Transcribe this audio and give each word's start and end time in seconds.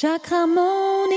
Chakramonia. 0.00 1.10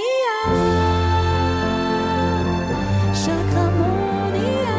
Chakramonia. 3.13 4.77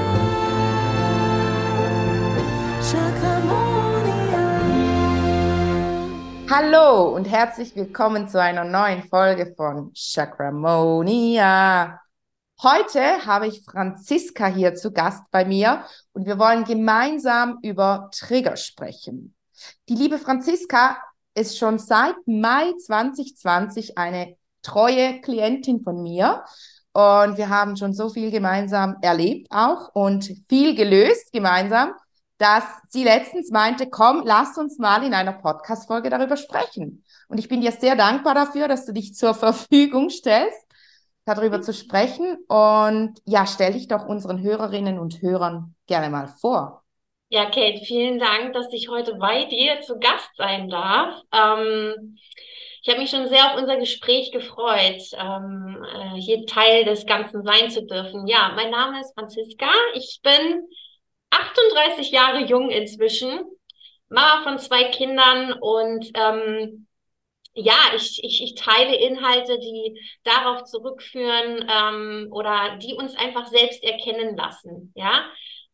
Chakramonia. 2.82 4.42
Hallo 6.50 7.14
und 7.14 7.26
herzlich 7.26 7.76
willkommen 7.76 8.28
zu 8.28 8.42
einer 8.42 8.64
neuen 8.64 9.04
Folge 9.04 9.54
von 9.56 9.92
Chakramonia. 9.94 12.00
Heute 12.60 13.24
habe 13.24 13.46
ich 13.46 13.64
Franziska 13.64 14.48
hier 14.48 14.74
zu 14.74 14.92
Gast 14.92 15.22
bei 15.30 15.44
mir 15.44 15.84
und 16.12 16.26
wir 16.26 16.40
wollen 16.40 16.64
gemeinsam 16.64 17.60
über 17.62 18.10
Trigger 18.12 18.56
sprechen. 18.56 19.36
Die 19.88 19.94
liebe 19.94 20.18
Franziska 20.18 20.98
ist 21.34 21.58
schon 21.58 21.78
seit 21.78 22.16
Mai 22.26 22.72
2020 22.78 23.98
eine 23.98 24.36
treue 24.62 25.20
Klientin 25.20 25.82
von 25.82 26.02
mir 26.02 26.44
und 26.92 27.38
wir 27.38 27.48
haben 27.48 27.76
schon 27.76 27.94
so 27.94 28.10
viel 28.10 28.30
gemeinsam 28.30 28.96
erlebt 29.00 29.48
auch 29.50 29.94
und 29.94 30.30
viel 30.48 30.74
gelöst 30.74 31.32
gemeinsam, 31.32 31.94
dass 32.36 32.64
sie 32.88 33.04
letztens 33.04 33.50
meinte, 33.50 33.88
komm, 33.88 34.22
lass 34.24 34.58
uns 34.58 34.78
mal 34.78 35.02
in 35.04 35.14
einer 35.14 35.32
Podcast-Folge 35.32 36.10
darüber 36.10 36.36
sprechen. 36.36 37.04
Und 37.28 37.38
ich 37.38 37.48
bin 37.48 37.60
dir 37.60 37.72
sehr 37.72 37.96
dankbar 37.96 38.34
dafür, 38.34 38.68
dass 38.68 38.84
du 38.84 38.92
dich 38.92 39.14
zur 39.14 39.32
Verfügung 39.34 40.10
stellst, 40.10 40.58
darüber 41.24 41.62
zu 41.62 41.72
sprechen. 41.72 42.36
Und 42.48 43.20
ja, 43.24 43.46
stell 43.46 43.72
dich 43.72 43.88
doch 43.88 44.06
unseren 44.06 44.42
Hörerinnen 44.42 44.98
und 44.98 45.22
Hörern 45.22 45.74
gerne 45.86 46.10
mal 46.10 46.28
vor. 46.28 46.81
Ja, 47.32 47.46
Kate, 47.46 47.80
vielen 47.86 48.18
Dank, 48.18 48.52
dass 48.52 48.70
ich 48.74 48.90
heute 48.90 49.14
bei 49.14 49.46
dir 49.46 49.80
zu 49.80 49.98
Gast 49.98 50.28
sein 50.36 50.68
darf. 50.68 51.14
Ähm, 51.32 52.18
ich 52.82 52.88
habe 52.90 53.00
mich 53.00 53.08
schon 53.08 53.26
sehr 53.26 53.54
auf 53.54 53.58
unser 53.58 53.78
Gespräch 53.78 54.32
gefreut, 54.32 55.00
ähm, 55.18 55.82
äh, 55.82 56.20
hier 56.20 56.44
Teil 56.44 56.84
des 56.84 57.06
Ganzen 57.06 57.42
sein 57.42 57.70
zu 57.70 57.86
dürfen. 57.86 58.26
Ja, 58.26 58.52
mein 58.54 58.70
Name 58.70 59.00
ist 59.00 59.14
Franziska. 59.14 59.70
Ich 59.94 60.20
bin 60.22 60.68
38 61.30 62.10
Jahre 62.10 62.44
jung 62.44 62.68
inzwischen, 62.68 63.40
Mama 64.10 64.42
von 64.42 64.58
zwei 64.58 64.84
Kindern 64.90 65.54
und 65.54 66.10
ähm, 66.12 66.86
ja, 67.54 67.78
ich, 67.96 68.22
ich, 68.22 68.42
ich 68.42 68.54
teile 68.56 68.94
Inhalte, 68.94 69.58
die 69.58 69.98
darauf 70.22 70.64
zurückführen 70.64 71.66
ähm, 71.66 72.28
oder 72.30 72.76
die 72.76 72.92
uns 72.92 73.16
einfach 73.16 73.46
selbst 73.46 73.82
erkennen 73.82 74.36
lassen. 74.36 74.92
Ja, 74.94 75.24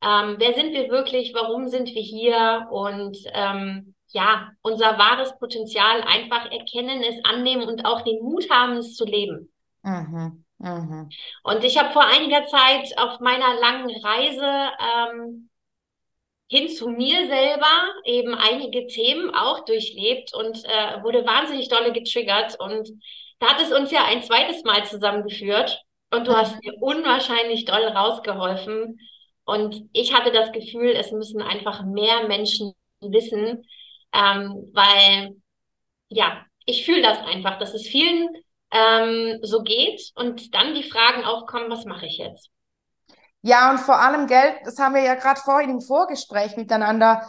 ähm, 0.03 0.37
wer 0.39 0.55
sind 0.55 0.73
wir 0.73 0.91
wirklich? 0.91 1.33
Warum 1.35 1.69
sind 1.69 1.89
wir 1.89 2.03
hier? 2.03 2.69
Und 2.71 3.19
ähm, 3.33 3.95
ja, 4.11 4.51
unser 4.63 4.99
wahres 4.99 5.37
Potenzial 5.39 6.03
einfach 6.03 6.51
erkennen, 6.51 7.03
es 7.03 7.25
annehmen 7.25 7.69
und 7.69 7.85
auch 7.85 8.03
den 8.03 8.23
Mut 8.23 8.49
haben, 8.51 8.77
es 8.77 8.95
zu 8.95 9.05
leben. 9.05 9.53
Mhm. 9.83 10.45
Mhm. 10.59 11.09
Und 11.43 11.65
ich 11.65 11.79
habe 11.79 11.93
vor 11.93 12.05
einiger 12.05 12.47
Zeit 12.47 12.97
auf 12.99 13.21
meiner 13.21 13.55
langen 13.61 13.91
Reise 14.03 14.71
ähm, 14.81 15.51
hin 16.49 16.69
zu 16.69 16.89
mir 16.89 17.27
selber 17.27 17.93
eben 18.05 18.35
einige 18.35 18.87
Themen 18.87 19.35
auch 19.35 19.65
durchlebt 19.65 20.35
und 20.35 20.65
äh, 20.65 21.03
wurde 21.03 21.27
wahnsinnig 21.27 21.69
dolle 21.69 21.93
getriggert. 21.93 22.59
Und 22.59 22.89
da 23.39 23.49
hat 23.49 23.61
es 23.61 23.73
uns 23.73 23.91
ja 23.91 24.05
ein 24.05 24.23
zweites 24.23 24.65
Mal 24.65 24.85
zusammengeführt. 24.87 25.83
Und 26.11 26.27
du 26.27 26.35
hast 26.35 26.57
mir 26.65 26.73
unwahrscheinlich 26.81 27.67
doll 27.67 27.85
rausgeholfen. 27.85 28.99
Und 29.49 29.89
ich 29.95 30.13
hatte 30.13 30.31
das 30.31 30.53
Gefühl, 30.53 30.91
es 30.91 31.11
müssen 31.11 31.41
einfach 31.41 31.83
mehr 31.83 32.29
Menschen 32.29 32.75
wissen, 33.01 33.67
ähm, 34.13 34.71
weil 34.75 35.37
ja, 36.09 36.45
ich 36.67 36.85
fühle 36.85 37.01
das 37.01 37.19
einfach, 37.21 37.59
dass 37.59 37.73
es 37.73 37.87
vielen 37.87 38.29
ähm, 38.71 39.39
so 39.41 39.63
geht 39.63 40.13
und 40.17 40.55
dann 40.55 40.75
die 40.75 40.83
Fragen 40.83 41.25
aufkommen, 41.25 41.71
was 41.71 41.87
mache 41.87 42.05
ich 42.05 42.19
jetzt? 42.19 42.51
Ja, 43.41 43.71
und 43.71 43.79
vor 43.79 43.99
allem 43.99 44.27
Geld, 44.27 44.57
das 44.67 44.79
haben 44.79 44.95
wir 44.95 45.03
ja 45.03 45.15
gerade 45.15 45.41
vorhin 45.41 45.71
im 45.71 45.81
Vorgespräch 45.81 46.59
miteinander 46.59 47.27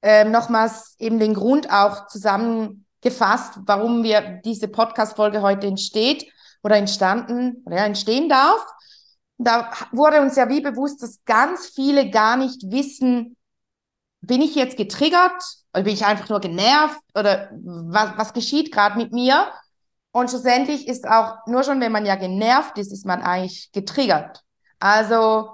äh, 0.00 0.24
nochmals 0.24 0.94
eben 1.00 1.18
den 1.18 1.34
Grund 1.34 1.72
auch 1.72 2.06
zusammengefasst, 2.06 3.58
warum 3.66 4.04
wir 4.04 4.40
diese 4.44 4.68
Podcast-Folge 4.68 5.42
heute 5.42 5.66
entsteht 5.66 6.24
oder 6.62 6.76
entstanden 6.76 7.64
oder 7.66 7.78
ja, 7.78 7.84
entstehen 7.84 8.28
darf. 8.28 8.64
Da 9.38 9.70
wurde 9.92 10.20
uns 10.20 10.36
ja 10.36 10.48
wie 10.48 10.60
bewusst, 10.60 11.02
dass 11.02 11.24
ganz 11.24 11.66
viele 11.66 12.10
gar 12.10 12.36
nicht 12.36 12.70
wissen, 12.70 13.36
bin 14.20 14.42
ich 14.42 14.54
jetzt 14.54 14.76
getriggert 14.76 15.42
oder 15.72 15.84
bin 15.84 15.94
ich 15.94 16.04
einfach 16.04 16.28
nur 16.28 16.40
genervt 16.40 17.00
oder 17.14 17.50
was, 17.52 18.18
was 18.18 18.32
geschieht 18.32 18.72
gerade 18.72 18.98
mit 18.98 19.12
mir? 19.12 19.50
Und 20.10 20.30
schlussendlich 20.30 20.88
ist 20.88 21.06
auch, 21.06 21.46
nur 21.46 21.62
schon 21.62 21.80
wenn 21.80 21.92
man 21.92 22.04
ja 22.06 22.16
genervt 22.16 22.78
ist, 22.78 22.92
ist 22.92 23.06
man 23.06 23.22
eigentlich 23.22 23.70
getriggert. 23.72 24.42
Also 24.80 25.50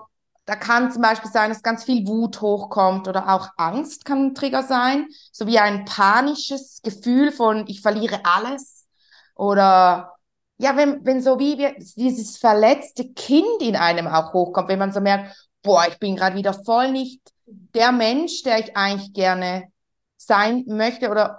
da 0.46 0.56
kann 0.56 0.92
zum 0.92 1.02
Beispiel 1.02 1.30
sein, 1.30 1.50
dass 1.50 1.62
ganz 1.62 1.84
viel 1.84 2.06
Wut 2.06 2.40
hochkommt 2.40 3.08
oder 3.08 3.28
auch 3.34 3.48
Angst 3.56 4.04
kann 4.04 4.26
ein 4.26 4.34
Trigger 4.34 4.62
sein, 4.62 5.08
so 5.32 5.46
wie 5.46 5.58
ein 5.58 5.84
panisches 5.84 6.80
Gefühl 6.82 7.32
von 7.32 7.66
ich 7.66 7.80
verliere 7.80 8.20
alles 8.24 8.86
oder 9.34 10.13
ja, 10.58 10.76
wenn, 10.76 11.04
wenn 11.04 11.20
so 11.20 11.38
wie 11.38 11.58
wir, 11.58 11.74
dieses 11.78 12.36
verletzte 12.36 13.12
Kind 13.12 13.60
in 13.60 13.76
einem 13.76 14.06
auch 14.06 14.32
hochkommt, 14.32 14.68
wenn 14.68 14.78
man 14.78 14.92
so 14.92 15.00
merkt, 15.00 15.36
boah, 15.62 15.84
ich 15.88 15.98
bin 15.98 16.16
gerade 16.16 16.36
wieder 16.36 16.54
voll 16.54 16.92
nicht 16.92 17.20
der 17.46 17.92
Mensch, 17.92 18.42
der 18.42 18.60
ich 18.60 18.76
eigentlich 18.76 19.12
gerne 19.12 19.64
sein 20.16 20.64
möchte 20.66 21.10
oder 21.10 21.38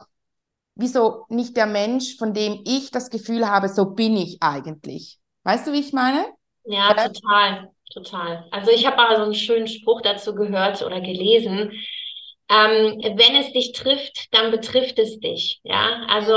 wieso 0.76 1.26
nicht 1.30 1.56
der 1.56 1.66
Mensch, 1.66 2.18
von 2.18 2.34
dem 2.34 2.62
ich 2.66 2.92
das 2.92 3.10
Gefühl 3.10 3.50
habe, 3.50 3.70
so 3.70 3.92
bin 3.92 4.18
ich 4.18 4.38
eigentlich. 4.42 5.20
Weißt 5.44 5.68
du, 5.68 5.72
wie 5.72 5.80
ich 5.80 5.94
meine? 5.94 6.26
Ja, 6.66 6.94
total, 6.94 7.72
total. 7.94 8.46
Also 8.52 8.72
ich 8.72 8.86
habe 8.86 8.98
mal 8.98 9.16
so 9.16 9.24
einen 9.24 9.36
schönen 9.36 9.68
Spruch 9.68 10.02
dazu 10.02 10.36
gehört 10.36 10.82
oder 10.82 11.00
gelesen. 11.00 11.72
Ähm, 12.48 13.02
wenn 13.18 13.36
es 13.38 13.52
dich 13.54 13.72
trifft, 13.72 14.32
dann 14.32 14.52
betrifft 14.52 15.00
es 15.00 15.20
dich. 15.20 15.60
Ja, 15.64 16.06
also 16.08 16.36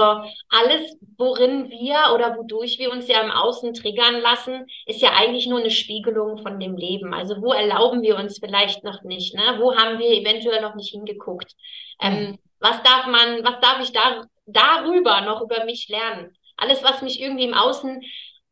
alles, 0.48 0.96
worin 1.18 1.68
wir 1.68 2.14
oder 2.14 2.34
wodurch 2.38 2.78
wir 2.78 2.90
uns 2.90 3.08
ja 3.08 3.20
im 3.20 3.30
Außen 3.30 3.74
triggern 3.74 4.20
lassen, 4.20 4.66
ist 4.86 5.02
ja 5.02 5.10
eigentlich 5.12 5.46
nur 5.46 5.58
eine 5.60 5.70
Spiegelung 5.70 6.38
von 6.38 6.58
dem 6.60 6.76
Leben. 6.78 7.12
Also 7.12 7.42
wo 7.42 7.52
erlauben 7.52 8.00
wir 8.02 8.16
uns 8.16 8.38
vielleicht 8.38 8.84
noch 8.84 9.02
nicht? 9.02 9.34
Ne? 9.34 9.58
Wo 9.58 9.76
haben 9.76 9.98
wir 9.98 10.10
eventuell 10.10 10.62
noch 10.62 10.76
nicht 10.76 10.92
hingeguckt? 10.92 11.52
Ähm, 12.00 12.38
was 12.58 12.82
darf 12.82 13.06
man, 13.06 13.44
was 13.44 13.60
darf 13.60 13.80
ich 13.82 13.92
da 13.92 14.24
darüber 14.46 15.20
noch 15.20 15.42
über 15.42 15.64
mich 15.64 15.88
lernen? 15.88 16.34
Alles, 16.56 16.82
was 16.82 17.02
mich 17.02 17.20
irgendwie 17.20 17.44
im 17.44 17.54
Außen 17.54 18.02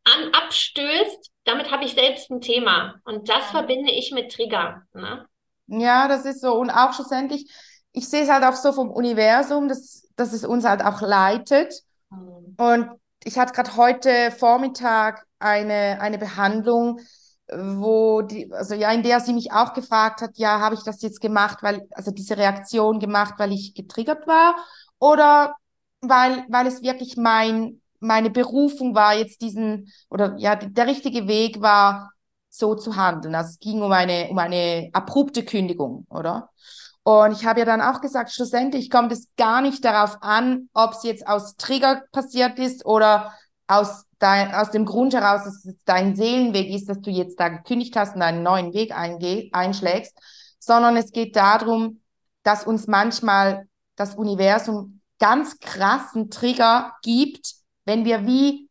an, 0.04 0.32
abstößt, 0.32 1.32
damit 1.44 1.70
habe 1.70 1.84
ich 1.84 1.94
selbst 1.94 2.30
ein 2.30 2.40
Thema. 2.42 2.96
Und 3.04 3.28
das 3.30 3.50
verbinde 3.50 3.92
ich 3.92 4.12
mit 4.12 4.30
Trigger. 4.30 4.82
Ne? 4.92 5.26
Ja, 5.68 6.08
das 6.08 6.24
ist 6.24 6.40
so. 6.40 6.54
Und 6.54 6.70
auch 6.70 6.92
schlussendlich, 6.92 7.50
ich 7.92 8.08
sehe 8.08 8.22
es 8.22 8.30
halt 8.30 8.44
auch 8.44 8.54
so 8.54 8.72
vom 8.72 8.90
Universum, 8.90 9.68
dass, 9.68 10.08
dass 10.16 10.32
es 10.32 10.44
uns 10.44 10.64
halt 10.64 10.84
auch 10.84 11.00
leitet. 11.00 11.74
Mhm. 12.10 12.54
Und 12.56 12.90
ich 13.24 13.38
hatte 13.38 13.52
gerade 13.52 13.76
heute 13.76 14.30
Vormittag 14.30 15.26
eine, 15.38 16.00
eine 16.00 16.18
Behandlung, 16.18 17.00
wo 17.48 18.22
die, 18.22 18.52
also 18.52 18.74
ja, 18.74 18.90
in 18.92 19.02
der 19.02 19.20
sie 19.20 19.32
mich 19.32 19.52
auch 19.52 19.72
gefragt 19.72 20.20
hat, 20.20 20.30
ja, 20.34 20.60
habe 20.60 20.74
ich 20.74 20.82
das 20.82 21.02
jetzt 21.02 21.20
gemacht, 21.20 21.58
weil, 21.62 21.86
also 21.92 22.10
diese 22.10 22.36
Reaktion 22.36 22.98
gemacht, 22.98 23.34
weil 23.38 23.52
ich 23.52 23.74
getriggert 23.74 24.26
war 24.26 24.56
oder 24.98 25.54
weil, 26.00 26.44
weil 26.48 26.66
es 26.66 26.82
wirklich 26.82 27.16
mein, 27.16 27.80
meine 28.00 28.30
Berufung 28.30 28.94
war, 28.94 29.14
jetzt 29.14 29.42
diesen, 29.42 29.92
oder 30.10 30.34
ja, 30.38 30.56
der 30.56 30.86
richtige 30.86 31.28
Weg 31.28 31.60
war, 31.60 32.10
so 32.58 32.74
zu 32.74 32.96
handeln. 32.96 33.34
Also 33.34 33.50
es 33.50 33.58
ging 33.58 33.82
um 33.82 33.92
eine, 33.92 34.28
um 34.30 34.38
eine 34.38 34.90
abrupte 34.92 35.44
Kündigung, 35.44 36.06
oder? 36.10 36.50
Und 37.02 37.32
ich 37.32 37.46
habe 37.46 37.60
ja 37.60 37.64
dann 37.64 37.80
auch 37.80 38.00
gesagt, 38.00 38.32
schlussendlich 38.32 38.90
kommt 38.90 39.12
es 39.12 39.28
gar 39.36 39.60
nicht 39.60 39.84
darauf 39.84 40.18
an, 40.22 40.68
ob 40.74 40.92
es 40.92 41.04
jetzt 41.04 41.26
aus 41.26 41.54
Trigger 41.56 42.02
passiert 42.10 42.58
ist 42.58 42.84
oder 42.84 43.32
aus, 43.68 44.06
dein, 44.18 44.52
aus 44.52 44.70
dem 44.70 44.84
Grund 44.84 45.14
heraus, 45.14 45.44
dass 45.44 45.64
es 45.64 45.76
dein 45.84 46.16
Seelenweg 46.16 46.68
ist, 46.68 46.88
dass 46.88 47.00
du 47.00 47.10
jetzt 47.10 47.38
da 47.38 47.48
gekündigt 47.48 47.94
hast 47.96 48.16
und 48.16 48.22
einen 48.22 48.42
neuen 48.42 48.72
Weg 48.74 48.96
einge 48.96 49.48
einschlägst, 49.52 50.18
sondern 50.58 50.96
es 50.96 51.12
geht 51.12 51.36
darum, 51.36 52.00
dass 52.42 52.64
uns 52.64 52.86
manchmal 52.86 53.68
das 53.94 54.16
Universum 54.16 55.00
ganz 55.18 55.58
krassen 55.58 56.30
Trigger 56.30 56.92
gibt, 57.02 57.54
wenn 57.84 58.04
wir 58.04 58.26
wie, 58.26 58.65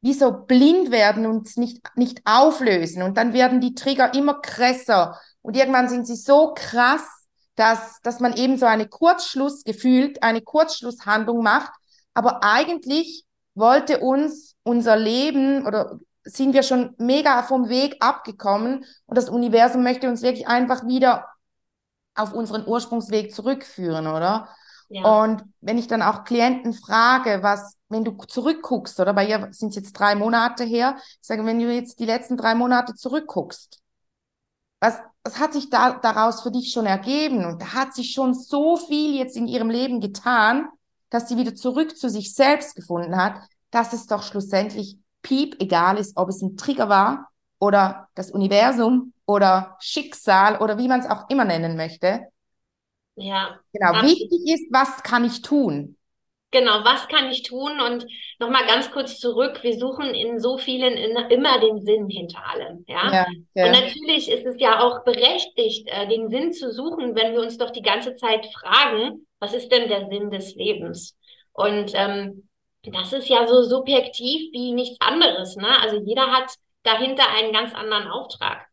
wie 0.00 0.14
so 0.14 0.32
blind 0.32 0.90
werden 0.90 1.26
und 1.26 1.56
nicht, 1.56 1.80
nicht 1.96 2.22
auflösen. 2.24 3.02
Und 3.02 3.16
dann 3.16 3.32
werden 3.32 3.60
die 3.60 3.74
Trigger 3.74 4.14
immer 4.14 4.40
krasser. 4.40 5.18
Und 5.42 5.56
irgendwann 5.56 5.88
sind 5.88 6.06
sie 6.06 6.16
so 6.16 6.54
krass, 6.54 7.02
dass, 7.56 8.00
dass 8.02 8.20
man 8.20 8.36
eben 8.36 8.56
so 8.58 8.66
eine 8.66 8.88
Kurzschluss 8.88 9.64
gefühlt, 9.64 10.22
eine 10.22 10.40
Kurzschlusshandlung 10.40 11.42
macht. 11.42 11.72
Aber 12.14 12.44
eigentlich 12.44 13.24
wollte 13.54 13.98
uns 13.98 14.54
unser 14.62 14.96
Leben 14.96 15.66
oder 15.66 15.98
sind 16.22 16.52
wir 16.52 16.62
schon 16.62 16.94
mega 16.98 17.42
vom 17.42 17.68
Weg 17.68 17.96
abgekommen 18.00 18.84
und 19.06 19.16
das 19.16 19.28
Universum 19.28 19.82
möchte 19.82 20.08
uns 20.08 20.22
wirklich 20.22 20.46
einfach 20.46 20.86
wieder 20.86 21.26
auf 22.14 22.32
unseren 22.32 22.66
Ursprungsweg 22.66 23.34
zurückführen, 23.34 24.06
oder? 24.06 24.48
Und 24.90 25.44
wenn 25.60 25.78
ich 25.78 25.86
dann 25.86 26.02
auch 26.02 26.24
Klienten 26.24 26.72
frage, 26.72 27.42
was, 27.42 27.76
wenn 27.88 28.04
du 28.04 28.12
zurückguckst, 28.12 28.98
oder 29.00 29.12
bei 29.12 29.26
ihr 29.26 29.48
sind 29.52 29.70
es 29.70 29.76
jetzt 29.76 29.92
drei 29.92 30.14
Monate 30.14 30.64
her, 30.64 30.96
ich 30.98 31.18
sage, 31.20 31.44
wenn 31.44 31.58
du 31.58 31.72
jetzt 31.72 32.00
die 32.00 32.06
letzten 32.06 32.36
drei 32.36 32.54
Monate 32.54 32.94
zurückguckst, 32.94 33.80
was, 34.80 34.98
was 35.24 35.38
hat 35.38 35.52
sich 35.52 35.70
da, 35.70 35.98
daraus 35.98 36.42
für 36.42 36.50
dich 36.50 36.72
schon 36.72 36.86
ergeben? 36.86 37.44
Und 37.44 37.60
da 37.60 37.74
hat 37.74 37.94
sich 37.94 38.12
schon 38.12 38.32
so 38.32 38.76
viel 38.76 39.14
jetzt 39.14 39.36
in 39.36 39.46
ihrem 39.46 39.70
Leben 39.70 40.00
getan, 40.00 40.68
dass 41.10 41.28
sie 41.28 41.36
wieder 41.36 41.54
zurück 41.54 41.96
zu 41.96 42.08
sich 42.08 42.34
selbst 42.34 42.74
gefunden 42.76 43.16
hat, 43.16 43.34
dass 43.70 43.92
es 43.92 44.06
doch 44.06 44.22
schlussendlich 44.22 44.98
piep 45.22 45.56
egal 45.60 45.98
ist, 45.98 46.16
ob 46.16 46.28
es 46.28 46.42
ein 46.42 46.56
Trigger 46.56 46.88
war 46.88 47.28
oder 47.58 48.08
das 48.14 48.30
Universum 48.30 49.12
oder 49.26 49.76
Schicksal 49.80 50.58
oder 50.58 50.78
wie 50.78 50.88
man 50.88 51.00
es 51.00 51.10
auch 51.10 51.28
immer 51.28 51.44
nennen 51.44 51.76
möchte. 51.76 52.28
Ja. 53.20 53.58
Genau. 53.72 53.88
Absolut. 53.88 54.10
Wichtig 54.10 54.40
ist, 54.46 54.66
was 54.70 55.02
kann 55.02 55.24
ich 55.24 55.42
tun? 55.42 55.96
Genau, 56.50 56.82
was 56.82 57.08
kann 57.08 57.30
ich 57.30 57.42
tun? 57.42 57.78
Und 57.80 58.06
nochmal 58.38 58.66
ganz 58.66 58.90
kurz 58.90 59.18
zurück, 59.18 59.62
wir 59.62 59.78
suchen 59.78 60.14
in 60.14 60.40
so 60.40 60.56
vielen 60.56 60.94
in, 60.94 61.14
immer 61.30 61.60
den 61.60 61.84
Sinn 61.84 62.08
hinter 62.08 62.42
allem. 62.48 62.84
Ja? 62.88 63.12
ja, 63.12 63.26
ja. 63.54 63.66
Und 63.66 63.72
natürlich 63.72 64.30
ist 64.30 64.46
es 64.46 64.58
ja 64.58 64.80
auch 64.80 65.04
berechtigt, 65.04 65.86
äh, 65.88 66.08
den 66.08 66.30
Sinn 66.30 66.54
zu 66.54 66.72
suchen, 66.72 67.14
wenn 67.14 67.34
wir 67.34 67.42
uns 67.42 67.58
doch 67.58 67.70
die 67.70 67.82
ganze 67.82 68.16
Zeit 68.16 68.46
fragen, 68.46 69.26
was 69.40 69.52
ist 69.52 69.70
denn 69.70 69.88
der 69.88 70.08
Sinn 70.08 70.30
des 70.30 70.54
Lebens? 70.54 71.18
Und 71.52 71.92
ähm, 71.94 72.48
das 72.82 73.12
ist 73.12 73.28
ja 73.28 73.46
so 73.46 73.62
subjektiv 73.62 74.50
wie 74.52 74.72
nichts 74.72 74.96
anderes. 75.00 75.56
Ne? 75.56 75.68
Also 75.82 76.00
jeder 76.02 76.32
hat 76.32 76.54
dahinter 76.82 77.24
einen 77.28 77.52
ganz 77.52 77.74
anderen 77.74 78.08
Auftrag. 78.08 78.66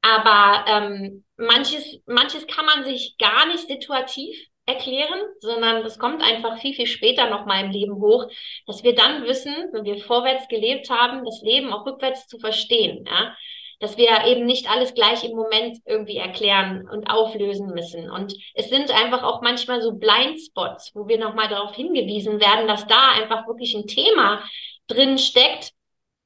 Aber 0.00 0.64
ähm, 0.66 1.24
manches, 1.42 2.00
manches 2.06 2.46
kann 2.46 2.64
man 2.66 2.84
sich 2.84 3.16
gar 3.18 3.46
nicht 3.46 3.66
situativ 3.66 4.36
erklären, 4.66 5.20
sondern 5.40 5.82
das 5.82 5.98
kommt 5.98 6.22
einfach 6.22 6.58
viel, 6.58 6.74
viel 6.74 6.86
später 6.86 7.28
nochmal 7.28 7.64
im 7.64 7.70
Leben 7.70 7.94
hoch, 7.96 8.28
dass 8.66 8.84
wir 8.84 8.94
dann 8.94 9.24
wissen, 9.24 9.54
wenn 9.72 9.84
wir 9.84 9.98
vorwärts 9.98 10.48
gelebt 10.48 10.88
haben, 10.88 11.24
das 11.24 11.42
Leben 11.42 11.72
auch 11.72 11.84
rückwärts 11.84 12.28
zu 12.28 12.38
verstehen. 12.38 13.04
Ja? 13.06 13.36
Dass 13.80 13.96
wir 13.96 14.24
eben 14.26 14.46
nicht 14.46 14.70
alles 14.70 14.94
gleich 14.94 15.24
im 15.24 15.34
Moment 15.34 15.78
irgendwie 15.84 16.16
erklären 16.16 16.88
und 16.88 17.10
auflösen 17.10 17.74
müssen. 17.74 18.08
Und 18.08 18.34
es 18.54 18.68
sind 18.68 18.92
einfach 18.92 19.24
auch 19.24 19.42
manchmal 19.42 19.82
so 19.82 19.92
Blindspots, 19.92 20.92
wo 20.94 21.08
wir 21.08 21.18
nochmal 21.18 21.48
darauf 21.48 21.74
hingewiesen 21.74 22.40
werden, 22.40 22.68
dass 22.68 22.86
da 22.86 23.10
einfach 23.10 23.48
wirklich 23.48 23.74
ein 23.74 23.88
Thema 23.88 24.44
drin 24.86 25.18
steckt, 25.18 25.72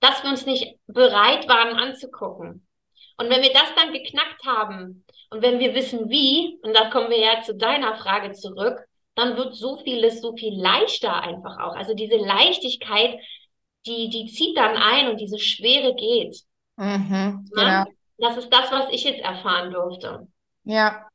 das 0.01 0.23
wir 0.23 0.31
uns 0.31 0.45
nicht 0.45 0.77
bereit 0.87 1.49
waren 1.49 1.79
anzugucken. 1.79 2.66
Und 3.19 3.31
wenn 3.31 3.43
wir 3.43 3.53
das 3.53 3.75
dann 3.75 3.93
geknackt 3.93 4.45
haben 4.45 5.05
und 5.31 5.43
wenn 5.43 5.59
wir 5.59 5.75
wissen 5.75 6.09
wie, 6.11 6.59
und 6.63 6.75
da 6.75 6.91
kommen 6.91 7.11
wir 7.11 7.19
ja 7.19 7.43
zu 7.43 7.55
deiner 7.55 7.97
Frage 7.97 8.33
zurück, 8.33 8.79
dann 9.15 9.37
wird 9.37 9.55
so 9.55 9.79
vieles 9.79 10.21
so 10.21 10.37
viel 10.37 10.55
leichter 10.61 11.23
einfach 11.23 11.59
auch. 11.59 11.75
Also 11.75 11.95
diese 11.95 12.17
Leichtigkeit, 12.17 13.19
die, 13.87 14.11
die 14.11 14.27
zieht 14.27 14.57
dann 14.57 14.77
ein 14.77 15.09
und 15.09 15.21
diese 15.21 15.39
Schwere 15.39 15.95
geht. 15.95 16.43
Mhm, 16.77 17.49
genau. 17.55 17.85
Das 18.19 18.37
ist 18.37 18.51
das, 18.51 18.71
was 18.71 18.91
ich 18.91 19.05
jetzt 19.05 19.23
erfahren 19.23 19.73
durfte. 19.73 20.27
Ja. 20.65 21.07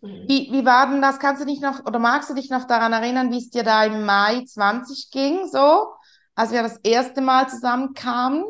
Mhm. 0.00 0.24
Wie, 0.26 0.50
wie 0.50 0.64
war 0.64 0.88
denn 0.88 1.02
das? 1.02 1.18
Kannst 1.18 1.42
du 1.42 1.46
dich 1.46 1.60
noch 1.60 1.84
oder 1.84 1.98
magst 1.98 2.30
du 2.30 2.34
dich 2.34 2.48
noch 2.48 2.66
daran 2.66 2.92
erinnern, 2.92 3.30
wie 3.30 3.38
es 3.38 3.50
dir 3.50 3.62
da 3.62 3.84
im 3.84 4.06
Mai 4.06 4.42
20 4.44 5.10
ging, 5.10 5.46
so, 5.46 5.88
als 6.34 6.52
wir 6.52 6.62
das 6.62 6.78
erste 6.78 7.20
Mal 7.20 7.48
zusammenkamen? 7.48 8.44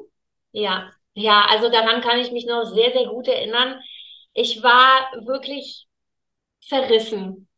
Ja, 0.52 0.90
ja, 1.20 1.46
also 1.48 1.70
daran 1.70 2.00
kann 2.00 2.18
ich 2.18 2.32
mich 2.32 2.46
noch 2.46 2.64
sehr, 2.64 2.92
sehr 2.92 3.06
gut 3.06 3.28
erinnern. 3.28 3.80
Ich 4.32 4.62
war 4.62 5.10
wirklich 5.26 5.86
zerrissen. 6.60 7.48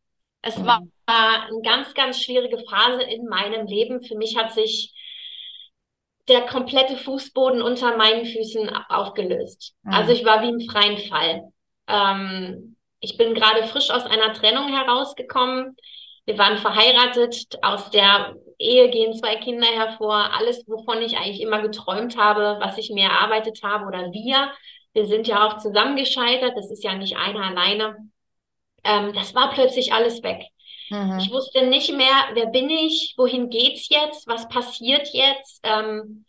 Es 0.43 0.57
mhm. 0.59 0.67
war 0.67 0.83
eine 1.07 1.63
ganz, 1.63 1.95
ganz 1.95 2.21
schwierige 2.21 2.59
Phase 2.59 3.03
in 3.03 3.27
meinem 3.27 3.67
Leben. 3.67 4.03
Für 4.03 4.17
mich 4.17 4.37
hat 4.37 4.53
sich 4.53 4.93
der 6.29 6.43
komplette 6.43 6.97
Fußboden 6.97 7.63
unter 7.63 7.97
meinen 7.97 8.25
Füßen 8.25 8.69
aufgelöst. 8.89 9.75
Mhm. 9.83 9.93
Also 9.93 10.13
ich 10.13 10.25
war 10.25 10.43
wie 10.43 10.49
im 10.49 10.61
freien 10.61 10.99
Fall. 10.99 11.53
Ähm, 11.87 12.77
ich 13.01 13.17
bin 13.17 13.35
gerade 13.35 13.65
frisch 13.65 13.91
aus 13.91 14.05
einer 14.05 14.33
Trennung 14.33 14.69
herausgekommen. 14.69 15.77
Wir 16.25 16.39
waren 16.39 16.59
verheiratet. 16.59 17.59
Aus 17.63 17.91
der 17.91 18.35
Ehe 18.59 18.91
gehen 18.91 19.15
zwei 19.15 19.37
Kinder 19.37 19.67
hervor. 19.67 20.31
Alles, 20.35 20.65
wovon 20.67 21.03
ich 21.03 21.17
eigentlich 21.17 21.41
immer 21.41 21.63
geträumt 21.63 22.17
habe, 22.17 22.59
was 22.61 22.79
ich 22.79 22.91
mir 22.91 23.05
erarbeitet 23.05 23.61
habe 23.63 23.87
oder 23.87 24.13
wir. 24.13 24.53
Wir 24.93 25.07
sind 25.07 25.27
ja 25.27 25.47
auch 25.47 25.59
zusammengescheitert. 25.59 26.57
Das 26.57 26.71
ist 26.71 26.85
ja 26.85 26.95
nicht 26.95 27.17
einer 27.17 27.45
alleine. 27.47 27.97
Ähm, 28.85 29.13
das 29.15 29.35
war 29.35 29.53
plötzlich 29.53 29.93
alles 29.93 30.23
weg. 30.23 30.45
Mhm. 30.91 31.19
Ich 31.19 31.31
wusste 31.31 31.67
nicht 31.67 31.93
mehr, 31.97 32.29
wer 32.35 32.47
bin 32.47 32.69
ich, 32.69 33.15
wohin 33.17 33.49
geht's 33.49 33.89
jetzt, 33.89 34.27
was 34.27 34.49
passiert 34.49 35.09
jetzt. 35.13 35.61
Ähm, 35.63 36.25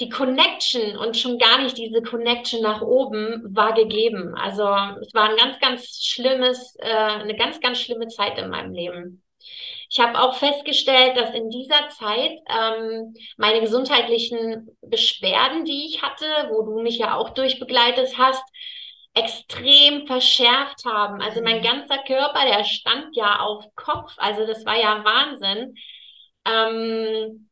die 0.00 0.08
Connection 0.08 0.96
und 0.96 1.16
schon 1.16 1.38
gar 1.38 1.60
nicht 1.60 1.76
diese 1.76 2.02
Connection 2.02 2.62
nach 2.62 2.82
oben 2.82 3.54
war 3.54 3.74
gegeben. 3.74 4.34
Also 4.36 4.62
es 5.00 5.12
war 5.12 5.30
ein 5.30 5.36
ganz, 5.36 5.58
ganz 5.58 6.04
schlimmes, 6.04 6.76
äh, 6.78 6.86
eine 6.86 7.36
ganz, 7.36 7.60
ganz 7.60 7.80
schlimme 7.80 8.06
Zeit 8.06 8.38
in 8.38 8.48
meinem 8.48 8.72
Leben. 8.72 9.22
Ich 9.90 10.00
habe 10.00 10.20
auch 10.20 10.36
festgestellt, 10.36 11.16
dass 11.16 11.34
in 11.34 11.50
dieser 11.50 11.88
Zeit 11.88 12.32
ähm, 12.48 13.14
meine 13.36 13.60
gesundheitlichen 13.60 14.76
Beschwerden, 14.82 15.64
die 15.64 15.86
ich 15.86 16.02
hatte, 16.02 16.26
wo 16.50 16.62
du 16.62 16.82
mich 16.82 16.98
ja 16.98 17.16
auch 17.16 17.30
durchbegleitet 17.30 18.18
hast, 18.18 18.44
extrem 19.14 20.06
verschärft 20.06 20.84
haben. 20.84 21.20
Also 21.20 21.42
mein 21.42 21.58
mhm. 21.58 21.64
ganzer 21.64 21.98
Körper, 21.98 22.44
der 22.46 22.64
stand 22.64 23.16
ja 23.16 23.40
auf 23.40 23.64
Kopf. 23.74 24.12
Also 24.18 24.46
das 24.46 24.64
war 24.64 24.78
ja 24.78 25.04
Wahnsinn. 25.04 25.74
Ähm, 26.44 27.48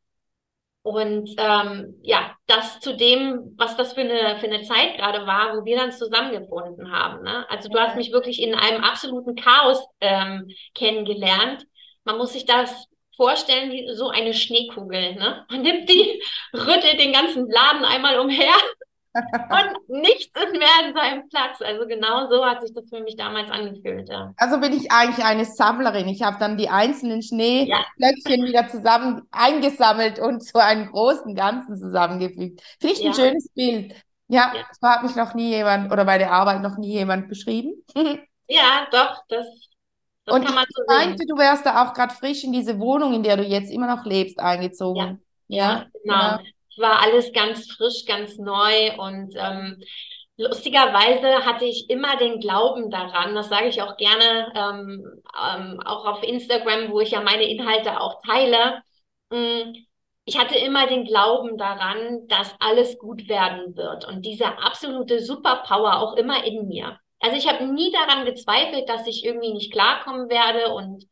und 0.83 1.29
ähm, 1.37 1.99
ja, 2.01 2.33
das 2.45 2.79
zu 2.79 2.95
dem, 2.95 3.53
was 3.57 3.75
das 3.75 3.91
für 3.91 4.01
eine, 4.01 4.39
für 4.39 4.45
eine 4.47 4.61
Zeit 4.61 4.95
gerade 4.95 5.27
war, 5.27 5.57
wo 5.57 5.65
wir 5.65 5.75
dann 5.75 5.91
zusammengefunden 5.91 6.91
haben. 6.91 7.23
Ne? 7.23 7.45
Also 7.49 7.67
du 7.67 7.77
hast 7.77 7.97
mich 7.97 8.13
wirklich 8.13 8.41
in 8.41 8.55
einem 8.55 8.83
absoluten 8.83 9.35
Chaos 9.35 9.85
ähm, 9.99 10.47
kennengelernt. 10.73 11.65
Man 12.07 12.17
muss 12.17 12.31
sich 12.31 12.45
das 12.45 12.87
vorstellen 13.17 13.69
wie 13.71 13.93
so 13.93 14.07
eine 14.07 14.33
Schneekugel. 14.33 15.15
Ne? 15.15 15.45
Man 15.49 15.61
nimmt 15.61 15.89
die, 15.89 16.23
rüttelt 16.53 16.99
den 16.99 17.11
ganzen 17.11 17.49
Laden 17.49 17.83
einmal 17.83 18.17
umher 18.19 18.53
und 19.13 19.89
nichts 19.89 20.27
ist 20.27 20.53
mehr 20.53 20.69
an 20.85 20.93
seinem 20.93 21.27
Platz. 21.27 21.61
Also 21.61 21.85
genau 21.85 22.29
so 22.29 22.45
hat 22.45 22.61
sich 22.61 22.73
das 22.73 22.87
für 22.89 23.01
mich 23.01 23.17
damals 23.17 23.51
angefühlt. 23.51 24.07
Ja. 24.07 24.33
Also 24.37 24.57
bin 24.61 24.71
ich 24.71 24.89
eigentlich 24.89 25.25
eine 25.25 25.43
Sammlerin. 25.43 26.07
Ich 26.07 26.21
habe 26.21 26.37
dann 26.39 26.57
die 26.57 26.69
einzelnen 26.69 27.21
Schneeblöckchen 27.21 28.41
ja. 28.41 28.45
wieder 28.45 28.67
zusammen 28.69 29.23
eingesammelt 29.31 30.17
und 30.19 30.41
zu 30.41 30.63
einem 30.63 30.89
großen 30.89 31.35
Ganzen 31.35 31.77
zusammengefügt. 31.77 32.61
Finde 32.79 32.95
ich 32.95 33.05
ein 33.05 33.13
schönes 33.13 33.49
Bild. 33.53 33.95
Ja, 34.29 34.53
ja, 34.55 34.65
so 34.79 34.87
hat 34.87 35.03
mich 35.03 35.15
noch 35.15 35.33
nie 35.33 35.49
jemand 35.49 35.91
oder 35.91 36.05
bei 36.05 36.17
der 36.17 36.31
Arbeit 36.31 36.61
noch 36.61 36.77
nie 36.77 36.93
jemand 36.93 37.27
beschrieben. 37.27 37.83
ja, 38.47 38.87
doch, 38.91 39.23
das, 39.27 39.66
das 40.27 40.35
und 40.35 40.45
kann 40.45 40.65
so 40.69 40.83
ich 40.83 40.87
meinte, 40.87 41.25
du 41.25 41.37
wärst 41.37 41.65
da 41.65 41.83
auch 41.83 41.93
gerade 41.93 42.13
frisch 42.13 42.43
in 42.43 42.53
diese 42.53 42.79
Wohnung, 42.79 43.13
in 43.13 43.23
der 43.23 43.37
du 43.37 43.43
jetzt 43.43 43.71
immer 43.71 43.87
noch 43.87 44.05
lebst, 44.05 44.39
eingezogen. 44.39 45.21
Ja, 45.47 45.57
ja, 45.57 45.85
genau. 46.03 46.37
genau 46.37 46.43
war 46.77 47.01
alles 47.01 47.33
ganz 47.33 47.71
frisch, 47.71 48.05
ganz 48.05 48.37
neu 48.37 48.95
und 48.97 49.33
ähm, 49.35 49.81
lustigerweise 50.37 51.45
hatte 51.45 51.65
ich 51.65 51.89
immer 51.89 52.17
den 52.17 52.39
Glauben 52.39 52.89
daran, 52.89 53.35
das 53.35 53.49
sage 53.49 53.67
ich 53.67 53.81
auch 53.81 53.97
gerne, 53.97 54.51
ähm, 54.55 55.21
ähm, 55.35 55.79
auch 55.83 56.05
auf 56.05 56.23
Instagram, 56.23 56.91
wo 56.91 56.99
ich 56.99 57.11
ja 57.11 57.21
meine 57.21 57.49
Inhalte 57.49 57.99
auch 57.99 58.21
teile. 58.23 58.81
Mm, 59.31 59.73
ich 60.25 60.37
hatte 60.37 60.57
immer 60.57 60.87
den 60.87 61.05
Glauben 61.05 61.57
daran, 61.57 62.27
dass 62.27 62.53
alles 62.59 62.97
gut 62.99 63.27
werden 63.29 63.75
wird 63.75 64.05
und 64.05 64.25
diese 64.25 64.45
absolute 64.59 65.19
Superpower 65.21 65.99
auch 65.99 66.15
immer 66.15 66.43
in 66.43 66.67
mir. 66.67 66.99
Also 67.19 67.35
ich 67.35 67.47
habe 67.47 67.65
nie 67.65 67.91
daran 67.91 68.25
gezweifelt, 68.25 68.87
dass 68.89 69.07
ich 69.07 69.25
irgendwie 69.25 69.53
nicht 69.53 69.71
klarkommen 69.71 70.29
werde 70.29 70.73
und 70.73 71.07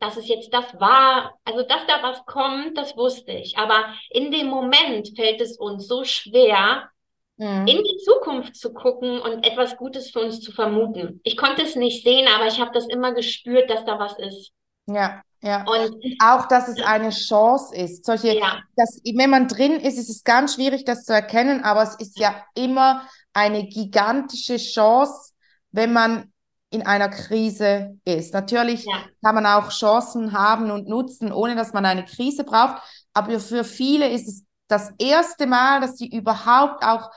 dass 0.00 0.16
es 0.16 0.28
jetzt 0.28 0.52
das 0.52 0.64
war, 0.80 1.38
also 1.44 1.62
dass 1.62 1.86
da 1.86 2.02
was 2.02 2.24
kommt, 2.26 2.76
das 2.76 2.96
wusste 2.96 3.32
ich. 3.32 3.58
Aber 3.58 3.84
in 4.10 4.30
dem 4.30 4.48
Moment 4.48 5.12
fällt 5.16 5.40
es 5.40 5.58
uns 5.58 5.86
so 5.86 6.04
schwer, 6.04 6.88
mhm. 7.36 7.66
in 7.66 7.82
die 7.82 7.98
Zukunft 8.04 8.56
zu 8.56 8.72
gucken 8.72 9.20
und 9.20 9.46
etwas 9.46 9.76
Gutes 9.76 10.10
für 10.10 10.20
uns 10.20 10.40
zu 10.40 10.52
vermuten. 10.52 11.20
Ich 11.24 11.36
konnte 11.36 11.62
es 11.62 11.76
nicht 11.76 12.02
sehen, 12.02 12.28
aber 12.34 12.46
ich 12.46 12.60
habe 12.60 12.72
das 12.72 12.88
immer 12.88 13.12
gespürt, 13.12 13.70
dass 13.70 13.84
da 13.84 13.98
was 13.98 14.18
ist. 14.18 14.52
Ja, 14.86 15.22
ja. 15.42 15.64
Und 15.64 15.96
auch, 16.22 16.46
dass 16.46 16.68
es 16.68 16.80
eine 16.82 17.10
Chance 17.10 17.74
ist. 17.74 18.04
Solche, 18.04 18.38
ja. 18.38 18.60
dass, 18.76 19.00
wenn 19.04 19.30
man 19.30 19.48
drin 19.48 19.72
ist, 19.72 19.98
ist 19.98 20.08
es 20.08 20.24
ganz 20.24 20.54
schwierig, 20.54 20.84
das 20.84 21.04
zu 21.04 21.12
erkennen, 21.12 21.62
aber 21.64 21.82
es 21.82 21.96
ist 21.96 22.18
ja 22.18 22.44
immer 22.54 23.06
eine 23.32 23.66
gigantische 23.66 24.56
Chance, 24.56 25.32
wenn 25.70 25.92
man 25.92 26.32
in 26.70 26.86
einer 26.86 27.10
Krise 27.10 27.98
ist. 28.04 28.32
Natürlich 28.32 28.84
ja. 28.84 29.04
kann 29.22 29.34
man 29.34 29.46
auch 29.46 29.70
Chancen 29.70 30.32
haben 30.32 30.70
und 30.70 30.88
nutzen, 30.88 31.30
ohne 31.30 31.54
dass 31.54 31.74
man 31.74 31.84
eine 31.84 32.04
Krise 32.04 32.44
braucht. 32.44 32.82
Aber 33.12 33.38
für 33.40 33.64
viele 33.64 34.08
ist 34.08 34.26
es 34.26 34.44
das 34.68 34.90
erste 34.98 35.46
Mal, 35.46 35.80
dass 35.80 35.98
sie 35.98 36.08
überhaupt 36.08 36.82
auch, 36.82 37.10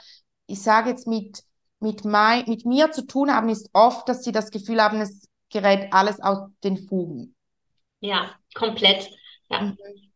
ich 0.47 0.61
sage 0.61 0.89
jetzt 0.89 1.07
mit, 1.07 1.43
mit, 1.79 2.03
mein, 2.03 2.43
mit 2.47 2.65
mir 2.65 2.91
zu 2.91 3.05
tun 3.05 3.33
haben, 3.33 3.47
ist 3.47 3.69
oft, 3.71 4.09
dass 4.09 4.23
sie 4.23 4.33
das 4.33 4.51
Gefühl 4.51 4.83
haben, 4.83 4.99
es 4.99 5.25
gerät 5.49 5.93
alles 5.93 6.19
aus 6.19 6.49
den 6.63 6.77
Fugen. 6.87 7.33
ja, 8.01 8.31
komplett. 8.53 9.09
Ja. 9.49 9.73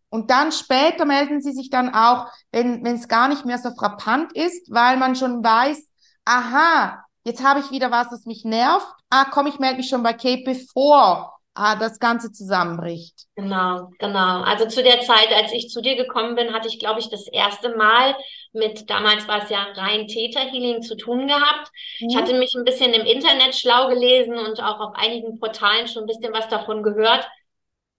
Und 0.09 0.31
dann 0.31 0.51
später 0.51 1.05
melden 1.05 1.41
sie 1.41 1.53
sich 1.53 1.69
dann 1.69 1.93
auch, 1.93 2.27
wenn 2.51 2.85
es 2.85 3.07
gar 3.07 3.29
nicht 3.29 3.45
mehr 3.45 3.59
so 3.59 3.69
frappant 3.71 4.33
ist, 4.33 4.69
weil 4.71 4.97
man 4.97 5.15
schon 5.15 5.43
weiß, 5.43 5.88
aha, 6.25 7.03
jetzt 7.23 7.43
habe 7.43 7.59
ich 7.59 7.71
wieder 7.71 7.91
was, 7.91 8.09
das 8.09 8.25
mich 8.25 8.45
nervt. 8.45 8.87
Ah, 9.09 9.25
komm, 9.25 9.47
ich 9.47 9.59
melde 9.59 9.77
mich 9.77 9.89
schon 9.89 10.03
bei 10.03 10.13
Kate, 10.13 10.43
bevor 10.45 11.33
ah, 11.53 11.75
das 11.75 11.99
Ganze 11.99 12.31
zusammenbricht. 12.31 13.25
Genau, 13.35 13.89
genau. 13.99 14.41
Also 14.43 14.67
zu 14.67 14.81
der 14.83 15.01
Zeit, 15.01 15.31
als 15.35 15.51
ich 15.51 15.69
zu 15.69 15.81
dir 15.81 15.95
gekommen 15.95 16.35
bin, 16.35 16.53
hatte 16.53 16.67
ich, 16.67 16.79
glaube 16.79 16.99
ich, 16.99 17.09
das 17.09 17.27
erste 17.27 17.75
Mal 17.75 18.15
mit, 18.53 18.89
damals 18.89 19.27
war 19.27 19.43
es 19.43 19.49
ja 19.49 19.63
rein 19.75 20.07
Theta 20.07 20.39
Healing 20.39 20.81
zu 20.81 20.95
tun 20.95 21.27
gehabt. 21.27 21.69
Mhm. 21.99 22.09
Ich 22.09 22.15
hatte 22.15 22.37
mich 22.37 22.53
ein 22.55 22.63
bisschen 22.63 22.93
im 22.93 23.05
Internet 23.05 23.55
schlau 23.55 23.89
gelesen 23.89 24.37
und 24.37 24.61
auch 24.61 24.79
auf 24.79 24.95
einigen 24.95 25.39
Portalen 25.39 25.87
schon 25.87 26.03
ein 26.03 26.07
bisschen 26.07 26.33
was 26.33 26.47
davon 26.47 26.83
gehört 26.83 27.27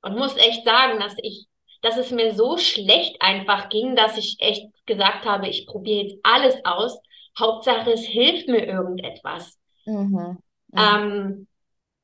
und 0.03 0.17
muss 0.17 0.37
echt 0.37 0.65
sagen, 0.65 0.99
dass 0.99 1.15
ich 1.19 1.47
dass 1.83 1.97
es 1.97 2.11
mir 2.11 2.35
so 2.35 2.59
schlecht 2.59 3.17
einfach 3.21 3.69
ging, 3.71 3.97
dass 3.97 4.19
ich 4.19 4.37
echt 4.39 4.67
gesagt 4.87 5.25
habe, 5.25 5.49
ich 5.49 5.67
probiere 5.67 6.05
jetzt 6.05 6.19
alles 6.23 6.57
aus. 6.65 7.01
Hauptsache, 7.39 7.93
es 7.93 8.05
hilft 8.05 8.49
mir 8.49 8.67
irgendetwas. 8.67 9.59
Mhm. 9.87 10.39
Mhm. 10.69 10.77
Ähm, 10.77 11.47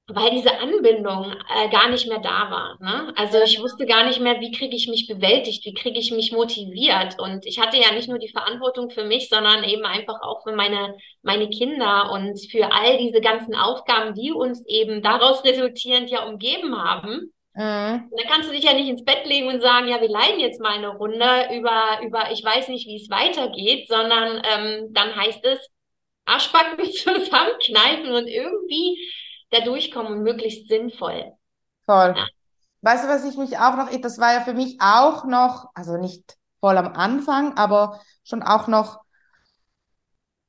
weil 0.09 0.31
diese 0.31 0.57
Anbindung 0.61 1.33
äh, 1.33 1.69
gar 1.69 1.89
nicht 1.91 2.07
mehr 2.07 2.21
da 2.21 2.49
war. 2.51 2.79
Ne? 2.81 3.13
Also 3.17 3.39
ich 3.43 3.61
wusste 3.61 3.87
gar 3.87 4.05
nicht 4.05 4.21
mehr, 4.21 4.41
wie 4.41 4.53
kriege 4.53 4.77
ich 4.77 4.87
mich 4.87 5.09
bewältigt, 5.09 5.65
wie 5.65 5.75
kriege 5.75 5.99
ich 5.99 6.13
mich 6.13 6.31
motiviert. 6.31 7.19
Und 7.19 7.45
ich 7.45 7.59
hatte 7.59 7.77
ja 7.77 7.93
nicht 7.93 8.09
nur 8.09 8.19
die 8.19 8.29
Verantwortung 8.29 8.91
für 8.91 9.05
mich, 9.05 9.29
sondern 9.29 9.65
eben 9.65 9.85
einfach 9.85 10.23
auch 10.23 10.45
für 10.45 10.55
meine, 10.55 10.97
meine 11.23 11.49
Kinder 11.51 12.13
und 12.13 12.39
für 12.51 12.73
all 12.73 12.99
diese 12.99 13.21
ganzen 13.21 13.57
Aufgaben, 13.57 14.15
die 14.15 14.31
uns 14.31 14.65
eben 14.67 15.03
daraus 15.03 15.43
resultierend 15.45 16.09
ja 16.09 16.25
umgeben 16.25 16.77
haben. 16.77 17.33
Mhm. 17.57 18.11
Dann 18.11 18.29
kannst 18.29 18.49
du 18.49 18.53
dich 18.53 18.65
ja 18.65 18.75
nicht 18.75 18.89
ins 18.89 19.05
Bett 19.05 19.25
legen 19.25 19.49
und 19.49 19.63
sagen, 19.63 19.89
ja, 19.89 20.01
wir 20.01 20.11
leiden 20.11 20.41
jetzt 20.41 20.61
mal 20.61 20.75
eine 20.75 20.89
Runde 20.89 21.49
über, 21.55 22.01
über 22.03 22.31
ich 22.31 22.45
weiß 22.45 22.69
nicht, 22.69 22.87
wie 22.87 22.97
es 22.97 23.09
weitergeht, 23.09 23.89
sondern 23.89 24.43
ähm, 24.45 24.93
dann 24.93 25.17
heißt 25.17 25.43
es, 25.45 25.67
Arschbacken 26.27 26.85
zusammenkneifen 26.93 28.13
und 28.13 28.27
irgendwie 28.27 29.11
da 29.51 29.61
durchkommen 29.61 30.13
und 30.13 30.23
möglichst 30.23 30.69
sinnvoll. 30.69 31.33
Voll. 31.87 32.15
Ja. 32.17 32.27
Weißt 32.83 33.05
du, 33.05 33.09
was 33.09 33.25
ich 33.25 33.39
mich 33.39 33.57
auch 33.59 33.77
noch, 33.77 33.91
das 34.01 34.19
war 34.19 34.35
ja 34.35 34.41
für 34.43 34.53
mich 34.53 34.77
auch 34.81 35.25
noch, 35.25 35.71
also 35.75 35.97
nicht 35.97 36.37
voll 36.61 36.77
am 36.77 36.93
Anfang, 36.93 37.57
aber 37.57 38.01
schon 38.23 38.43
auch 38.43 38.69
noch, 38.69 38.99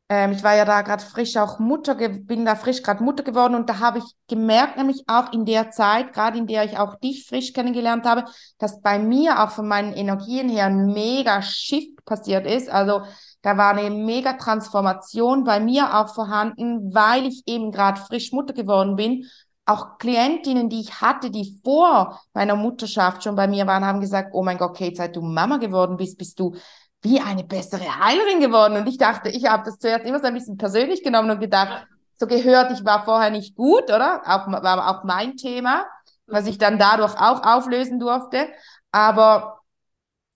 ähm, 0.10 0.32
ich 0.32 0.44
war 0.44 0.56
ja 0.56 0.64
da 0.64 0.82
gerade 0.84 1.04
frisch 1.04 1.36
auch 1.36 1.60
Mutter, 1.60 1.96
bin 1.96 2.46
da 2.46 2.56
frisch 2.56 2.82
gerade 2.82 3.04
Mutter 3.04 3.24
geworden 3.24 3.56
und 3.56 3.70
da 3.70 3.80
habe 3.80 4.00
ich 4.00 4.06
gemerkt, 4.28 4.78
nämlich 4.78 5.04
auch 5.08 5.34
in 5.34 5.46
der 5.46 5.72
Zeit, 5.72 6.14
gerade 6.14 6.38
in 6.38 6.48
der 6.48 6.64
ich 6.64 6.78
auch 6.78 6.96
dich 6.96 7.26
frisch 7.28 7.52
kennengelernt 7.52 8.06
habe, 8.06 8.24
dass 8.58 8.82
bei 8.82 9.00
mir 9.00 9.44
auch 9.44 9.52
von 9.52 9.68
meinen 9.68 9.94
Energien 9.94 10.48
her 10.48 10.68
ein 10.68 10.94
mega 10.94 11.42
Shift 11.42 12.06
passiert 12.06 12.48
ist. 12.48 12.70
Also 12.70 13.02
da 13.42 13.58
war 13.58 13.76
eine 13.76 13.90
mega 13.90 14.34
Transformation 14.34 15.44
bei 15.44 15.60
mir 15.60 15.98
auch 15.98 16.14
vorhanden, 16.14 16.94
weil 16.94 17.26
ich 17.26 17.44
eben 17.46 17.72
gerade 17.72 18.00
frisch 18.00 18.32
Mutter 18.32 18.54
geworden 18.54 18.96
bin. 18.96 19.26
Auch 19.66 19.98
Klientinnen, 19.98 20.70
die 20.70 20.80
ich 20.80 21.02
hatte, 21.02 21.30
die 21.30 21.60
vor 21.66 22.22
meiner 22.34 22.56
Mutterschaft 22.56 23.26
schon 23.26 23.36
bei 23.36 23.50
mir 23.50 23.68
waren, 23.68 23.84
haben 23.86 24.00
gesagt, 24.00 24.30
oh 24.32 24.42
mein 24.42 24.58
Gott, 24.58 24.78
Kate, 24.78 24.96
seit 24.96 25.18
du 25.18 25.22
Mama 25.22 25.58
geworden 25.58 25.98
bist, 25.98 26.18
bist 26.18 26.40
du 26.40 26.56
wie 27.02 27.20
eine 27.20 27.44
bessere 27.44 28.00
Heilerin 28.00 28.40
geworden. 28.40 28.78
Und 28.78 28.88
ich 28.88 28.98
dachte, 28.98 29.30
ich 29.30 29.46
habe 29.46 29.64
das 29.66 29.80
zuerst 29.80 30.06
immer 30.06 30.20
so 30.20 30.26
ein 30.26 30.34
bisschen 30.34 30.58
persönlich 30.58 31.04
genommen 31.04 31.30
und 31.30 31.40
gedacht, 31.40 31.88
so 32.16 32.28
gehört, 32.28 32.72
ich 32.72 32.84
war 32.84 33.06
vorher 33.06 33.30
nicht 33.30 33.56
gut, 33.56 33.84
oder? 33.84 34.22
Auch, 34.26 34.48
war 34.48 34.90
auch 34.90 35.04
mein 35.04 35.38
Thema, 35.38 35.86
was 36.26 36.48
ich 36.48 36.58
dann 36.58 36.80
dadurch 36.80 37.16
auch 37.16 37.44
auflösen 37.44 38.00
durfte. 38.00 38.48
Aber 38.92 39.60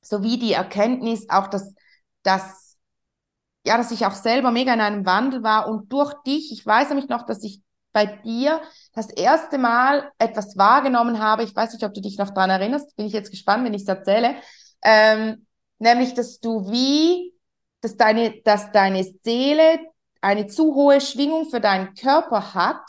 so 0.01 0.23
wie 0.23 0.37
die 0.37 0.53
Erkenntnis, 0.53 1.27
auch 1.29 1.47
dass, 1.47 1.73
dass 2.23 2.71
ja, 3.65 3.77
dass 3.77 3.91
ich 3.91 4.05
auch 4.05 4.13
selber 4.13 4.51
mega 4.51 4.73
in 4.73 4.81
einem 4.81 5.05
Wandel 5.05 5.43
war 5.43 5.67
und 5.67 5.91
durch 5.91 6.13
dich, 6.25 6.51
ich 6.51 6.65
weiß 6.65 6.89
nämlich 6.89 7.09
noch, 7.09 7.25
dass 7.25 7.43
ich 7.43 7.61
bei 7.93 8.05
dir 8.05 8.61
das 8.93 9.09
erste 9.09 9.57
Mal 9.57 10.11
etwas 10.17 10.57
wahrgenommen 10.57 11.19
habe. 11.19 11.43
Ich 11.43 11.55
weiß 11.55 11.73
nicht, 11.73 11.83
ob 11.83 11.93
du 11.93 12.01
dich 12.01 12.17
noch 12.17 12.29
daran 12.29 12.49
erinnerst. 12.49 12.95
Bin 12.95 13.05
ich 13.05 13.13
jetzt 13.13 13.31
gespannt, 13.31 13.65
wenn 13.65 13.73
ich 13.73 13.81
es 13.83 13.87
erzähle. 13.87 14.35
Ähm, 14.81 15.45
nämlich, 15.81 16.13
dass 16.13 16.39
du 16.39 16.71
wie, 16.71 17.33
dass 17.81 17.97
deine, 17.97 18.41
dass 18.43 18.71
deine 18.71 19.03
Seele 19.23 19.79
eine 20.21 20.47
zu 20.47 20.75
hohe 20.75 21.01
Schwingung 21.01 21.49
für 21.49 21.59
deinen 21.59 21.95
Körper 21.95 22.53
hat 22.53 22.85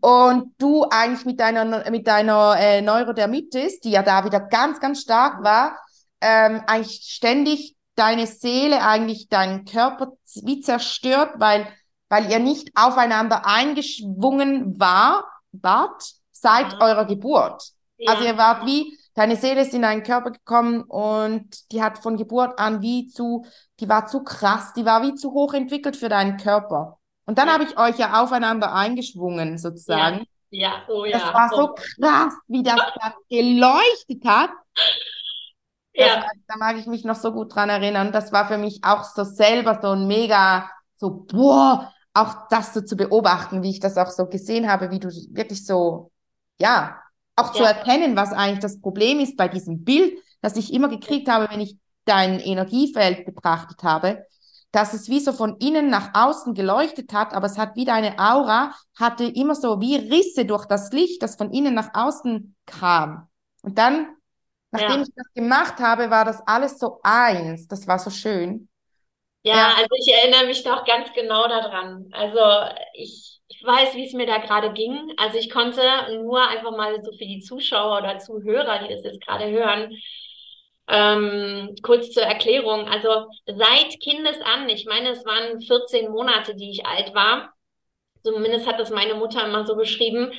und 0.00 0.54
du 0.58 0.84
eigentlich 0.90 1.24
mit 1.24 1.40
deiner, 1.40 1.90
mit 1.90 2.06
deiner 2.06 2.56
äh, 2.58 2.82
Neurodermitis, 2.82 3.80
die 3.80 3.90
ja 3.90 4.02
da 4.02 4.24
wieder 4.24 4.40
ganz, 4.40 4.78
ganz 4.78 5.00
stark 5.00 5.42
war, 5.42 5.78
ähm, 6.20 6.62
eigentlich 6.66 7.00
ständig 7.02 7.74
deine 7.94 8.26
Seele 8.26 8.82
eigentlich 8.82 9.28
deinen 9.28 9.64
Körper 9.64 10.12
wie 10.42 10.60
zerstört, 10.60 11.32
weil, 11.38 11.66
weil 12.08 12.30
ihr 12.30 12.38
nicht 12.38 12.70
aufeinander 12.76 13.46
eingeschwungen 13.46 14.78
war, 14.78 15.24
wart 15.52 16.04
seit 16.30 16.74
ja. 16.74 16.80
eurer 16.80 17.06
Geburt. 17.06 17.70
Ja. 17.96 18.12
Also 18.12 18.24
ihr 18.24 18.36
wart 18.36 18.66
wie, 18.66 18.97
deine 19.18 19.34
Seele 19.34 19.62
ist 19.62 19.74
in 19.74 19.82
deinen 19.82 20.04
Körper 20.04 20.30
gekommen 20.30 20.82
und 20.82 21.72
die 21.72 21.82
hat 21.82 21.98
von 21.98 22.16
Geburt 22.16 22.56
an 22.60 22.82
wie 22.82 23.08
zu, 23.08 23.44
die 23.80 23.88
war 23.88 24.06
zu 24.06 24.22
krass, 24.22 24.72
die 24.74 24.84
war 24.84 25.02
wie 25.02 25.14
zu 25.16 25.32
hoch 25.32 25.54
entwickelt 25.54 25.96
für 25.96 26.08
deinen 26.08 26.36
Körper. 26.36 27.00
Und 27.26 27.36
dann 27.36 27.48
ja. 27.48 27.54
habe 27.54 27.64
ich 27.64 27.76
euch 27.76 27.98
ja 27.98 28.22
aufeinander 28.22 28.72
eingeschwungen, 28.72 29.58
sozusagen. 29.58 30.24
Ja, 30.50 30.84
oh 30.88 31.04
ja. 31.04 31.18
Das 31.18 31.34
war 31.34 31.48
so 31.48 31.70
oh. 31.70 31.74
krass, 31.74 32.32
wie 32.46 32.62
das 32.62 32.76
da 33.02 33.12
geleuchtet 33.28 34.24
hat. 34.24 34.50
Ja. 35.94 36.24
da 36.46 36.56
mag 36.56 36.76
ich 36.76 36.86
mich 36.86 37.04
noch 37.04 37.16
so 37.16 37.32
gut 37.32 37.52
dran 37.52 37.70
erinnern. 37.70 38.12
Das 38.12 38.30
war 38.30 38.46
für 38.46 38.56
mich 38.56 38.84
auch 38.84 39.02
so 39.02 39.24
selber 39.24 39.80
so 39.82 39.90
ein 39.90 40.06
mega, 40.06 40.70
so, 40.94 41.10
boah, 41.10 41.92
auch 42.14 42.46
das 42.50 42.72
so 42.72 42.82
zu 42.82 42.96
beobachten, 42.96 43.64
wie 43.64 43.70
ich 43.70 43.80
das 43.80 43.98
auch 43.98 44.10
so 44.10 44.26
gesehen 44.26 44.70
habe, 44.70 44.92
wie 44.92 45.00
du 45.00 45.08
wirklich 45.08 45.66
so, 45.66 46.12
ja, 46.60 47.00
auch 47.38 47.54
ja. 47.54 47.60
zu 47.60 47.62
erkennen, 47.62 48.16
was 48.16 48.32
eigentlich 48.32 48.60
das 48.60 48.80
Problem 48.80 49.20
ist 49.20 49.36
bei 49.36 49.48
diesem 49.48 49.84
Bild, 49.84 50.18
das 50.40 50.56
ich 50.56 50.72
immer 50.72 50.88
gekriegt 50.88 51.28
habe, 51.28 51.48
wenn 51.50 51.60
ich 51.60 51.76
dein 52.04 52.40
Energiefeld 52.40 53.24
betrachtet 53.24 53.82
habe, 53.82 54.24
dass 54.72 54.92
es 54.92 55.08
wie 55.08 55.20
so 55.20 55.32
von 55.32 55.56
innen 55.58 55.88
nach 55.88 56.10
außen 56.14 56.54
geleuchtet 56.54 57.12
hat, 57.12 57.32
aber 57.32 57.46
es 57.46 57.58
hat 57.58 57.76
wieder 57.76 57.94
eine 57.94 58.18
Aura, 58.18 58.74
hatte 58.98 59.24
immer 59.24 59.54
so 59.54 59.80
wie 59.80 59.96
Risse 59.96 60.44
durch 60.44 60.66
das 60.66 60.92
Licht, 60.92 61.22
das 61.22 61.36
von 61.36 61.52
innen 61.52 61.74
nach 61.74 61.90
außen 61.94 62.54
kam. 62.66 63.28
Und 63.62 63.78
dann 63.78 64.08
Nachdem 64.70 65.00
ja. 65.00 65.02
ich 65.02 65.14
das 65.14 65.32
gemacht 65.34 65.78
habe, 65.78 66.10
war 66.10 66.24
das 66.24 66.40
alles 66.46 66.78
so 66.78 67.00
eins. 67.02 67.68
Das 67.68 67.86
war 67.86 67.98
so 67.98 68.10
schön. 68.10 68.68
Ja, 69.42 69.56
ja, 69.56 69.68
also 69.76 69.88
ich 69.98 70.12
erinnere 70.12 70.46
mich 70.46 70.62
doch 70.62 70.84
ganz 70.84 71.12
genau 71.14 71.48
daran. 71.48 72.10
Also 72.12 72.40
ich, 72.92 73.37
ich 73.58 73.66
weiß, 73.66 73.94
wie 73.94 74.06
es 74.06 74.12
mir 74.12 74.26
da 74.26 74.38
gerade 74.38 74.72
ging. 74.72 75.12
Also 75.16 75.38
ich 75.38 75.50
konnte 75.50 75.82
nur 76.22 76.46
einfach 76.46 76.70
mal 76.70 77.02
so 77.02 77.10
für 77.12 77.26
die 77.26 77.40
Zuschauer 77.40 77.98
oder 77.98 78.18
Zuhörer, 78.18 78.78
die 78.78 78.94
das 78.94 79.02
jetzt 79.02 79.20
gerade 79.20 79.50
hören, 79.50 79.96
ähm, 80.86 81.74
kurz 81.82 82.12
zur 82.12 82.22
Erklärung. 82.22 82.86
Also 82.88 83.26
seit 83.46 84.00
Kindesan, 84.00 84.68
ich 84.68 84.86
meine, 84.86 85.10
es 85.10 85.24
waren 85.24 85.60
14 85.60 86.10
Monate, 86.10 86.54
die 86.54 86.70
ich 86.70 86.86
alt 86.86 87.14
war, 87.14 87.52
zumindest 88.22 88.66
hat 88.66 88.78
das 88.78 88.90
meine 88.90 89.14
Mutter 89.14 89.44
immer 89.44 89.66
so 89.66 89.74
beschrieben, 89.74 90.32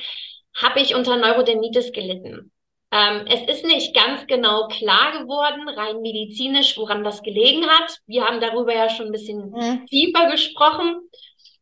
habe 0.56 0.80
ich 0.80 0.94
unter 0.94 1.16
Neurodermitis 1.16 1.92
gelitten. 1.92 2.52
Ähm, 2.92 3.26
es 3.28 3.42
ist 3.42 3.64
nicht 3.64 3.94
ganz 3.94 4.26
genau 4.26 4.66
klar 4.66 5.12
geworden, 5.20 5.68
rein 5.68 6.00
medizinisch, 6.00 6.76
woran 6.76 7.04
das 7.04 7.22
gelegen 7.22 7.66
hat. 7.68 7.98
Wir 8.06 8.24
haben 8.24 8.40
darüber 8.40 8.74
ja 8.74 8.88
schon 8.88 9.06
ein 9.06 9.12
bisschen 9.12 9.50
mhm. 9.50 9.86
tiefer 9.86 10.28
gesprochen 10.28 10.96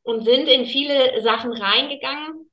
und 0.09 0.25
sind 0.25 0.49
in 0.49 0.65
viele 0.65 1.21
Sachen 1.21 1.53
reingegangen. 1.53 2.51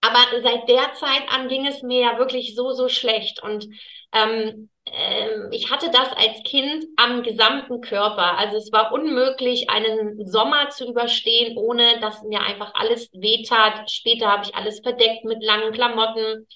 Aber 0.00 0.18
seit 0.42 0.68
der 0.68 0.92
Zeit 0.94 1.22
an 1.28 1.46
ging 1.48 1.66
es 1.66 1.82
mir 1.82 2.00
ja 2.00 2.18
wirklich 2.18 2.56
so, 2.56 2.72
so 2.72 2.88
schlecht. 2.88 3.40
Und 3.40 3.68
ähm, 4.12 4.70
ähm, 4.86 5.50
ich 5.52 5.70
hatte 5.70 5.90
das 5.92 6.12
als 6.12 6.42
Kind 6.42 6.84
am 6.96 7.22
gesamten 7.22 7.80
Körper. 7.80 8.36
Also 8.38 8.56
es 8.56 8.72
war 8.72 8.92
unmöglich, 8.92 9.70
einen 9.70 10.26
Sommer 10.26 10.68
zu 10.70 10.90
überstehen, 10.90 11.56
ohne 11.56 12.00
dass 12.00 12.24
mir 12.24 12.40
einfach 12.40 12.74
alles 12.74 13.08
wehtat. 13.12 13.88
Später 13.88 14.26
habe 14.26 14.42
ich 14.44 14.56
alles 14.56 14.80
verdeckt 14.80 15.24
mit 15.24 15.44
langen 15.44 15.72
Klamotten. 15.72 16.48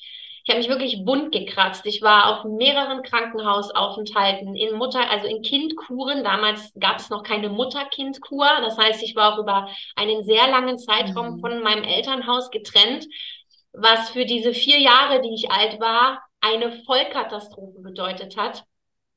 Ich 0.49 0.55
habe 0.55 0.61
mich 0.61 0.71
wirklich 0.71 1.05
bunt 1.05 1.31
gekratzt. 1.31 1.85
Ich 1.85 2.01
war 2.01 2.41
auf 2.41 2.45
mehreren 2.45 3.03
Krankenhausaufenthalten 3.03 4.57
in 4.57 4.77
Mutter, 4.77 5.11
also 5.11 5.27
in 5.27 5.43
Kindkuren. 5.43 6.25
Damals 6.25 6.73
gab 6.81 6.97
es 6.97 7.11
noch 7.11 7.23
keine 7.23 7.51
Mutter-Kind-Kur. 7.51 8.49
Das 8.63 8.79
heißt, 8.79 9.03
ich 9.03 9.15
war 9.15 9.35
auch 9.35 9.39
über 9.39 9.69
einen 9.95 10.25
sehr 10.25 10.49
langen 10.49 10.79
Zeitraum 10.79 11.35
mhm. 11.37 11.41
von 11.41 11.63
meinem 11.63 11.85
Elternhaus 11.85 12.51
getrennt, 12.51 13.07
was 13.75 14.09
für 14.09 14.25
diese 14.25 14.55
vier 14.55 14.81
Jahre, 14.81 15.21
die 15.21 15.35
ich 15.35 15.51
alt 15.51 15.81
war, 15.81 16.23
eine 16.41 16.73
Vollkatastrophe 16.87 17.83
bedeutet 17.83 18.39
hat. 18.39 18.65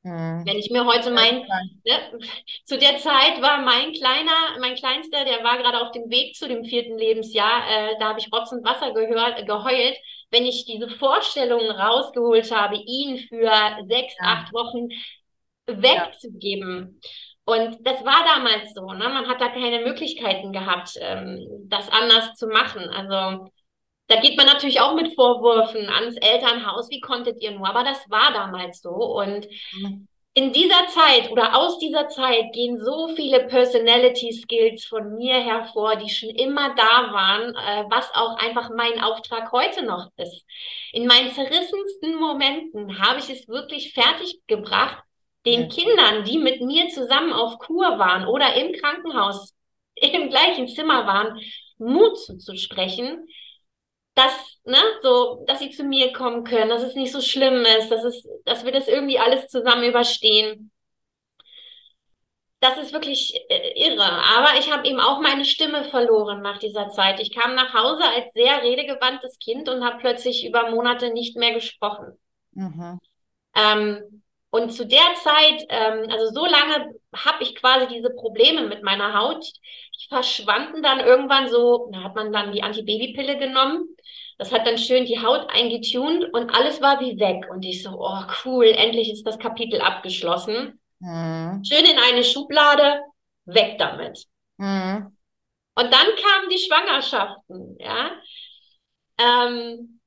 Mhm. 0.03 0.43
Wenn 0.45 0.57
ich 0.57 0.69
mir 0.69 0.85
heute 0.85 1.11
mein, 1.11 1.45
ne, 1.85 2.19
zu 2.65 2.77
der 2.77 2.97
Zeit 2.97 3.41
war 3.41 3.61
mein 3.61 3.93
kleiner, 3.93 4.59
mein 4.59 4.75
kleinster, 4.75 5.23
der 5.23 5.45
war 5.45 5.57
gerade 5.59 5.79
auf 5.79 5.91
dem 5.91 6.09
Weg 6.09 6.35
zu 6.35 6.49
dem 6.49 6.65
vierten 6.65 6.97
Lebensjahr, 6.97 7.61
äh, 7.69 7.99
da 8.01 8.09
habe 8.09 8.19
ich 8.19 8.33
rotzend 8.33 8.65
Wasser 8.65 8.91
gehört, 8.91 9.45
geheult, 9.47 9.95
wenn 10.31 10.45
ich 10.45 10.65
diese 10.65 10.89
Vorstellungen 10.89 11.71
rausgeholt 11.71 12.51
habe, 12.51 12.75
ihn 12.75 13.19
für 13.27 13.51
sechs, 13.87 14.15
ja. 14.19 14.27
acht 14.27 14.53
Wochen 14.53 14.89
wegzugeben. 15.67 16.99
Und 17.43 17.77
das 17.85 18.03
war 18.05 18.23
damals 18.25 18.73
so, 18.73 18.91
ne? 18.93 19.09
Man 19.09 19.27
hat 19.27 19.41
da 19.41 19.49
keine 19.49 19.83
Möglichkeiten 19.83 20.51
gehabt, 20.53 20.93
ähm, 20.99 21.45
das 21.65 21.89
anders 21.89 22.35
zu 22.35 22.47
machen. 22.47 22.89
Also 22.89 23.51
da 24.07 24.19
geht 24.19 24.37
man 24.37 24.45
natürlich 24.45 24.79
auch 24.79 24.95
mit 24.95 25.15
Vorwürfen 25.15 25.89
ans 25.89 26.17
Elternhaus, 26.17 26.89
wie 26.89 26.99
konntet 26.99 27.41
ihr 27.41 27.51
nur? 27.51 27.67
Aber 27.67 27.83
das 27.83 28.09
war 28.09 28.31
damals 28.33 28.81
so. 28.81 28.89
Und 28.91 29.47
mhm. 29.73 30.07
In 30.33 30.53
dieser 30.53 30.87
Zeit 30.87 31.29
oder 31.29 31.57
aus 31.57 31.77
dieser 31.79 32.07
Zeit 32.07 32.53
gehen 32.53 32.79
so 32.79 33.09
viele 33.15 33.47
Personality 33.47 34.31
Skills 34.31 34.85
von 34.85 35.15
mir 35.15 35.35
hervor, 35.35 35.97
die 35.97 36.09
schon 36.09 36.29
immer 36.29 36.73
da 36.75 37.11
waren, 37.11 37.53
äh, 37.55 37.83
was 37.89 38.09
auch 38.13 38.37
einfach 38.37 38.69
mein 38.75 39.01
Auftrag 39.01 39.51
heute 39.51 39.83
noch 39.83 40.09
ist. 40.15 40.45
In 40.93 41.05
meinen 41.05 41.31
zerrissensten 41.31 42.15
Momenten 42.15 42.99
habe 42.99 43.19
ich 43.19 43.29
es 43.29 43.47
wirklich 43.49 43.93
fertiggebracht, 43.93 45.03
den 45.45 45.69
Kindern, 45.69 46.23
die 46.23 46.37
mit 46.37 46.61
mir 46.61 46.87
zusammen 46.89 47.33
auf 47.33 47.57
Kur 47.57 47.97
waren 47.99 48.25
oder 48.25 48.55
im 48.55 48.73
Krankenhaus 48.73 49.53
im 49.95 50.29
gleichen 50.29 50.67
Zimmer 50.69 51.05
waren, 51.05 51.41
Mut 51.77 52.17
zuzusprechen, 52.19 53.27
dass, 54.13 54.59
ne, 54.65 54.77
so, 55.01 55.43
dass 55.47 55.59
sie 55.59 55.71
zu 55.71 55.83
mir 55.83 56.11
kommen 56.13 56.43
können, 56.43 56.69
dass 56.69 56.83
es 56.83 56.95
nicht 56.95 57.11
so 57.11 57.21
schlimm 57.21 57.65
ist, 57.79 57.89
dass 57.89 58.03
es, 58.03 58.27
dass 58.45 58.65
wir 58.65 58.71
das 58.71 58.87
irgendwie 58.87 59.19
alles 59.19 59.47
zusammen 59.47 59.83
überstehen. 59.83 60.71
Das 62.59 62.77
ist 62.77 62.93
wirklich 62.93 63.33
äh, 63.49 63.73
irre. 63.75 64.03
Aber 64.03 64.59
ich 64.59 64.71
habe 64.71 64.87
eben 64.87 64.99
auch 64.99 65.19
meine 65.19 65.45
Stimme 65.45 65.85
verloren 65.85 66.41
nach 66.41 66.59
dieser 66.59 66.89
Zeit. 66.89 67.19
Ich 67.19 67.33
kam 67.33 67.55
nach 67.55 67.73
Hause 67.73 68.03
als 68.03 68.25
sehr 68.33 68.61
redegewandtes 68.61 69.39
Kind 69.39 69.67
und 69.67 69.83
habe 69.83 69.97
plötzlich 69.99 70.45
über 70.45 70.69
Monate 70.69 71.11
nicht 71.11 71.37
mehr 71.37 71.53
gesprochen. 71.53 72.19
Mhm. 72.51 72.99
Ähm, 73.55 74.23
und 74.51 74.71
zu 74.73 74.85
der 74.85 75.15
Zeit, 75.23 75.65
ähm, 75.69 76.07
also 76.11 76.31
so 76.33 76.45
lange 76.45 76.93
habe 77.15 77.43
ich 77.43 77.55
quasi 77.55 77.87
diese 77.87 78.09
Probleme 78.09 78.67
mit 78.67 78.83
meiner 78.83 79.19
Haut. 79.19 79.45
Die 79.45 80.07
verschwanden 80.07 80.81
dann 80.81 80.99
irgendwann 80.99 81.49
so, 81.49 81.89
da 81.91 82.03
hat 82.03 82.15
man 82.15 82.31
dann 82.31 82.51
die 82.51 82.63
Antibabypille 82.63 83.37
genommen. 83.37 83.95
Das 84.37 84.51
hat 84.51 84.65
dann 84.65 84.77
schön 84.77 85.05
die 85.05 85.21
Haut 85.21 85.49
eingetunt 85.49 86.33
und 86.33 86.49
alles 86.49 86.81
war 86.81 86.99
wie 86.99 87.19
weg. 87.19 87.45
Und 87.51 87.63
ich 87.63 87.83
so, 87.83 87.91
oh 87.99 88.23
cool, 88.43 88.65
endlich 88.65 89.11
ist 89.11 89.25
das 89.27 89.37
Kapitel 89.37 89.81
abgeschlossen. 89.81 90.79
Mhm. 90.99 91.63
Schön 91.63 91.85
in 91.85 91.99
eine 91.99 92.23
Schublade, 92.23 93.01
weg 93.45 93.77
damit. 93.77 94.25
Mhm. 94.57 95.15
Und 95.75 95.93
dann 95.93 96.07
kamen 96.15 96.49
die 96.49 96.57
Schwangerschaften, 96.57 97.77
ja. 97.79 98.11
Ähm, 99.17 100.00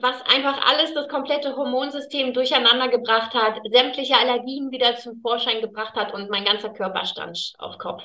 was 0.00 0.22
einfach 0.22 0.66
alles 0.66 0.94
das 0.94 1.08
komplette 1.08 1.56
Hormonsystem 1.56 2.32
durcheinander 2.32 2.88
gebracht 2.88 3.34
hat, 3.34 3.58
sämtliche 3.70 4.16
Allergien 4.16 4.70
wieder 4.70 4.96
zum 4.96 5.20
Vorschein 5.20 5.60
gebracht 5.60 5.94
hat 5.94 6.14
und 6.14 6.30
mein 6.30 6.44
ganzer 6.44 6.70
Körper 6.70 7.04
stand 7.04 7.52
auf 7.58 7.78
Kopf. 7.78 8.02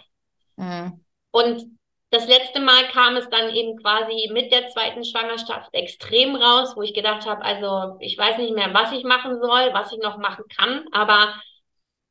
Mhm. 0.55 1.03
Und 1.31 1.77
das 2.09 2.27
letzte 2.27 2.61
Mal 2.61 2.87
kam 2.93 3.17
es 3.17 3.29
dann 3.29 3.53
eben 3.53 3.77
quasi 3.77 4.29
mit 4.31 4.51
der 4.51 4.69
zweiten 4.69 5.03
Schwangerschaft 5.03 5.73
extrem 5.73 6.35
raus, 6.35 6.73
wo 6.75 6.81
ich 6.81 6.93
gedacht 6.93 7.25
habe, 7.25 7.43
also 7.43 7.97
ich 7.99 8.17
weiß 8.17 8.37
nicht 8.37 8.53
mehr, 8.53 8.73
was 8.73 8.91
ich 8.91 9.03
machen 9.03 9.41
soll, 9.41 9.73
was 9.73 9.91
ich 9.91 9.99
noch 9.99 10.17
machen 10.17 10.45
kann, 10.55 10.85
aber 10.91 11.35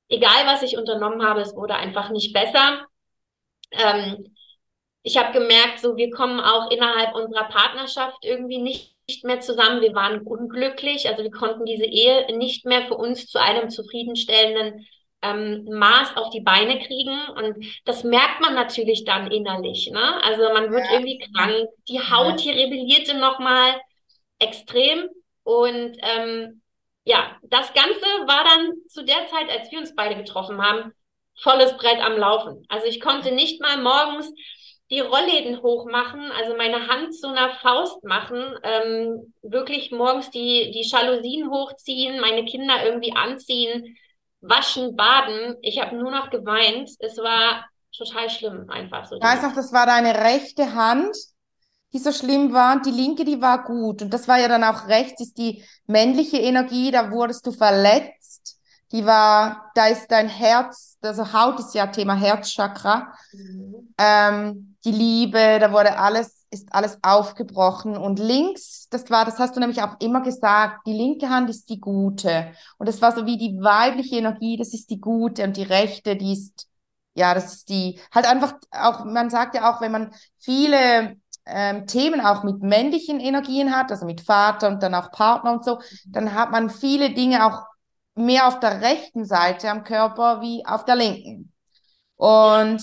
egal, 0.09 0.47
was 0.47 0.63
ich 0.63 0.77
unternommen 0.77 1.27
habe, 1.27 1.41
es 1.41 1.55
wurde 1.55 1.75
einfach 1.75 2.11
nicht 2.11 2.33
besser. 2.33 2.85
Ähm, 3.71 4.35
ich 5.05 5.17
habe 5.17 5.39
gemerkt, 5.39 5.79
so 5.81 5.97
wir 5.97 6.11
kommen 6.11 6.41
auch 6.41 6.71
innerhalb 6.73 7.15
unserer 7.15 7.45
Partnerschaft 7.45 8.25
irgendwie 8.25 8.59
nicht 8.59 8.95
nicht 9.07 9.25
mehr 9.25 9.41
zusammen, 9.41 9.83
wir 9.83 9.95
waren 9.95 10.23
unglücklich, 10.23 11.09
also 11.09 11.23
wir 11.23 11.31
konnten 11.31 11.67
diese 11.67 11.85
Ehe 11.85 12.27
nicht 12.39 12.65
mehr 12.65 12.87
für 12.87 12.95
uns 12.95 13.27
zu 13.27 13.39
einem 13.39 13.69
zufriedenstellenden 13.69 14.87
ähm, 15.25 15.65
Maß 15.65 16.17
auf 16.17 16.31
die 16.31 16.41
Beine 16.41 16.79
kriegen. 16.81 17.19
Und 17.37 17.67
das 17.85 18.05
merkt 18.05 18.41
man 18.41 18.55
natürlich 18.55 19.05
dann 19.05 19.31
innerlich. 19.31 19.91
Ne? 19.91 20.23
Also 20.23 20.43
man 20.53 20.71
wird 20.71 20.85
ja. 20.87 20.93
irgendwie 20.93 21.19
krank, 21.19 21.69
die 21.89 22.01
Haut 22.01 22.41
hier 22.41 22.55
rebellierte 22.55 23.17
nochmal 23.17 23.81
extrem. 24.39 25.09
Und 25.43 25.97
ähm, 26.01 26.63
ja, 27.05 27.37
das 27.43 27.73
Ganze 27.75 28.07
war 28.27 28.45
dann 28.45 28.73
zu 28.89 29.05
der 29.05 29.27
Zeit, 29.27 29.51
als 29.51 29.71
wir 29.71 29.79
uns 29.79 29.95
beide 29.95 30.17
getroffen 30.17 30.63
haben, 30.63 30.93
volles 31.37 31.77
Brett 31.77 32.01
am 32.01 32.17
Laufen. 32.17 32.65
Also 32.69 32.87
ich 32.87 33.01
konnte 33.01 33.33
nicht 33.33 33.61
mal 33.61 33.79
morgens 33.79 34.33
die 34.91 35.01
Rollläden 35.01 35.63
hochmachen, 35.63 36.31
also 36.33 36.57
meine 36.57 36.89
Hand 36.89 37.15
zu 37.15 37.29
einer 37.29 37.51
Faust 37.63 38.05
machen, 38.05 38.43
ähm, 38.63 39.35
wirklich 39.43 39.91
morgens 39.91 40.31
die, 40.31 40.71
die 40.73 40.87
Jalousien 40.87 41.51
hochziehen, 41.51 42.21
meine 42.21 42.45
Kinder 42.45 42.85
irgendwie 42.85 43.15
anziehen, 43.17 43.97
waschen, 44.41 44.95
baden. 44.95 45.57
Ich 45.63 45.81
habe 45.81 45.97
nur 45.97 46.11
noch 46.11 46.31
geweint. 46.31 46.91
Es 46.99 47.17
war 47.17 47.65
total 47.97 48.29
schlimm 48.29 48.69
einfach 48.69 49.07
so. 49.07 49.17
Ich 49.17 49.23
weiß 49.23 49.43
noch, 49.43 49.55
das 49.55 49.73
war 49.73 49.87
deine 49.87 50.15
rechte 50.23 50.75
Hand, 50.75 51.17
die 51.95 51.99
so 51.99 52.13
schlimm 52.13 52.53
war 52.53 52.77
und 52.77 52.87
die 52.87 52.91
linke, 52.91 53.25
die 53.25 53.41
war 53.41 53.65
gut. 53.65 54.03
Und 54.03 54.13
das 54.13 54.29
war 54.29 54.39
ja 54.39 54.49
dann 54.49 54.65
auch 54.65 54.89
rechts, 54.89 55.23
ist 55.23 55.39
die 55.39 55.65
männliche 55.87 56.39
Energie, 56.39 56.91
da 56.91 57.11
wurdest 57.11 57.47
du 57.47 57.53
verletzt. 57.53 58.61
Die 58.93 59.07
war, 59.07 59.71
da 59.75 59.87
ist 59.87 60.09
dein 60.09 60.29
Herz, 60.29 60.99
also 61.01 61.33
Haut 61.33 61.59
ist 61.59 61.75
ja 61.75 61.87
Thema 61.87 62.15
Herzchakra. 62.15 63.15
Mhm. 63.33 63.95
Ähm, 63.97 64.74
die 64.85 64.91
Liebe, 64.91 65.59
da 65.61 65.73
wurde 65.73 65.99
alles, 65.99 66.47
ist 66.51 66.69
alles 66.73 66.99
aufgebrochen. 67.03 67.97
Und 67.97 68.19
links, 68.19 68.89
das 68.91 69.11
war, 69.11 69.25
das 69.25 69.39
hast 69.39 69.57
du 69.57 69.61
nämlich 69.61 69.83
auch 69.83 69.99
immer 70.01 70.21
gesagt, 70.23 70.87
die 70.87 70.93
linke 70.93 71.31
Hand 71.31 71.49
ist 71.49 71.71
die 71.71 71.81
gute. 71.81 72.53
Und 72.79 72.89
das 72.89 73.01
war 73.01 73.13
so 73.13 73.25
wie 73.27 73.39
die 73.39 73.59
weibliche 73.61 74.17
Energie, 74.17 74.57
das 74.57 74.75
ist 74.75 74.91
die 74.91 75.01
gute 75.01 75.45
und 75.45 75.57
die 75.57 75.63
rechte, 75.63 76.17
die 76.17 76.35
ist, 76.35 76.69
ja, 77.15 77.35
das 77.35 77.55
ist 77.55 77.69
die, 77.71 77.99
halt 78.13 78.27
einfach 78.27 78.55
auch, 78.71 79.05
man 79.05 79.31
sagt 79.31 79.55
ja 79.55 79.73
auch, 79.73 79.81
wenn 79.81 79.93
man 79.93 80.13
viele 80.39 81.17
ähm, 81.47 81.87
Themen 81.87 82.21
auch 82.21 82.43
mit 82.43 82.63
männlichen 82.63 83.21
Energien 83.21 83.75
hat, 83.75 83.91
also 83.91 84.05
mit 84.05 84.21
Vater 84.21 84.69
und 84.69 84.83
dann 84.83 84.95
auch 84.95 85.11
Partner 85.13 85.53
und 85.53 85.65
so, 85.65 85.81
dann 86.07 86.35
hat 86.35 86.51
man 86.51 86.69
viele 86.71 87.15
Dinge 87.15 87.47
auch 87.47 87.65
mehr 88.15 88.47
auf 88.49 88.61
der 88.61 88.81
rechten 88.81 89.25
Seite 89.25 89.71
am 89.71 89.85
Körper 89.85 90.41
wie 90.41 90.65
auf 90.67 90.85
der 90.85 90.97
linken. 90.97 91.53
Und 92.17 92.83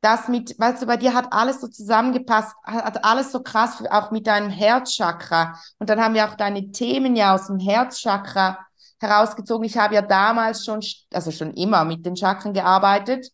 das 0.00 0.28
mit, 0.28 0.58
weißt 0.58 0.82
du, 0.82 0.86
bei 0.86 0.96
dir 0.96 1.14
hat 1.14 1.32
alles 1.32 1.60
so 1.60 1.68
zusammengepasst, 1.68 2.54
hat 2.64 3.04
alles 3.04 3.32
so 3.32 3.42
krass, 3.42 3.82
auch 3.90 4.10
mit 4.10 4.26
deinem 4.26 4.50
Herzchakra. 4.50 5.58
Und 5.78 5.90
dann 5.90 6.00
haben 6.00 6.14
wir 6.14 6.26
auch 6.28 6.36
deine 6.36 6.70
Themen 6.70 7.16
ja 7.16 7.34
aus 7.34 7.48
dem 7.48 7.58
Herzchakra 7.58 8.58
herausgezogen. 8.98 9.64
Ich 9.66 9.76
habe 9.76 9.94
ja 9.94 10.02
damals 10.02 10.64
schon, 10.64 10.80
also 11.12 11.30
schon 11.30 11.52
immer 11.54 11.84
mit 11.84 12.06
den 12.06 12.16
Chakren 12.16 12.54
gearbeitet. 12.54 13.30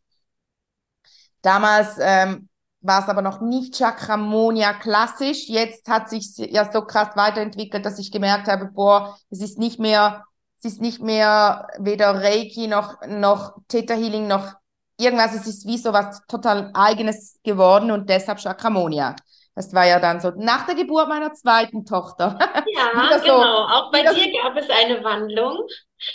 Damals 1.43 1.97
ähm, 2.01 2.49
war 2.81 3.03
es 3.03 3.09
aber 3.09 3.23
noch 3.23 3.41
nicht 3.41 3.77
Chakramonia 3.77 4.73
klassisch. 4.75 5.49
Jetzt 5.49 5.89
hat 5.89 6.11
sich 6.11 6.37
ja 6.37 6.71
so 6.73 6.83
krass 6.83 7.11
weiterentwickelt, 7.15 7.85
dass 7.85 7.99
ich 8.01 8.11
gemerkt 8.11 8.49
habe, 8.49 8.67
boah, 8.67 9.17
es 9.31 9.41
ist 9.41 9.59
nicht 9.59 9.79
mehr, 9.79 10.25
es 10.59 10.73
ist 10.73 10.81
nicht 10.81 11.01
mehr 11.01 11.69
weder 11.79 12.23
Reiki 12.23 12.67
noch, 12.67 12.97
noch 13.07 13.57
Theta 13.69 13.95
Healing 13.95 14.27
noch 14.27 14.55
irgendwas, 14.99 15.35
es 15.35 15.47
ist 15.47 15.67
wie 15.67 15.79
so 15.79 15.93
was 15.93 16.25
total 16.27 16.71
eigenes 16.75 17.39
geworden 17.43 17.91
und 17.91 18.09
deshalb 18.09 18.41
Chakramonia. 18.41 19.15
Das 19.55 19.73
war 19.73 19.87
ja 19.87 19.99
dann 19.99 20.21
so 20.21 20.33
nach 20.37 20.67
der 20.67 20.75
Geburt 20.75 21.09
meiner 21.09 21.33
zweiten 21.33 21.85
Tochter. 21.85 22.39
Ja, 22.77 22.91
genau. 22.93 23.25
So, 23.25 23.33
auch 23.33 23.91
bei 23.91 24.03
dir 24.03 24.43
gab 24.43 24.55
es 24.57 24.69
eine 24.69 25.03
Wandlung. 25.03 25.67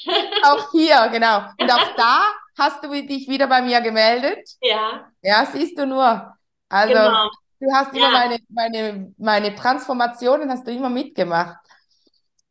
auch 0.43 0.71
hier, 0.71 1.09
genau. 1.11 1.41
Und 1.59 1.71
auch 1.71 1.95
da 1.97 2.21
hast 2.57 2.83
du 2.83 2.89
dich 2.89 3.27
wieder 3.27 3.47
bei 3.47 3.63
mir 3.63 3.81
gemeldet. 3.81 4.47
Ja. 4.61 5.07
Ja, 5.23 5.47
siehst 5.51 5.77
du 5.79 5.87
nur. 5.87 6.35
Also, 6.69 6.93
genau. 6.93 7.29
du 7.59 7.73
hast 7.73 7.93
immer 7.95 8.11
ja. 8.11 8.19
meine, 8.19 8.37
meine, 8.49 9.13
meine 9.17 9.55
Transformationen 9.55 10.51
hast 10.51 10.67
du 10.67 10.71
immer 10.71 10.89
mitgemacht. 10.89 11.57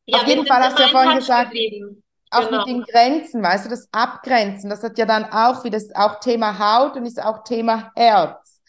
Ja, 0.07 0.19
Auf 0.19 0.27
jeden 0.27 0.45
Fall 0.45 0.61
hast 0.61 0.77
du 0.77 0.83
ja 0.83 0.89
vorhin 0.89 1.17
gesagt, 1.17 1.51
geblieben. 1.51 2.03
Auch 2.31 2.49
genau. 2.49 2.59
mit 2.59 2.69
den 2.69 2.83
Grenzen, 2.83 3.43
weißt 3.43 3.67
du, 3.67 3.71
das 3.71 3.89
Abgrenzen, 3.93 4.71
das 4.71 4.83
hat 4.83 4.99
ja 4.99 5.07
dann 5.07 5.25
auch 5.25 5.65
wie 5.65 5.71
das 5.71 5.95
auch 5.95 6.21
Thema 6.21 6.59
Haut 6.59 6.97
und 6.97 7.05
ist 7.05 7.23
auch 7.23 7.43
Thema 7.43 7.91
Herz, 7.97 8.61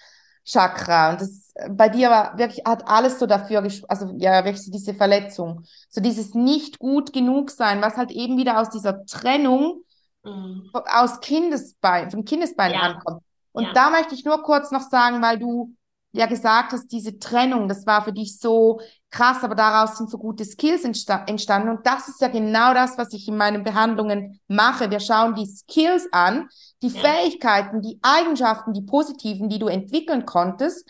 Chakra. 0.43 1.11
Und 1.11 1.21
das 1.21 1.41
bei 1.69 1.89
dir 1.89 2.09
war 2.09 2.37
wirklich, 2.37 2.65
hat 2.65 2.87
alles 2.87 3.19
so 3.19 3.25
dafür, 3.25 3.63
also 3.87 4.13
ja, 4.17 4.43
wirklich 4.43 4.63
so 4.63 4.71
diese 4.71 4.93
Verletzung, 4.93 5.63
so 5.89 6.01
dieses 6.01 6.33
nicht 6.33 6.79
gut 6.79 7.13
genug 7.13 7.51
sein, 7.51 7.81
was 7.81 7.97
halt 7.97 8.11
eben 8.11 8.37
wieder 8.37 8.59
aus 8.59 8.69
dieser 8.69 9.05
Trennung 9.05 9.83
mhm. 10.23 10.69
aus 10.73 11.19
Kindesbein, 11.19 12.09
von 12.09 12.25
Kindesbein 12.25 12.73
ja. 12.73 12.79
ankommt. 12.79 13.21
Und 13.51 13.65
ja. 13.65 13.73
da 13.73 13.89
möchte 13.89 14.15
ich 14.15 14.25
nur 14.25 14.41
kurz 14.43 14.71
noch 14.71 14.81
sagen, 14.81 15.21
weil 15.21 15.37
du 15.37 15.75
ja 16.13 16.25
gesagt 16.25 16.73
hast, 16.73 16.87
diese 16.91 17.19
Trennung, 17.19 17.67
das 17.67 17.85
war 17.85 18.03
für 18.03 18.13
dich 18.13 18.37
so 18.37 18.81
krass, 19.09 19.43
aber 19.43 19.55
daraus 19.55 19.97
sind 19.97 20.09
so 20.09 20.17
gute 20.17 20.45
Skills 20.45 20.83
entsta 20.83 21.23
entstanden. 21.27 21.69
Und 21.69 21.85
das 21.85 22.07
ist 22.07 22.21
ja 22.21 22.27
genau 22.27 22.73
das, 22.73 22.97
was 22.97 23.13
ich 23.13 23.27
in 23.27 23.37
meinen 23.37 23.63
Behandlungen 23.63 24.39
mache. 24.47 24.89
Wir 24.89 24.99
schauen 24.99 25.35
die 25.35 25.45
Skills 25.45 26.07
an, 26.11 26.47
die. 26.81 26.89
Fähigkeiten, 26.89 27.81
die 27.81 27.99
Eigenschaften, 28.01 28.73
die 28.73 28.81
positiven, 28.81 29.49
die 29.49 29.59
du 29.59 29.67
entwickeln 29.67 30.25
konntest. 30.25 30.89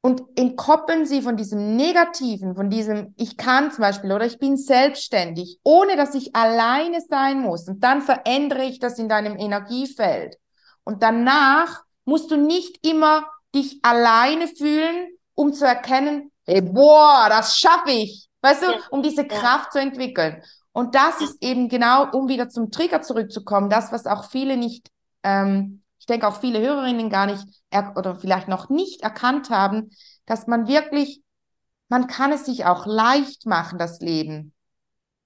und 0.00 0.22
entkoppeln 0.36 1.06
sie 1.06 1.22
von 1.22 1.38
diesem 1.38 1.76
Negativen, 1.76 2.54
von 2.54 2.68
diesem 2.68 3.14
Ich 3.16 3.38
kann 3.38 3.70
zum 3.72 3.80
Beispiel 3.80 4.12
oder 4.12 4.26
ich 4.26 4.38
bin 4.38 4.58
selbstständig, 4.58 5.60
ohne 5.62 5.96
dass 5.96 6.14
ich 6.14 6.36
alleine 6.36 7.00
sein 7.08 7.40
muss. 7.40 7.66
Und 7.68 7.82
dann 7.82 8.02
verändere 8.02 8.64
ich 8.64 8.78
das 8.80 8.98
in 8.98 9.08
deinem 9.08 9.38
Energiefeld. 9.38 10.36
Und 10.84 11.02
danach 11.02 11.84
musst 12.04 12.30
du 12.30 12.36
nicht 12.36 12.86
immer 12.86 13.24
dich 13.54 13.78
alleine 13.82 14.48
fühlen, 14.48 15.08
um 15.34 15.52
zu 15.52 15.64
erkennen, 15.66 16.30
hey, 16.44 16.60
boah, 16.60 17.26
das 17.28 17.58
schaffe 17.58 17.90
ich. 17.90 18.28
Weißt 18.42 18.62
du, 18.62 18.66
um 18.90 19.02
diese 19.02 19.26
Kraft 19.26 19.72
zu 19.72 19.78
entwickeln. 19.78 20.42
Und 20.72 20.94
das 20.94 21.20
ist 21.20 21.42
eben 21.42 21.68
genau, 21.68 22.10
um 22.10 22.28
wieder 22.28 22.48
zum 22.48 22.70
Trigger 22.70 23.00
zurückzukommen, 23.00 23.70
das, 23.70 23.92
was 23.92 24.06
auch 24.06 24.28
viele 24.28 24.56
nicht 24.56 24.90
ähm, 25.22 25.84
ich 26.04 26.06
denke 26.06 26.28
auch 26.28 26.38
viele 26.38 26.60
Hörerinnen 26.60 27.08
gar 27.08 27.24
nicht 27.24 27.46
oder 27.96 28.14
vielleicht 28.14 28.46
noch 28.46 28.68
nicht 28.68 29.00
erkannt 29.00 29.48
haben, 29.48 29.88
dass 30.26 30.46
man 30.46 30.68
wirklich, 30.68 31.22
man 31.88 32.08
kann 32.08 32.30
es 32.30 32.44
sich 32.44 32.66
auch 32.66 32.84
leicht 32.84 33.46
machen, 33.46 33.78
das 33.78 34.00
Leben. 34.00 34.52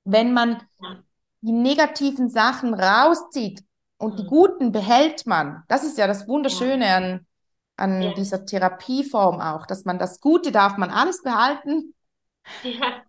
Wenn 0.05 0.33
man 0.33 0.63
die 1.41 1.51
negativen 1.51 2.31
Sachen 2.31 2.75
rauszieht 2.75 3.65
und 3.97 4.13
mhm. 4.13 4.17
die 4.19 4.27
guten 4.27 4.71
behält 4.71 5.27
man. 5.27 5.65
Das 5.67 5.83
ist 5.83 5.99
ja 5.99 6.07
das 6.07 6.29
Wunderschöne 6.29 6.87
ja. 6.87 6.97
an, 6.97 7.27
an 7.79 8.03
ja. 8.03 8.13
dieser 8.15 8.45
Therapieform 8.45 9.41
auch, 9.41 9.67
dass 9.67 9.85
man 9.85 9.99
das 9.99 10.21
Gute 10.21 10.53
darf 10.53 10.77
man 10.77 10.91
alles 10.91 11.23
behalten. 11.23 11.95
Ja, 12.63 13.03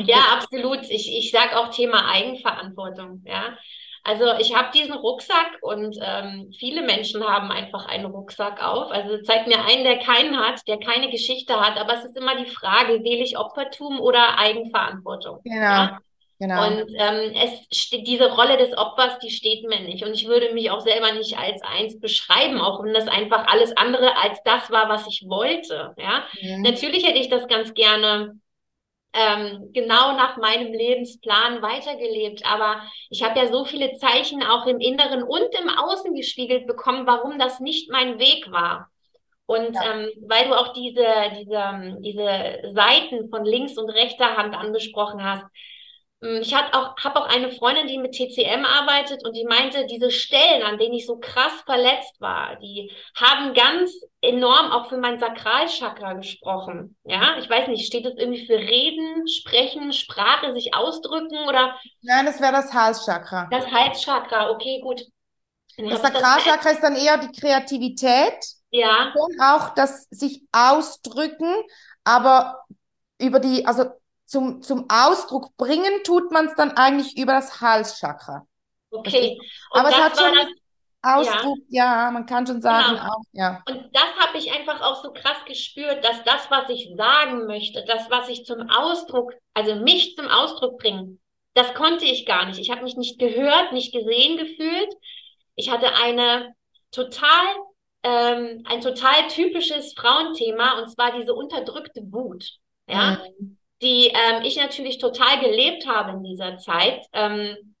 ja 0.00 0.16
absolut. 0.36 0.82
Ich, 0.90 1.16
ich 1.16 1.30
sage 1.30 1.56
auch 1.58 1.68
Thema 1.68 2.10
Eigenverantwortung. 2.10 3.22
Ja, 3.24 3.56
also 4.04 4.24
ich 4.38 4.54
habe 4.56 4.70
diesen 4.72 4.94
Rucksack 4.94 5.58
und 5.60 5.98
ähm, 6.02 6.50
viele 6.58 6.82
Menschen 6.82 7.22
haben 7.22 7.50
einfach 7.50 7.86
einen 7.86 8.06
Rucksack 8.06 8.62
auf. 8.62 8.90
Also 8.90 9.22
zeigt 9.22 9.46
mir 9.46 9.64
einen, 9.64 9.84
der 9.84 9.98
keinen 9.98 10.38
hat, 10.38 10.66
der 10.66 10.78
keine 10.78 11.10
Geschichte 11.10 11.60
hat. 11.60 11.78
Aber 11.78 11.94
es 11.94 12.04
ist 12.06 12.16
immer 12.16 12.34
die 12.36 12.50
Frage, 12.50 13.04
wähle 13.04 13.22
ich 13.22 13.36
Opfertum 13.36 14.00
oder 14.00 14.38
Eigenverantwortung? 14.38 15.40
Genau. 15.44 15.60
Ja? 15.60 15.98
Genau. 16.40 16.66
Und 16.66 16.94
ähm, 16.96 17.34
es 17.34 17.76
steht, 17.76 18.06
diese 18.06 18.30
Rolle 18.30 18.56
des 18.58 18.76
Opfers, 18.76 19.18
die 19.18 19.30
steht 19.30 19.66
mir 19.68 19.80
nicht. 19.80 20.04
Und 20.04 20.14
ich 20.14 20.28
würde 20.28 20.54
mich 20.54 20.70
auch 20.70 20.80
selber 20.80 21.12
nicht 21.12 21.36
als 21.36 21.60
eins 21.62 21.98
beschreiben, 21.98 22.60
auch 22.60 22.82
wenn 22.84 22.94
das 22.94 23.08
einfach 23.08 23.46
alles 23.48 23.76
andere 23.76 24.16
als 24.16 24.40
das 24.44 24.70
war, 24.70 24.88
was 24.88 25.06
ich 25.08 25.24
wollte. 25.26 25.94
Ja, 25.98 26.24
mhm. 26.40 26.62
natürlich 26.62 27.04
hätte 27.04 27.18
ich 27.18 27.28
das 27.28 27.48
ganz 27.48 27.74
gerne 27.74 28.38
ähm, 29.12 29.70
genau 29.72 30.12
nach 30.12 30.36
meinem 30.36 30.72
Lebensplan 30.72 31.60
weitergelebt. 31.60 32.46
Aber 32.46 32.82
ich 33.10 33.24
habe 33.24 33.38
ja 33.40 33.48
so 33.48 33.64
viele 33.64 33.94
Zeichen 33.94 34.44
auch 34.44 34.66
im 34.66 34.78
Inneren 34.78 35.24
und 35.24 35.48
im 35.60 35.68
Außen 35.68 36.14
gespiegelt 36.14 36.68
bekommen, 36.68 37.06
warum 37.06 37.40
das 37.40 37.58
nicht 37.58 37.90
mein 37.90 38.20
Weg 38.20 38.52
war. 38.52 38.90
Und 39.46 39.74
ja. 39.74 39.92
ähm, 39.92 40.10
weil 40.28 40.46
du 40.46 40.54
auch 40.54 40.72
diese, 40.72 41.04
diese, 41.40 41.96
diese 42.00 42.74
Seiten 42.74 43.28
von 43.30 43.44
links 43.44 43.76
und 43.76 43.90
rechter 43.90 44.36
Hand 44.36 44.54
angesprochen 44.54 45.24
hast, 45.24 45.46
ich 46.20 46.52
habe 46.52 46.74
auch, 46.74 46.96
hab 46.96 47.14
auch 47.14 47.28
eine 47.28 47.52
Freundin, 47.52 47.86
die 47.86 47.98
mit 47.98 48.12
TCM 48.12 48.64
arbeitet 48.64 49.24
und 49.24 49.36
die 49.36 49.44
meinte, 49.44 49.86
diese 49.86 50.10
Stellen, 50.10 50.64
an 50.64 50.76
denen 50.76 50.94
ich 50.94 51.06
so 51.06 51.18
krass 51.18 51.52
verletzt 51.64 52.20
war, 52.20 52.56
die 52.56 52.90
haben 53.14 53.54
ganz 53.54 53.92
enorm 54.20 54.72
auch 54.72 54.88
für 54.88 54.96
mein 54.96 55.20
Sakralchakra 55.20 56.14
gesprochen. 56.14 56.96
Ja, 57.04 57.38
ich 57.38 57.48
weiß 57.48 57.68
nicht, 57.68 57.86
steht 57.86 58.04
das 58.04 58.14
irgendwie 58.16 58.46
für 58.46 58.58
Reden, 58.58 59.28
Sprechen, 59.28 59.92
Sprache, 59.92 60.52
sich 60.54 60.74
ausdrücken 60.74 61.38
oder? 61.48 61.78
Nein, 62.02 62.26
das 62.26 62.40
wäre 62.40 62.52
das 62.52 62.72
Halschakra. 62.74 63.46
Das 63.52 63.70
Halschakra, 63.70 64.50
okay, 64.50 64.80
gut. 64.82 65.04
Das 65.76 66.02
Sakralchakra 66.02 66.70
ist 66.70 66.82
dann 66.82 66.96
eher 66.96 67.18
die 67.18 67.40
Kreativität. 67.40 68.44
Ja. 68.70 69.12
Und 69.14 69.40
auch 69.40 69.74
das 69.74 70.08
sich 70.10 70.42
ausdrücken, 70.50 71.54
aber 72.02 72.64
über 73.20 73.38
die, 73.38 73.64
also 73.64 73.84
zum, 74.28 74.60
zum 74.60 74.84
Ausdruck 74.90 75.56
bringen 75.56 76.04
tut 76.04 76.30
man 76.30 76.46
es 76.46 76.54
dann 76.54 76.72
eigentlich 76.72 77.16
über 77.16 77.32
das 77.32 77.62
Halschakra. 77.62 78.46
Okay. 78.90 79.38
Und 79.70 79.80
Aber 79.80 79.88
es 79.88 79.96
hat 79.96 80.18
schon 80.18 80.34
das, 80.34 80.46
Ausdruck, 81.02 81.58
ja. 81.68 82.04
ja. 82.04 82.10
man 82.10 82.26
kann 82.26 82.46
schon 82.46 82.60
sagen, 82.60 82.96
genau. 82.96 83.08
auch, 83.08 83.22
ja. 83.32 83.62
Und 83.66 83.88
das 83.94 84.14
habe 84.18 84.36
ich 84.36 84.52
einfach 84.52 84.82
auch 84.82 85.02
so 85.02 85.12
krass 85.12 85.38
gespürt, 85.46 86.04
dass 86.04 86.22
das, 86.24 86.50
was 86.50 86.68
ich 86.68 86.92
sagen 86.94 87.46
möchte, 87.46 87.84
das, 87.86 88.10
was 88.10 88.28
ich 88.28 88.44
zum 88.44 88.68
Ausdruck, 88.68 89.32
also 89.54 89.76
mich 89.76 90.14
zum 90.14 90.28
Ausdruck 90.28 90.78
bringen, 90.78 91.20
das 91.54 91.72
konnte 91.72 92.04
ich 92.04 92.26
gar 92.26 92.44
nicht. 92.44 92.58
Ich 92.58 92.70
habe 92.70 92.82
mich 92.82 92.96
nicht 92.96 93.18
gehört, 93.18 93.72
nicht 93.72 93.92
gesehen 93.94 94.36
gefühlt. 94.36 94.92
Ich 95.54 95.70
hatte 95.70 95.94
eine 95.94 96.54
total, 96.90 97.46
ähm, 98.02 98.62
ein 98.66 98.82
total 98.82 99.26
typisches 99.28 99.94
Frauenthema 99.94 100.78
und 100.80 100.90
zwar 100.90 101.18
diese 101.18 101.32
unterdrückte 101.32 102.02
Wut. 102.12 102.44
Ja. 102.86 103.22
Mhm 103.38 103.57
die 103.82 104.08
ähm, 104.08 104.42
ich 104.44 104.56
natürlich 104.56 104.98
total 104.98 105.40
gelebt 105.40 105.86
habe 105.86 106.12
in 106.12 106.24
dieser 106.24 106.58
Zeit. 106.58 107.04
Ähm, 107.12 107.74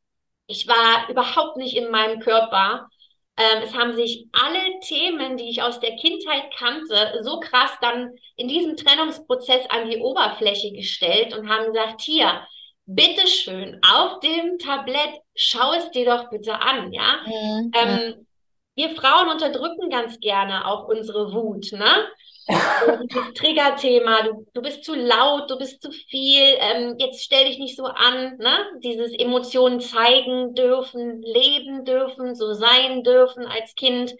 ich 0.46 0.66
war 0.66 1.08
überhaupt 1.08 1.56
nicht 1.56 1.76
in 1.76 1.90
meinem 1.90 2.20
Körper. 2.20 2.88
Ähm, 3.36 3.62
es 3.62 3.74
haben 3.74 3.94
sich 3.94 4.26
alle 4.32 4.80
Themen, 4.80 5.36
die 5.36 5.48
ich 5.48 5.62
aus 5.62 5.78
der 5.80 5.96
Kindheit 5.96 6.52
kannte, 6.56 7.20
so 7.22 7.38
krass 7.38 7.70
dann 7.80 8.10
in 8.36 8.48
diesem 8.48 8.76
Trennungsprozess 8.76 9.68
an 9.68 9.88
die 9.88 9.98
Oberfläche 9.98 10.72
gestellt 10.72 11.36
und 11.36 11.48
haben 11.48 11.66
gesagt, 11.66 12.00
hier, 12.00 12.42
bitteschön, 12.86 13.80
auf 13.82 14.20
dem 14.20 14.58
Tablett, 14.58 15.20
schau 15.34 15.72
es 15.74 15.90
dir 15.90 16.06
doch 16.06 16.30
bitte 16.30 16.60
an, 16.60 16.92
ja. 16.92 17.20
Mhm. 17.26 17.70
Ähm, 17.74 18.26
wir 18.74 18.90
Frauen 18.90 19.28
unterdrücken 19.28 19.90
ganz 19.90 20.18
gerne 20.20 20.66
auch 20.66 20.88
unsere 20.88 21.32
Wut, 21.32 21.72
ne? 21.72 22.08
Das 22.48 23.34
Triggerthema, 23.34 24.22
du, 24.22 24.46
du 24.54 24.62
bist 24.62 24.84
zu 24.84 24.94
laut, 24.94 25.50
du 25.50 25.58
bist 25.58 25.82
zu 25.82 25.90
viel, 25.90 26.44
ähm, 26.58 26.96
jetzt 26.98 27.22
stell 27.22 27.44
dich 27.46 27.58
nicht 27.58 27.76
so 27.76 27.84
an, 27.84 28.38
ne? 28.38 28.58
Dieses 28.82 29.12
Emotionen 29.18 29.80
zeigen 29.80 30.54
dürfen, 30.54 31.22
leben 31.22 31.84
dürfen, 31.84 32.34
so 32.34 32.54
sein 32.54 33.02
dürfen 33.02 33.46
als 33.46 33.74
Kind. 33.74 34.14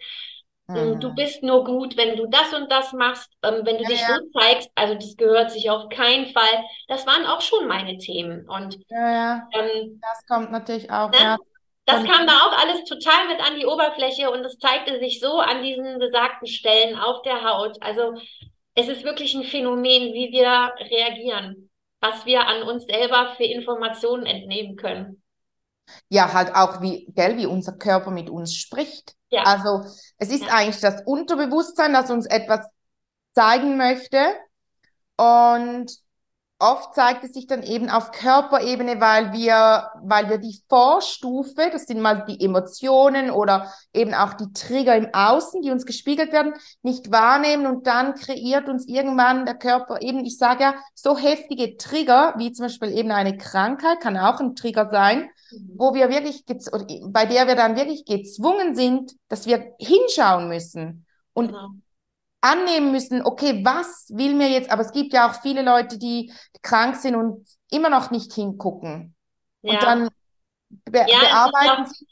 Mhm. 0.67 0.99
Du 0.99 1.15
bist 1.15 1.41
nur 1.41 1.63
gut, 1.63 1.97
wenn 1.97 2.15
du 2.15 2.27
das 2.27 2.53
und 2.53 2.71
das 2.71 2.93
machst, 2.93 3.31
ähm, 3.41 3.61
wenn 3.63 3.77
du 3.77 3.83
ja, 3.83 3.89
dich 3.89 4.01
ja. 4.01 4.15
so 4.15 4.39
zeigst, 4.39 4.69
also 4.75 4.93
das 4.93 5.17
gehört 5.17 5.51
sich 5.51 5.69
auf 5.71 5.89
keinen 5.89 6.27
Fall. 6.27 6.63
Das 6.87 7.07
waren 7.07 7.25
auch 7.25 7.41
schon 7.41 7.67
meine 7.67 7.97
Themen. 7.97 8.47
Und 8.47 8.77
ja, 8.89 9.11
ja. 9.11 9.47
Ähm, 9.53 9.99
das 9.99 10.25
kommt 10.27 10.51
natürlich 10.51 10.91
auch. 10.91 11.09
Ne? 11.09 11.37
Das 11.89 12.03
kam 12.03 12.27
da 12.27 12.33
auch 12.33 12.63
alles 12.63 12.83
total 12.85 13.27
mit 13.27 13.39
an 13.39 13.57
die 13.59 13.65
Oberfläche 13.65 14.29
und 14.29 14.43
es 14.45 14.57
zeigte 14.57 14.99
sich 14.99 15.19
so 15.19 15.39
an 15.39 15.63
diesen 15.63 15.99
besagten 15.99 16.47
Stellen 16.47 16.97
auf 16.97 17.21
der 17.23 17.43
Haut. 17.43 17.77
Also 17.81 18.13
es 18.75 18.87
ist 18.87 19.03
wirklich 19.03 19.33
ein 19.33 19.43
Phänomen, 19.43 20.13
wie 20.13 20.31
wir 20.31 20.73
reagieren, 20.89 21.69
was 21.99 22.25
wir 22.25 22.47
an 22.47 22.63
uns 22.63 22.85
selber 22.85 23.33
für 23.35 23.45
Informationen 23.45 24.25
entnehmen 24.25 24.75
können. 24.75 25.21
Ja, 26.09 26.33
halt 26.33 26.53
auch 26.53 26.81
wie, 26.81 27.07
gell, 27.15 27.37
wie 27.37 27.47
unser 27.47 27.73
Körper 27.73 28.11
mit 28.11 28.29
uns 28.29 28.55
spricht. 28.55 29.15
Ja. 29.29 29.43
Also 29.43 29.83
es 30.17 30.29
ist 30.29 30.43
ja. 30.43 30.53
eigentlich 30.53 30.81
das 30.81 31.01
Unterbewusstsein, 31.05 31.93
das 31.93 32.11
uns 32.11 32.25
etwas 32.25 32.67
zeigen 33.33 33.77
möchte. 33.77 34.19
Und 35.17 35.91
oft 36.59 36.93
zeigt 36.93 37.23
es 37.23 37.33
sich 37.33 37.47
dann 37.47 37.63
eben 37.63 37.89
auf 37.89 38.11
Körperebene, 38.11 38.99
weil 38.99 39.31
wir, 39.31 39.89
weil 40.03 40.29
wir 40.29 40.37
die 40.37 40.61
Vorstufe, 40.67 41.69
das 41.71 41.85
sind 41.85 42.01
mal 42.01 42.25
die 42.27 42.43
Emotionen 42.43 43.31
oder 43.31 43.71
eben 43.93 44.13
auch 44.13 44.33
die 44.33 44.51
Trigger 44.53 44.95
im 44.95 45.07
Außen, 45.13 45.61
die 45.61 45.71
uns 45.71 45.85
gespiegelt 45.85 46.33
werden, 46.33 46.53
nicht 46.81 47.11
wahrnehmen 47.11 47.65
und 47.65 47.87
dann 47.87 48.13
kreiert 48.13 48.67
uns 48.67 48.87
irgendwann 48.87 49.45
der 49.45 49.55
Körper 49.55 50.01
eben, 50.01 50.25
ich 50.25 50.37
sage 50.37 50.63
ja, 50.63 50.75
so 50.93 51.17
heftige 51.17 51.77
Trigger, 51.77 52.33
wie 52.37 52.51
zum 52.51 52.65
Beispiel 52.65 52.91
eben 52.91 53.11
eine 53.11 53.37
Krankheit, 53.37 54.01
kann 54.01 54.17
auch 54.17 54.39
ein 54.39 54.55
Trigger 54.55 54.89
sein, 54.91 55.29
wo 55.75 55.93
wir 55.93 56.09
wirklich, 56.09 56.43
bei 57.07 57.25
der 57.25 57.47
wir 57.47 57.55
dann 57.55 57.77
wirklich 57.77 58.05
gezwungen 58.05 58.75
sind, 58.75 59.13
dass 59.29 59.47
wir 59.47 59.73
hinschauen 59.79 60.49
müssen. 60.49 61.05
Und 61.33 61.47
genau 61.47 61.69
annehmen 62.41 62.91
müssen, 62.91 63.21
okay, 63.23 63.63
was 63.63 64.07
will 64.09 64.33
mir 64.33 64.49
jetzt, 64.49 64.71
aber 64.71 64.81
es 64.81 64.91
gibt 64.91 65.13
ja 65.13 65.29
auch 65.29 65.41
viele 65.41 65.61
Leute, 65.61 65.97
die 65.97 66.33
krank 66.61 66.95
sind 66.95 67.15
und 67.15 67.45
immer 67.69 67.89
noch 67.89 68.11
nicht 68.11 68.33
hingucken. 68.33 69.15
Ja. 69.61 69.73
Und 69.73 69.83
dann 69.83 70.09
be 70.85 71.05
ja, 71.07 71.19
bearbeiten 71.19 71.85
sie, 71.87 72.07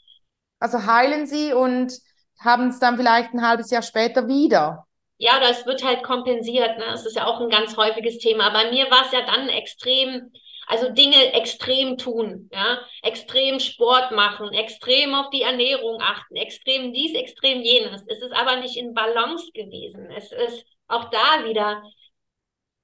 also 0.58 0.86
heilen 0.86 1.26
sie 1.26 1.52
und 1.52 1.92
haben 2.40 2.68
es 2.68 2.78
dann 2.78 2.96
vielleicht 2.96 3.32
ein 3.32 3.46
halbes 3.46 3.70
Jahr 3.70 3.82
später 3.82 4.28
wieder. 4.28 4.86
Ja, 5.16 5.40
das 5.40 5.66
wird 5.66 5.82
halt 5.82 6.04
kompensiert. 6.04 6.78
Ne? 6.78 6.84
Das 6.90 7.04
ist 7.04 7.16
ja 7.16 7.26
auch 7.26 7.40
ein 7.40 7.48
ganz 7.48 7.76
häufiges 7.76 8.18
Thema. 8.18 8.50
Bei 8.50 8.70
mir 8.70 8.88
war 8.90 9.04
es 9.06 9.12
ja 9.12 9.26
dann 9.26 9.48
extrem 9.48 10.30
also 10.68 10.90
Dinge 10.90 11.32
extrem 11.32 11.96
tun, 11.96 12.50
ja, 12.52 12.78
extrem 13.02 13.58
Sport 13.58 14.12
machen, 14.12 14.52
extrem 14.52 15.14
auf 15.14 15.30
die 15.30 15.42
Ernährung 15.42 16.00
achten, 16.02 16.36
extrem 16.36 16.92
dies, 16.92 17.14
extrem 17.14 17.62
jenes. 17.62 18.02
Es 18.06 18.20
ist 18.20 18.32
aber 18.32 18.56
nicht 18.56 18.76
in 18.76 18.92
Balance 18.92 19.50
gewesen. 19.52 20.10
Es 20.10 20.30
ist 20.30 20.66
auch 20.86 21.10
da 21.10 21.44
wieder 21.46 21.82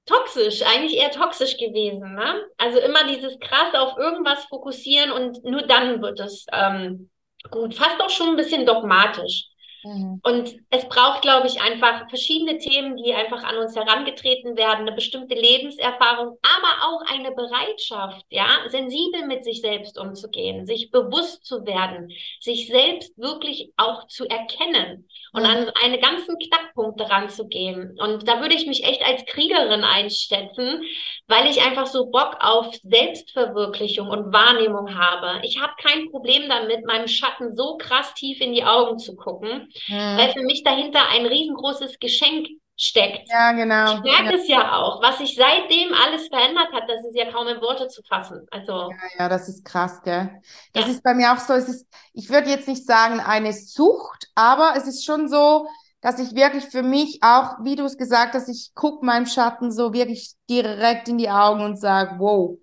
toxisch, 0.07 0.63
eigentlich 0.63 0.97
eher 0.97 1.11
toxisch 1.11 1.57
gewesen. 1.57 2.15
Ne? 2.15 2.45
Also 2.57 2.79
immer 2.79 3.05
dieses 3.05 3.39
krass 3.39 3.75
auf 3.75 3.97
irgendwas 3.97 4.45
fokussieren 4.45 5.11
und 5.11 5.43
nur 5.43 5.61
dann 5.61 6.01
wird 6.01 6.19
es 6.19 6.47
ähm, 6.51 7.11
gut. 7.51 7.75
Fast 7.75 8.01
auch 8.01 8.09
schon 8.09 8.29
ein 8.29 8.35
bisschen 8.35 8.65
dogmatisch. 8.65 9.45
Mhm. 9.85 10.19
Und 10.23 10.55
es 10.71 10.89
braucht, 10.89 11.21
glaube 11.21 11.45
ich, 11.47 11.61
einfach 11.61 12.09
verschiedene 12.09 12.57
Themen, 12.57 12.97
die 12.97 13.13
einfach 13.13 13.43
an 13.43 13.57
uns 13.57 13.75
herangetreten 13.75 14.57
werden, 14.57 14.87
eine 14.87 14.93
bestimmte 14.93 15.35
Lebenserfahrung, 15.35 16.39
aber 16.41 16.87
auch 16.87 17.01
eine 17.13 17.31
Bereitschaft, 17.31 18.25
ja, 18.29 18.47
sensibel 18.67 19.27
mit 19.27 19.43
sich 19.43 19.61
selbst 19.61 19.99
umzugehen, 19.99 20.65
sich 20.65 20.89
bewusst 20.89 21.45
zu 21.45 21.65
werden, 21.67 22.11
sich 22.39 22.67
selbst 22.67 23.15
wirklich 23.17 23.71
auch 23.77 24.07
zu 24.07 24.25
erkennen 24.25 25.07
und 25.33 25.43
mhm. 25.43 25.49
an 25.49 25.71
eine 25.83 25.99
ganzen 25.99 26.35
Knackpunkte 26.39 27.07
ranzugehen. 27.07 27.95
Und 27.99 28.27
da 28.27 28.41
würde 28.41 28.55
ich 28.55 28.65
mich 28.65 28.83
echt 28.83 29.05
als 29.05 29.23
Kriegerin 29.25 29.83
einschätzen, 29.83 30.81
weil 31.27 31.47
ich 31.47 31.61
einfach 31.61 31.85
so 31.85 32.07
Bock 32.07 32.37
auf 32.39 32.73
Selbstverwirklichung 32.83 34.09
und 34.09 34.33
Wahrnehmung 34.33 34.97
habe. 34.97 35.41
Ich 35.43 35.61
habe 35.61 35.73
kein 35.77 36.09
Problem 36.09 36.49
damit, 36.49 36.85
meinem 36.85 37.07
Schatten 37.07 37.55
so 37.55 37.77
krass 37.77 38.15
tief 38.15 38.41
in 38.41 38.53
die 38.53 38.63
Augen 38.63 38.97
zu 38.97 39.15
gucken 39.15 39.69
mhm. 39.87 40.17
weil 40.17 40.33
für 40.33 40.43
mich 40.43 40.63
dahinter 40.63 41.09
ein 41.09 41.25
riesengroßes 41.25 41.99
Geschenk 41.99 42.47
steckt. 42.77 43.29
Ja, 43.29 43.53
genau. 43.53 43.95
Ich 43.95 44.01
merke 44.01 44.35
ja. 44.35 44.41
es 44.41 44.47
ja 44.47 44.77
auch. 44.77 45.01
Was 45.01 45.19
sich 45.19 45.35
seitdem 45.35 45.93
alles 45.93 46.27
verändert 46.27 46.71
hat, 46.73 46.83
das 46.89 47.05
ist 47.05 47.15
ja 47.15 47.31
kaum 47.31 47.47
in 47.47 47.61
Worte 47.61 47.87
zu 47.87 48.01
fassen. 48.03 48.45
Also. 48.51 48.91
Ja, 48.91 48.97
ja, 49.19 49.29
das 49.29 49.47
ist 49.47 49.63
krass, 49.63 50.01
gell? 50.03 50.41
Das 50.73 50.85
ja. 50.85 50.91
ist 50.91 51.03
bei 51.03 51.13
mir 51.13 51.33
auch 51.33 51.39
so. 51.39 51.53
Es 51.53 51.69
ist, 51.69 51.87
ich 52.13 52.29
würde 52.29 52.49
jetzt 52.49 52.67
nicht 52.67 52.85
sagen 52.85 53.19
eine 53.19 53.53
Sucht, 53.53 54.27
aber 54.35 54.73
es 54.75 54.87
ist 54.87 55.05
schon 55.05 55.29
so, 55.29 55.67
dass 56.01 56.19
ich 56.19 56.35
wirklich 56.35 56.65
für 56.65 56.83
mich 56.83 57.19
auch, 57.23 57.63
wie 57.63 57.75
du 57.75 57.85
es 57.85 57.97
gesagt 57.97 58.35
hast, 58.35 58.49
ich 58.49 58.75
gucke 58.75 59.05
meinem 59.05 59.25
Schatten 59.25 59.71
so 59.71 59.93
wirklich 59.93 60.33
direkt 60.49 61.07
in 61.07 61.17
die 61.17 61.29
Augen 61.29 61.61
und 61.63 61.77
sage, 61.77 62.19
wow, 62.19 62.57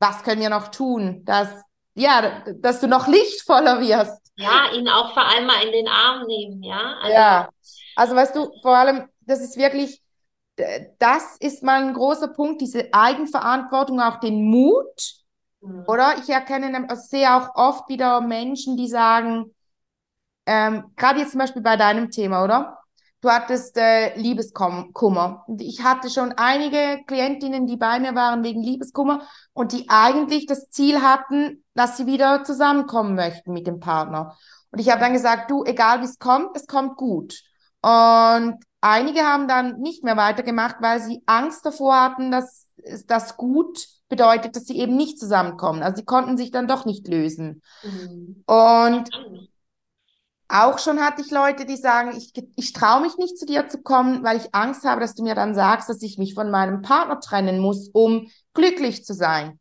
was 0.00 0.22
können 0.22 0.40
wir 0.40 0.50
noch 0.50 0.68
tun, 0.68 1.24
dass, 1.24 1.48
ja, 1.94 2.42
dass 2.54 2.80
du 2.80 2.88
noch 2.88 3.06
lichtvoller 3.06 3.80
wirst. 3.80 4.19
Ja, 4.40 4.72
ihn 4.72 4.88
auch 4.88 5.12
vor 5.12 5.26
allem 5.26 5.46
mal 5.46 5.62
in 5.64 5.72
den 5.72 5.88
Arm 5.88 6.26
nehmen, 6.26 6.62
ja. 6.62 6.96
Also, 7.00 7.14
ja, 7.14 7.48
also 7.96 8.16
weißt 8.16 8.36
du, 8.36 8.50
vor 8.62 8.76
allem, 8.76 9.08
das 9.20 9.40
ist 9.40 9.56
wirklich, 9.56 10.02
das 10.98 11.36
ist 11.40 11.62
mal 11.62 11.82
ein 11.82 11.94
großer 11.94 12.28
Punkt, 12.28 12.60
diese 12.60 12.92
Eigenverantwortung, 12.92 14.00
auch 14.00 14.20
den 14.20 14.44
Mut, 14.44 15.14
mhm. 15.60 15.84
oder? 15.86 16.14
Ich 16.18 16.28
erkenne, 16.28 16.88
also 16.88 17.02
sehe 17.06 17.34
auch 17.34 17.54
oft 17.54 17.88
wieder 17.88 18.20
Menschen, 18.20 18.76
die 18.76 18.88
sagen, 18.88 19.54
ähm, 20.46 20.92
gerade 20.96 21.20
jetzt 21.20 21.32
zum 21.32 21.40
Beispiel 21.40 21.62
bei 21.62 21.76
deinem 21.76 22.10
Thema, 22.10 22.42
oder? 22.44 22.79
Du 23.22 23.28
hattest 23.28 23.76
äh, 23.76 24.16
Liebeskummer. 24.16 25.44
Ich 25.58 25.84
hatte 25.84 26.08
schon 26.08 26.32
einige 26.32 27.04
Klientinnen, 27.06 27.66
die 27.66 27.76
bei 27.76 28.00
mir 28.00 28.14
waren 28.14 28.42
wegen 28.42 28.62
Liebeskummer 28.62 29.22
und 29.52 29.72
die 29.72 29.86
eigentlich 29.88 30.46
das 30.46 30.70
Ziel 30.70 31.02
hatten, 31.02 31.62
dass 31.74 31.98
sie 31.98 32.06
wieder 32.06 32.44
zusammenkommen 32.44 33.14
möchten 33.14 33.52
mit 33.52 33.66
dem 33.66 33.78
Partner. 33.78 34.36
Und 34.70 34.78
ich 34.78 34.90
habe 34.90 35.00
dann 35.00 35.12
gesagt, 35.12 35.50
du, 35.50 35.64
egal 35.64 36.00
wie 36.00 36.06
es 36.06 36.18
kommt, 36.18 36.56
es 36.56 36.66
kommt 36.66 36.96
gut. 36.96 37.42
Und 37.82 38.56
einige 38.80 39.20
haben 39.20 39.48
dann 39.48 39.80
nicht 39.80 40.02
mehr 40.02 40.16
weitergemacht, 40.16 40.76
weil 40.80 41.00
sie 41.00 41.22
Angst 41.26 41.66
davor 41.66 42.00
hatten, 42.00 42.30
dass 42.30 42.68
das 43.06 43.36
gut 43.36 43.86
bedeutet, 44.08 44.56
dass 44.56 44.64
sie 44.64 44.78
eben 44.78 44.96
nicht 44.96 45.18
zusammenkommen. 45.18 45.82
Also 45.82 45.96
sie 45.96 46.04
konnten 46.04 46.36
sich 46.36 46.50
dann 46.50 46.68
doch 46.68 46.86
nicht 46.86 47.06
lösen. 47.06 47.62
Mhm. 47.82 48.44
Und 48.46 49.10
auch 50.50 50.78
schon 50.78 51.00
hatte 51.00 51.22
ich 51.22 51.30
Leute, 51.30 51.64
die 51.64 51.76
sagen, 51.76 52.16
ich, 52.16 52.32
ich 52.56 52.72
traue 52.72 53.02
mich 53.02 53.16
nicht 53.16 53.38
zu 53.38 53.46
dir 53.46 53.68
zu 53.68 53.82
kommen, 53.82 54.24
weil 54.24 54.36
ich 54.36 54.54
Angst 54.54 54.84
habe, 54.84 55.00
dass 55.00 55.14
du 55.14 55.22
mir 55.22 55.34
dann 55.34 55.54
sagst, 55.54 55.88
dass 55.88 56.02
ich 56.02 56.18
mich 56.18 56.34
von 56.34 56.50
meinem 56.50 56.82
Partner 56.82 57.20
trennen 57.20 57.60
muss, 57.60 57.88
um 57.92 58.28
glücklich 58.52 59.04
zu 59.04 59.14
sein. 59.14 59.60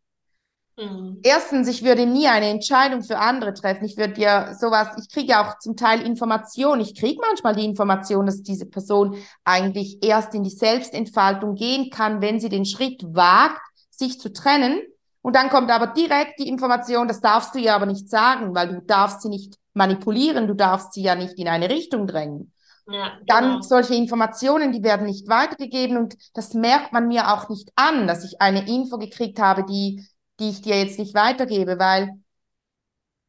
Mhm. 0.80 1.20
Erstens, 1.24 1.68
ich 1.68 1.84
würde 1.84 2.06
nie 2.06 2.28
eine 2.28 2.48
Entscheidung 2.48 3.04
für 3.04 3.20
andere 3.20 3.54
treffen. 3.54 3.86
Ich 3.86 3.98
würde 3.98 4.14
dir 4.14 4.56
sowas, 4.60 4.88
ich 5.00 5.12
kriege 5.14 5.32
ja 5.32 5.48
auch 5.48 5.60
zum 5.60 5.76
Teil 5.76 6.02
Informationen. 6.02 6.82
Ich 6.82 6.96
kriege 6.96 7.20
manchmal 7.22 7.56
die 7.56 7.66
Information, 7.66 8.26
dass 8.26 8.42
diese 8.42 8.66
Person 8.66 9.18
eigentlich 9.44 10.04
erst 10.04 10.34
in 10.34 10.44
die 10.44 10.50
Selbstentfaltung 10.50 11.56
gehen 11.56 11.90
kann, 11.90 12.22
wenn 12.22 12.40
sie 12.40 12.50
den 12.50 12.66
Schritt 12.66 13.04
wagt, 13.14 13.62
sich 13.90 14.20
zu 14.20 14.32
trennen. 14.32 14.80
Und 15.22 15.36
dann 15.36 15.50
kommt 15.50 15.70
aber 15.70 15.88
direkt 15.88 16.40
die 16.40 16.48
Information, 16.48 17.08
das 17.08 17.20
darfst 17.20 17.54
du 17.54 17.60
ihr 17.60 17.76
aber 17.76 17.86
nicht 17.86 18.10
sagen, 18.10 18.56
weil 18.56 18.70
du 18.70 18.82
darfst 18.82 19.22
sie 19.22 19.30
nicht 19.30 19.60
manipulieren, 19.74 20.48
du 20.48 20.54
darfst 20.54 20.94
sie 20.94 21.04
ja 21.04 21.16
nicht 21.16 21.38
in 21.38 21.48
eine 21.48 21.70
Richtung 21.70 22.08
drängen. 22.08 22.54
Ja, 22.88 23.10
genau. 23.10 23.26
Dann 23.28 23.62
solche 23.62 23.94
Informationen, 23.94 24.72
die 24.72 24.84
werden 24.84 25.06
nicht 25.06 25.28
weitergegeben 25.28 25.98
und 25.98 26.16
das 26.34 26.54
merkt 26.54 26.92
man 26.92 27.08
mir 27.08 27.32
auch 27.34 27.50
nicht 27.50 27.72
an, 27.76 28.08
dass 28.08 28.24
ich 28.24 28.42
eine 28.42 28.68
Info 28.68 28.98
gekriegt 28.98 29.40
habe, 29.40 29.64
die, 29.64 30.08
die 30.40 30.50
ich 30.50 30.62
dir 30.62 30.80
jetzt 30.80 30.98
nicht 30.98 31.14
weitergebe, 31.14 31.78
weil 31.78 32.10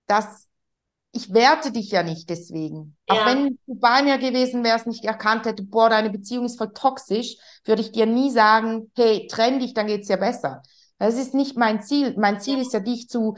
das, 0.06 0.48
ich 1.12 1.32
werte 1.34 1.72
dich 1.72 1.90
ja 1.90 2.02
nicht 2.02 2.30
deswegen. 2.30 2.96
Ja. 3.08 3.16
Auch 3.16 3.26
wenn 3.26 3.58
du 3.66 3.74
bei 3.74 4.02
mir 4.02 4.16
gewesen 4.16 4.64
wärst, 4.64 4.86
nicht 4.86 5.04
erkannt 5.04 5.44
hätte, 5.44 5.62
boah, 5.62 5.90
deine 5.90 6.10
Beziehung 6.10 6.46
ist 6.46 6.56
voll 6.56 6.72
toxisch, 6.72 7.36
würde 7.64 7.82
ich 7.82 7.92
dir 7.92 8.06
nie 8.06 8.30
sagen, 8.30 8.90
hey, 8.96 9.26
trenn 9.30 9.60
dich, 9.60 9.74
dann 9.74 9.88
geht's 9.88 10.08
ja 10.08 10.16
besser. 10.16 10.62
Das 10.98 11.14
ist 11.14 11.34
nicht 11.34 11.56
mein 11.56 11.82
Ziel. 11.82 12.14
Mein 12.18 12.40
Ziel 12.40 12.58
ist 12.58 12.72
ja, 12.72 12.80
dich 12.80 13.08
zu 13.08 13.36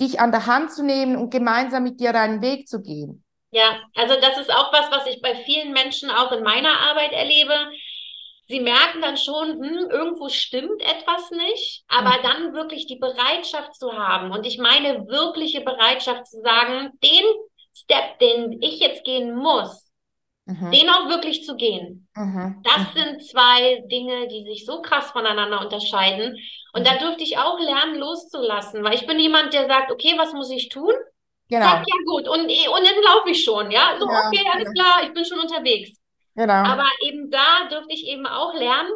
dich 0.00 0.20
an 0.20 0.32
der 0.32 0.46
Hand 0.46 0.72
zu 0.72 0.82
nehmen 0.82 1.16
und 1.16 1.30
gemeinsam 1.30 1.84
mit 1.84 2.00
dir 2.00 2.12
deinen 2.12 2.42
Weg 2.42 2.68
zu 2.68 2.82
gehen. 2.82 3.24
Ja, 3.50 3.80
also 3.94 4.14
das 4.20 4.38
ist 4.38 4.52
auch 4.52 4.72
was, 4.72 4.90
was 4.90 5.06
ich 5.06 5.22
bei 5.22 5.36
vielen 5.44 5.72
Menschen 5.72 6.10
auch 6.10 6.32
in 6.32 6.42
meiner 6.42 6.80
Arbeit 6.90 7.12
erlebe. 7.12 7.54
Sie 8.48 8.60
merken 8.60 9.00
dann 9.00 9.16
schon, 9.16 9.62
hm, 9.62 9.90
irgendwo 9.90 10.28
stimmt 10.28 10.82
etwas 10.82 11.30
nicht, 11.30 11.84
aber 11.88 12.18
mhm. 12.18 12.22
dann 12.22 12.54
wirklich 12.54 12.86
die 12.86 12.98
Bereitschaft 12.98 13.74
zu 13.76 13.92
haben 13.92 14.32
und 14.32 14.44
ich 14.44 14.58
meine 14.58 15.06
wirkliche 15.06 15.60
Bereitschaft 15.60 16.26
zu 16.26 16.42
sagen, 16.42 16.90
den 17.02 17.24
Step, 17.72 18.18
den 18.18 18.60
ich 18.60 18.80
jetzt 18.80 19.04
gehen 19.04 19.34
muss, 19.34 19.83
mhm. 20.46 20.70
den 20.70 20.88
auch 20.90 21.08
wirklich 21.08 21.44
zu 21.44 21.56
gehen. 21.56 22.08
Mhm. 22.14 22.62
Das 22.62 22.78
mhm. 22.78 22.98
sind 22.98 23.24
zwei 23.24 23.82
Dinge, 23.90 24.28
die 24.28 24.44
sich 24.44 24.66
so 24.66 24.82
krass 24.82 25.10
voneinander 25.10 25.60
unterscheiden. 25.60 26.36
Und 26.72 26.86
da 26.86 26.98
durfte 26.98 27.22
ich 27.22 27.38
auch 27.38 27.58
lernen, 27.58 27.96
loszulassen, 27.96 28.82
weil 28.84 28.94
ich 28.94 29.06
bin 29.06 29.18
jemand, 29.18 29.52
der 29.54 29.66
sagt, 29.66 29.90
okay, 29.90 30.14
was 30.16 30.32
muss 30.32 30.50
ich 30.50 30.68
tun? 30.68 30.92
Genau. 31.48 31.66
Sag 31.66 31.84
ja 31.86 31.96
gut 32.06 32.26
und, 32.26 32.40
und 32.40 32.48
dann 32.48 33.02
laufe 33.04 33.30
ich 33.30 33.44
schon, 33.44 33.70
ja. 33.70 33.96
So, 33.98 34.06
ja, 34.06 34.28
okay, 34.28 34.44
alles 34.52 34.72
genau. 34.72 34.82
klar, 34.82 35.02
ich 35.04 35.12
bin 35.12 35.24
schon 35.24 35.38
unterwegs. 35.38 36.00
Genau. 36.34 36.52
Aber 36.52 36.86
eben 37.02 37.30
da 37.30 37.68
durfte 37.68 37.94
ich 37.94 38.06
eben 38.06 38.26
auch 38.26 38.54
lernen, 38.54 38.90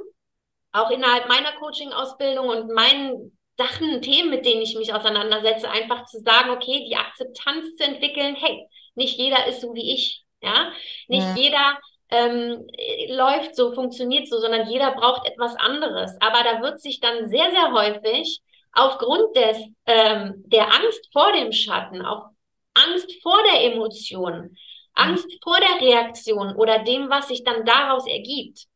auch 0.73 0.91
innerhalb 0.91 1.29
meiner 1.29 1.53
Coaching-Ausbildung 1.53 2.49
und 2.49 2.75
meinen 2.75 3.39
Sachen, 3.59 4.01
Themen, 4.03 4.31
mit 4.31 4.47
denen 4.47 4.63
ich 4.63 4.77
mich 4.77 4.95
auseinandersetze, 4.95 5.69
einfach 5.69 6.07
zu 6.07 6.21
sagen, 6.21 6.51
okay, 6.51 6.87
die 6.89 6.97
Akzeptanz 6.97 7.77
zu 7.77 7.85
entwickeln, 7.85 8.37
hey, 8.37 8.67
nicht 8.95 9.19
jeder 9.19 9.47
ist 9.47 9.61
so 9.61 9.75
wie 9.75 9.95
ich, 9.95 10.25
ja. 10.43 10.73
Nicht 11.09 11.27
ja. 11.27 11.35
jeder 11.37 11.79
ähm, 12.11 12.67
läuft 13.09 13.55
so, 13.57 13.73
funktioniert 13.75 14.29
so, 14.29 14.39
sondern 14.39 14.69
jeder 14.69 14.93
braucht 14.93 15.27
etwas 15.27 15.57
anderes. 15.57 16.17
Aber 16.21 16.43
da 16.43 16.63
wird 16.63 16.81
sich 16.81 17.01
dann 17.01 17.29
sehr, 17.29 17.51
sehr 17.51 17.73
häufig 17.73 18.41
aufgrund 18.73 19.37
des, 19.37 19.59
ähm, 19.87 20.45
der 20.47 20.67
Angst 20.73 21.09
vor 21.13 21.33
dem 21.33 21.53
Schatten, 21.53 22.03
auf 22.03 22.25
Angst 22.75 23.11
vor 23.23 23.39
der 23.53 23.73
Emotion, 23.73 24.57
Angst 24.95 25.29
vor 25.43 25.57
der 25.59 25.87
Reaktion 25.87 26.55
oder 26.57 26.81
dem, 26.81 27.11
was 27.11 27.29
sich 27.29 27.45
dann 27.45 27.65
daraus 27.65 28.07
ergibt. 28.07 28.67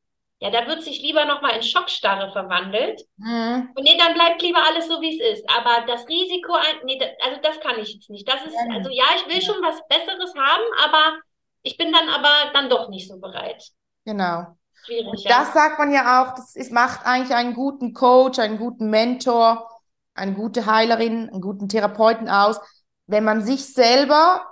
Ja, 0.41 0.51
da 0.51 0.67
wird 0.67 0.83
sich 0.83 1.01
lieber 1.01 1.25
nochmal 1.25 1.55
in 1.55 1.63
Schockstarre 1.63 2.33
verwandelt. 2.33 3.01
Mhm. 3.17 3.71
Und 3.77 3.85
nee, 3.85 3.97
dann 3.97 4.15
bleibt 4.15 4.43
lieber 4.43 4.59
alles 4.67 4.89
so, 4.89 5.01
wie 5.01 5.17
es 5.17 5.39
ist. 5.39 5.49
Aber 5.49 5.87
das 5.87 6.09
Risiko, 6.09 6.55
nee, 6.85 6.99
also 7.23 7.41
das 7.41 7.61
kann 7.61 7.79
ich 7.79 7.95
jetzt 7.95 8.11
nicht. 8.11 8.27
Das 8.27 8.45
ist, 8.45 8.57
also 8.73 8.91
ja, 8.91 9.05
ich 9.17 9.33
will 9.33 9.41
schon 9.41 9.63
was 9.63 9.81
Besseres 9.87 10.35
haben, 10.35 10.65
aber 10.85 11.17
ich 11.63 11.77
bin 11.77 11.93
dann 11.93 12.09
aber 12.09 12.53
dann 12.53 12.69
doch 12.69 12.89
nicht 12.89 13.09
so 13.09 13.19
bereit. 13.19 13.65
Genau. 14.05 14.57
Schwierig. 14.85 15.07
Und 15.07 15.25
das 15.25 15.49
ja. 15.49 15.53
sagt 15.53 15.79
man 15.79 15.93
ja 15.93 16.23
auch, 16.23 16.35
das 16.35 16.57
ist, 16.57 16.73
macht 16.73 17.07
eigentlich 17.07 17.35
einen 17.35 17.55
guten 17.55 17.93
Coach, 17.95 18.39
einen 18.39 18.59
guten 18.59 18.91
Mentor, 18.91 19.69
eine 20.15 20.35
gute 20.35 20.67
Heilerin, 20.67 21.31
einen 21.31 21.41
guten 21.41 21.69
Therapeuten 21.69 22.29
aus, 22.29 22.61
wenn 23.07 23.25
man 23.25 23.43
sich 23.43 23.73
selber 23.73 24.45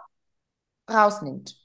rausnimmt. 0.89 1.57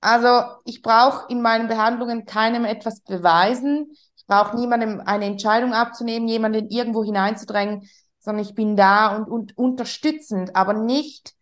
Also 0.00 0.42
ich 0.64 0.82
brauche 0.82 1.30
in 1.30 1.42
meinen 1.42 1.68
Behandlungen 1.68 2.24
keinem 2.24 2.64
etwas 2.64 3.00
beweisen. 3.00 3.90
Ich 4.16 4.26
brauche 4.26 4.56
niemandem 4.56 5.00
eine 5.00 5.24
Entscheidung 5.24 5.72
abzunehmen, 5.72 6.28
jemanden 6.28 6.68
irgendwo 6.68 7.02
hineinzudrängen, 7.02 7.88
sondern 8.20 8.44
ich 8.44 8.54
bin 8.54 8.76
da 8.76 9.16
und, 9.16 9.28
und 9.28 9.58
unterstützend, 9.58 10.54
aber 10.54 10.74
nicht 10.74 11.32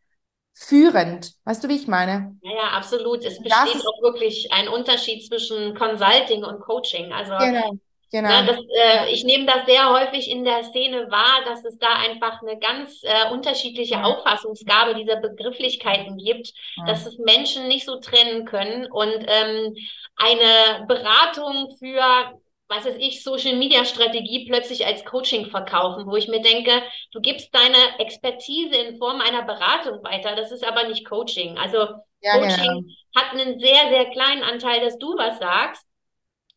führend. 0.57 1.33
Weißt 1.45 1.63
du, 1.63 1.69
wie 1.69 1.77
ich 1.77 1.87
meine? 1.87 2.37
Ja, 2.43 2.51
ja, 2.51 2.69
absolut. 2.71 3.25
Es 3.25 3.41
besteht 3.43 3.87
auch 3.87 4.03
wirklich 4.03 4.51
ein 4.53 4.69
Unterschied 4.69 5.27
zwischen 5.27 5.75
Consulting 5.75 6.45
und 6.45 6.61
Coaching. 6.61 7.13
Also 7.13 7.37
genau. 7.39 7.79
Genau. 8.13 8.29
Na, 8.29 8.43
das, 8.43 8.57
äh, 8.57 9.13
ich 9.13 9.25
nehme 9.25 9.47
das 9.47 9.67
sehr 9.67 9.91
häufig 9.91 10.31
in 10.31 10.45
der 10.45 10.63
Szene 10.63 11.11
wahr, 11.11 11.45
dass 11.45 11.65
es 11.65 11.77
da 11.77 11.89
einfach 11.97 12.41
eine 12.41 12.57
ganz 12.59 13.03
äh, 13.03 13.31
unterschiedliche 13.33 13.95
ja. 13.95 14.05
Auffassungsgabe 14.05 14.95
dieser 14.95 15.17
Begrifflichkeiten 15.17 16.17
gibt, 16.17 16.53
ja. 16.77 16.85
dass 16.87 17.05
es 17.05 17.19
Menschen 17.19 17.67
nicht 17.67 17.85
so 17.85 17.99
trennen 17.99 18.45
können 18.45 18.87
und 18.87 19.27
ähm, 19.27 19.75
eine 20.15 20.87
Beratung 20.87 21.77
für 21.79 22.39
was 22.69 22.85
weiß 22.85 22.97
ich, 22.99 23.23
Social 23.23 23.57
Media 23.57 23.85
Strategie 23.85 24.47
plötzlich 24.47 24.85
als 24.85 25.05
Coaching 25.05 25.47
verkaufen, 25.47 26.07
wo 26.07 26.17
ich 26.17 26.29
mir 26.29 26.41
denke, 26.41 26.83
du 27.13 27.21
gibst 27.21 27.55
deine 27.55 27.99
Expertise 27.99 28.75
in 28.75 28.99
Form 28.99 29.21
einer 29.21 29.43
Beratung 29.43 30.03
weiter. 30.03 30.35
Das 30.35 30.51
ist 30.51 30.65
aber 30.65 30.89
nicht 30.89 31.07
Coaching. 31.07 31.59
Also 31.59 31.87
ja, 32.21 32.39
Coaching 32.39 32.85
genau. 32.85 32.95
hat 33.15 33.33
einen 33.33 33.61
sehr, 33.61 33.89
sehr 33.91 34.07
kleinen 34.11 34.43
Anteil, 34.43 34.81
dass 34.81 34.99
du 34.99 35.17
was 35.17 35.39
sagst, 35.39 35.87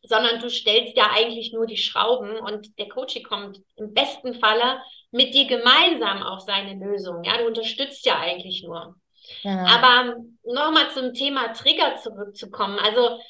sondern 0.02 0.40
du 0.40 0.50
stellst 0.50 0.96
ja 0.96 1.10
eigentlich 1.12 1.52
nur 1.52 1.66
die 1.66 1.76
Schrauben 1.76 2.38
und 2.38 2.78
der 2.78 2.88
Coaching 2.88 3.22
kommt 3.22 3.60
im 3.76 3.92
besten 3.92 4.34
Falle 4.34 4.82
mit 5.10 5.34
dir 5.34 5.46
gemeinsam 5.46 6.22
auf 6.22 6.40
seine 6.40 6.74
Lösung. 6.84 7.22
Ja, 7.22 7.38
du 7.38 7.46
unterstützt 7.46 8.04
ja 8.06 8.18
eigentlich 8.18 8.62
nur. 8.64 8.96
Ja. 9.42 9.66
Aber 9.66 10.16
nochmal 10.44 10.90
zum 10.90 11.12
Thema 11.14 11.52
Trigger 11.52 11.96
zurückzukommen. 11.96 12.78
Also 12.78 13.20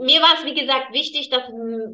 mir 0.00 0.20
war 0.20 0.34
es, 0.34 0.44
wie 0.44 0.54
gesagt, 0.54 0.92
wichtig, 0.92 1.30
dass 1.30 1.42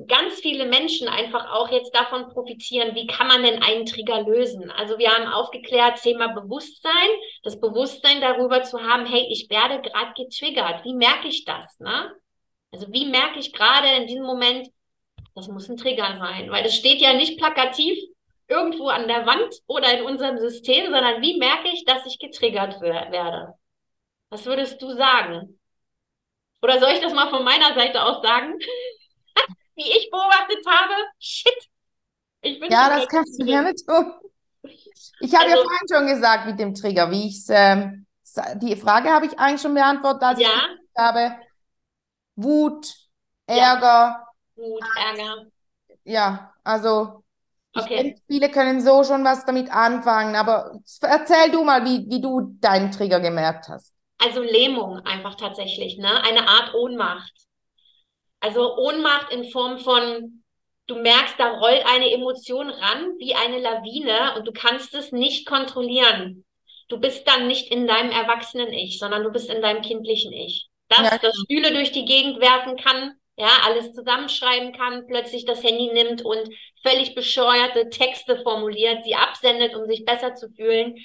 ganz 0.07 0.41
viele 0.41 0.67
Menschen 0.67 1.09
einfach 1.09 1.53
auch 1.53 1.71
jetzt 1.71 1.95
davon 1.95 2.29
profitieren, 2.29 2.95
wie 2.95 3.07
kann 3.07 3.27
man 3.27 3.43
denn 3.43 3.63
einen 3.63 3.87
Trigger 3.87 4.23
lösen. 4.23 4.71
Also 4.71 4.99
wir 4.99 5.11
haben 5.11 5.27
aufgeklärt, 5.27 6.01
Thema 6.01 6.29
Bewusstsein, 6.29 7.11
das 7.43 7.61
Bewusstsein 7.61 8.21
darüber 8.21 8.63
zu 8.63 8.81
haben, 8.81 9.07
hey, 9.07 9.27
ich 9.31 9.51
werde 9.51 9.83
gerade 9.83 10.13
getriggert. 10.17 10.85
Wie 10.85 10.95
merke 10.95 11.29
ich 11.29 11.45
das? 11.45 11.79
Ne? 11.79 12.13
Also 12.73 12.87
wie 12.93 13.07
merke 13.07 13.39
ich 13.39 13.53
gerade 13.53 13.89
in 13.97 14.07
diesem 14.07 14.25
Moment, 14.25 14.69
das 15.35 15.49
muss 15.49 15.69
ein 15.69 15.77
Trigger 15.77 16.17
sein, 16.19 16.51
weil 16.51 16.63
das 16.63 16.75
steht 16.75 17.01
ja 17.01 17.13
nicht 17.13 17.39
plakativ 17.39 17.99
irgendwo 18.49 18.89
an 18.89 19.09
der 19.09 19.27
Wand 19.27 19.55
oder 19.67 19.99
in 19.99 20.05
unserem 20.05 20.39
System, 20.39 20.87
sondern 20.87 21.23
wie 21.23 21.39
merke 21.39 21.69
ich, 21.69 21.85
dass 21.85 22.07
ich 22.07 22.19
getriggert 22.19 22.81
werde? 22.81 23.55
Was 24.31 24.47
würdest 24.47 24.81
du 24.83 24.93
sagen? 24.93 25.60
Oder 26.63 26.79
soll 26.79 26.91
ich 26.91 27.01
das 27.01 27.13
mal 27.13 27.31
von 27.31 27.45
meiner 27.45 27.75
Seite 27.75 28.03
aus 28.03 28.23
sagen? 28.23 28.59
Wie 29.75 29.91
ich 29.91 30.11
beobachtet 30.11 30.65
habe, 30.67 30.95
shit. 31.19 31.55
Ich 32.43 32.61
bin 32.61 32.71
ja, 32.71 32.89
das 32.89 33.09
kannst 33.09 33.41
du 33.41 33.47
gerne 33.47 33.75
tun. 33.75 34.13
Ich 35.21 35.35
habe 35.35 35.45
also, 35.45 35.57
ja 35.57 35.63
vorhin 35.63 35.89
schon 35.91 36.07
gesagt 36.07 36.47
mit 36.47 36.59
dem 36.59 36.75
Trigger, 36.75 37.11
wie 37.11 37.29
ich 37.29 37.39
es, 37.39 37.49
ähm, 37.51 38.07
die 38.57 38.77
Frage 38.77 39.11
habe 39.11 39.27
ich 39.27 39.39
eigentlich 39.39 39.61
schon 39.61 39.75
beantwortet, 39.75 40.23
als 40.23 40.41
ja. 40.41 40.49
ich 40.49 41.01
habe. 41.01 41.37
Wut, 42.37 42.87
Ärger. 43.47 43.81
Ja. 43.87 44.27
Wut, 44.57 44.85
Ärger. 44.97 45.47
Ja, 46.05 46.55
also 46.65 47.25
okay. 47.75 48.03
denke, 48.03 48.21
viele 48.27 48.51
können 48.51 48.81
so 48.81 49.05
schon 49.05 49.25
was 49.25 49.45
damit 49.45 49.71
anfangen, 49.71 50.37
aber 50.37 50.79
erzähl 51.03 51.51
du 51.51 51.65
mal, 51.65 51.85
wie, 51.85 52.07
wie 52.09 52.21
du 52.21 52.57
deinen 52.61 52.91
Trigger 52.91 53.21
gemerkt 53.21 53.69
hast. 53.69 53.95
Also 54.23 54.43
Lähmung 54.43 54.99
einfach 55.07 55.35
tatsächlich, 55.35 55.97
ne? 55.97 56.23
Eine 56.23 56.47
Art 56.47 56.75
Ohnmacht. 56.75 57.33
Also 58.41 58.77
Ohnmacht 58.77 59.33
in 59.33 59.51
Form 59.51 59.79
von, 59.79 60.43
du 60.87 60.97
merkst, 60.97 61.35
da 61.39 61.59
rollt 61.59 61.85
eine 61.87 62.11
Emotion 62.11 62.69
ran 62.71 63.15
wie 63.19 63.35
eine 63.35 63.59
Lawine 63.61 64.35
und 64.37 64.47
du 64.47 64.53
kannst 64.53 64.95
es 64.95 65.11
nicht 65.11 65.47
kontrollieren. 65.47 66.45
Du 66.89 66.99
bist 66.99 67.27
dann 67.27 67.47
nicht 67.47 67.71
in 67.71 67.87
deinem 67.87 68.11
erwachsenen 68.11 68.73
Ich, 68.73 68.99
sondern 68.99 69.23
du 69.23 69.31
bist 69.31 69.49
in 69.49 69.63
deinem 69.63 69.83
kindlichen 69.83 70.33
Ich. 70.33 70.69
Das, 70.89 71.11
ja. 71.11 71.19
das 71.19 71.37
Stühle 71.45 71.73
durch 71.73 71.93
die 71.93 72.05
Gegend 72.05 72.41
werfen 72.41 72.77
kann, 72.77 73.15
ja, 73.37 73.49
alles 73.65 73.95
zusammenschreiben 73.95 74.73
kann, 74.73 75.07
plötzlich 75.07 75.47
das 75.47 75.63
Handy 75.63 75.91
nimmt 75.93 76.23
und 76.23 76.51
völlig 76.83 77.15
bescheuerte 77.15 77.89
Texte 77.89 78.43
formuliert, 78.43 79.05
sie 79.05 79.15
absendet, 79.15 79.75
um 79.75 79.87
sich 79.87 80.05
besser 80.05 80.35
zu 80.35 80.51
fühlen. 80.51 80.97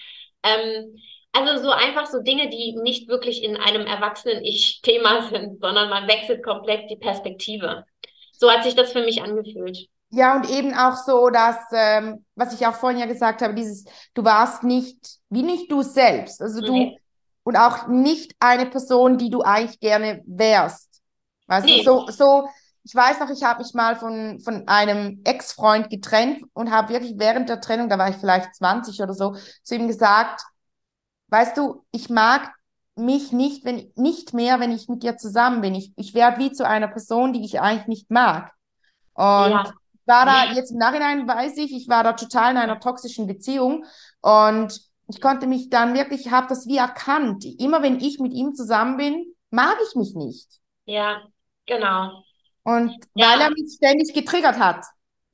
Ähm, 0.43 0.97
also 1.36 1.63
so 1.63 1.71
einfach 1.71 2.06
so 2.08 2.21
Dinge, 2.21 2.50
die 2.50 2.76
nicht 2.82 3.08
wirklich 3.08 3.43
in 3.43 3.58
einem 3.58 3.86
Erwachsenen-Ich 3.86 4.82
Thema 4.84 5.28
sind, 5.30 5.60
sondern 5.62 5.89
man 5.89 6.08
wechselt 6.08 6.43
komplett 6.43 6.89
die 6.89 6.98
Perspektive. 6.98 7.86
So 8.32 8.52
hat 8.52 8.63
sich 8.63 8.76
das 8.76 8.91
für 8.91 9.04
mich 9.04 9.21
angefühlt. 9.21 9.88
Ja, 10.12 10.36
und 10.36 10.50
eben 10.50 10.74
auch 10.74 10.95
so, 10.95 11.30
dass, 11.30 11.58
ähm, 11.71 12.26
was 12.36 12.54
ich 12.54 12.65
auch 12.65 12.76
vorhin 12.76 13.00
ja 13.00 13.06
gesagt 13.06 13.41
habe, 13.41 13.54
dieses, 13.54 13.86
du 14.13 14.24
warst 14.24 14.63
nicht, 14.63 14.98
wie 15.30 15.43
nicht 15.43 15.71
du 15.71 15.82
selbst. 15.82 16.41
Also 16.41 16.62
du, 16.62 16.71
nee. 16.71 17.00
und 17.43 17.58
auch 17.58 17.88
nicht 17.88 18.34
eine 18.39 18.65
Person, 18.65 19.17
die 19.17 19.30
du 19.30 19.41
eigentlich 19.41 19.80
gerne 19.80 20.21
wärst. 20.26 21.02
Weißt 21.48 21.65
nee. 21.65 21.84
du, 21.84 21.84
so, 21.84 22.08
so, 22.08 22.48
ich 22.84 22.93
weiß 22.93 23.19
noch, 23.19 23.30
ich 23.30 23.43
habe 23.43 23.63
mich 23.63 23.74
mal 23.74 23.95
von, 23.95 24.39
von 24.39 24.67
einem 24.67 25.21
Ex-Freund 25.26 25.89
getrennt 25.89 26.43
und 26.54 26.71
habe 26.71 26.93
wirklich 26.93 27.15
während 27.17 27.50
der 27.50 27.60
Trennung, 27.60 27.89
da 27.89 27.98
war 27.98 28.10
ich 28.10 28.15
vielleicht 28.15 28.56
20 28.56 29.02
oder 29.02 29.13
so, 29.13 29.36
zu 29.63 29.76
ihm 29.76 29.88
gesagt, 29.88 30.41
weißt 31.29 31.57
du, 31.57 31.83
ich 31.91 32.09
mag 32.09 32.51
mich 32.95 33.31
nicht, 33.31 33.65
wenn 33.65 33.91
nicht 33.95 34.33
mehr, 34.33 34.59
wenn 34.59 34.71
ich 34.71 34.88
mit 34.88 35.03
dir 35.03 35.17
zusammen 35.17 35.61
bin. 35.61 35.75
Ich, 35.75 35.91
ich 35.97 36.13
werde 36.13 36.39
wie 36.39 36.51
zu 36.51 36.65
einer 36.65 36.88
Person, 36.88 37.33
die 37.33 37.43
ich 37.43 37.59
eigentlich 37.59 37.88
nicht 37.88 38.11
mag. 38.11 38.51
Und 39.13 39.51
ja. 39.51 39.73
war 40.05 40.25
da 40.25 40.53
jetzt 40.53 40.71
im 40.71 40.77
Nachhinein 40.77 41.27
weiß 41.27 41.57
ich, 41.57 41.73
ich 41.75 41.89
war 41.89 42.03
da 42.03 42.13
total 42.13 42.51
in 42.51 42.57
einer 42.57 42.79
toxischen 42.79 43.27
Beziehung 43.27 43.85
und 44.21 44.79
ich 45.07 45.21
konnte 45.21 45.45
mich 45.47 45.69
dann 45.69 45.93
wirklich, 45.93 46.31
habe 46.31 46.47
das 46.47 46.67
wie 46.67 46.77
erkannt. 46.77 47.45
Immer 47.59 47.83
wenn 47.83 47.99
ich 47.99 48.19
mit 48.19 48.33
ihm 48.33 48.55
zusammen 48.55 48.97
bin, 48.97 49.35
mag 49.51 49.77
ich 49.88 49.95
mich 49.95 50.15
nicht. 50.15 50.59
Ja, 50.85 51.21
genau. 51.65 52.23
Und 52.63 52.91
ja. 53.13 53.27
weil 53.29 53.41
er 53.41 53.49
mich 53.51 53.75
ständig 53.75 54.13
getriggert 54.13 54.57
hat. 54.57 54.83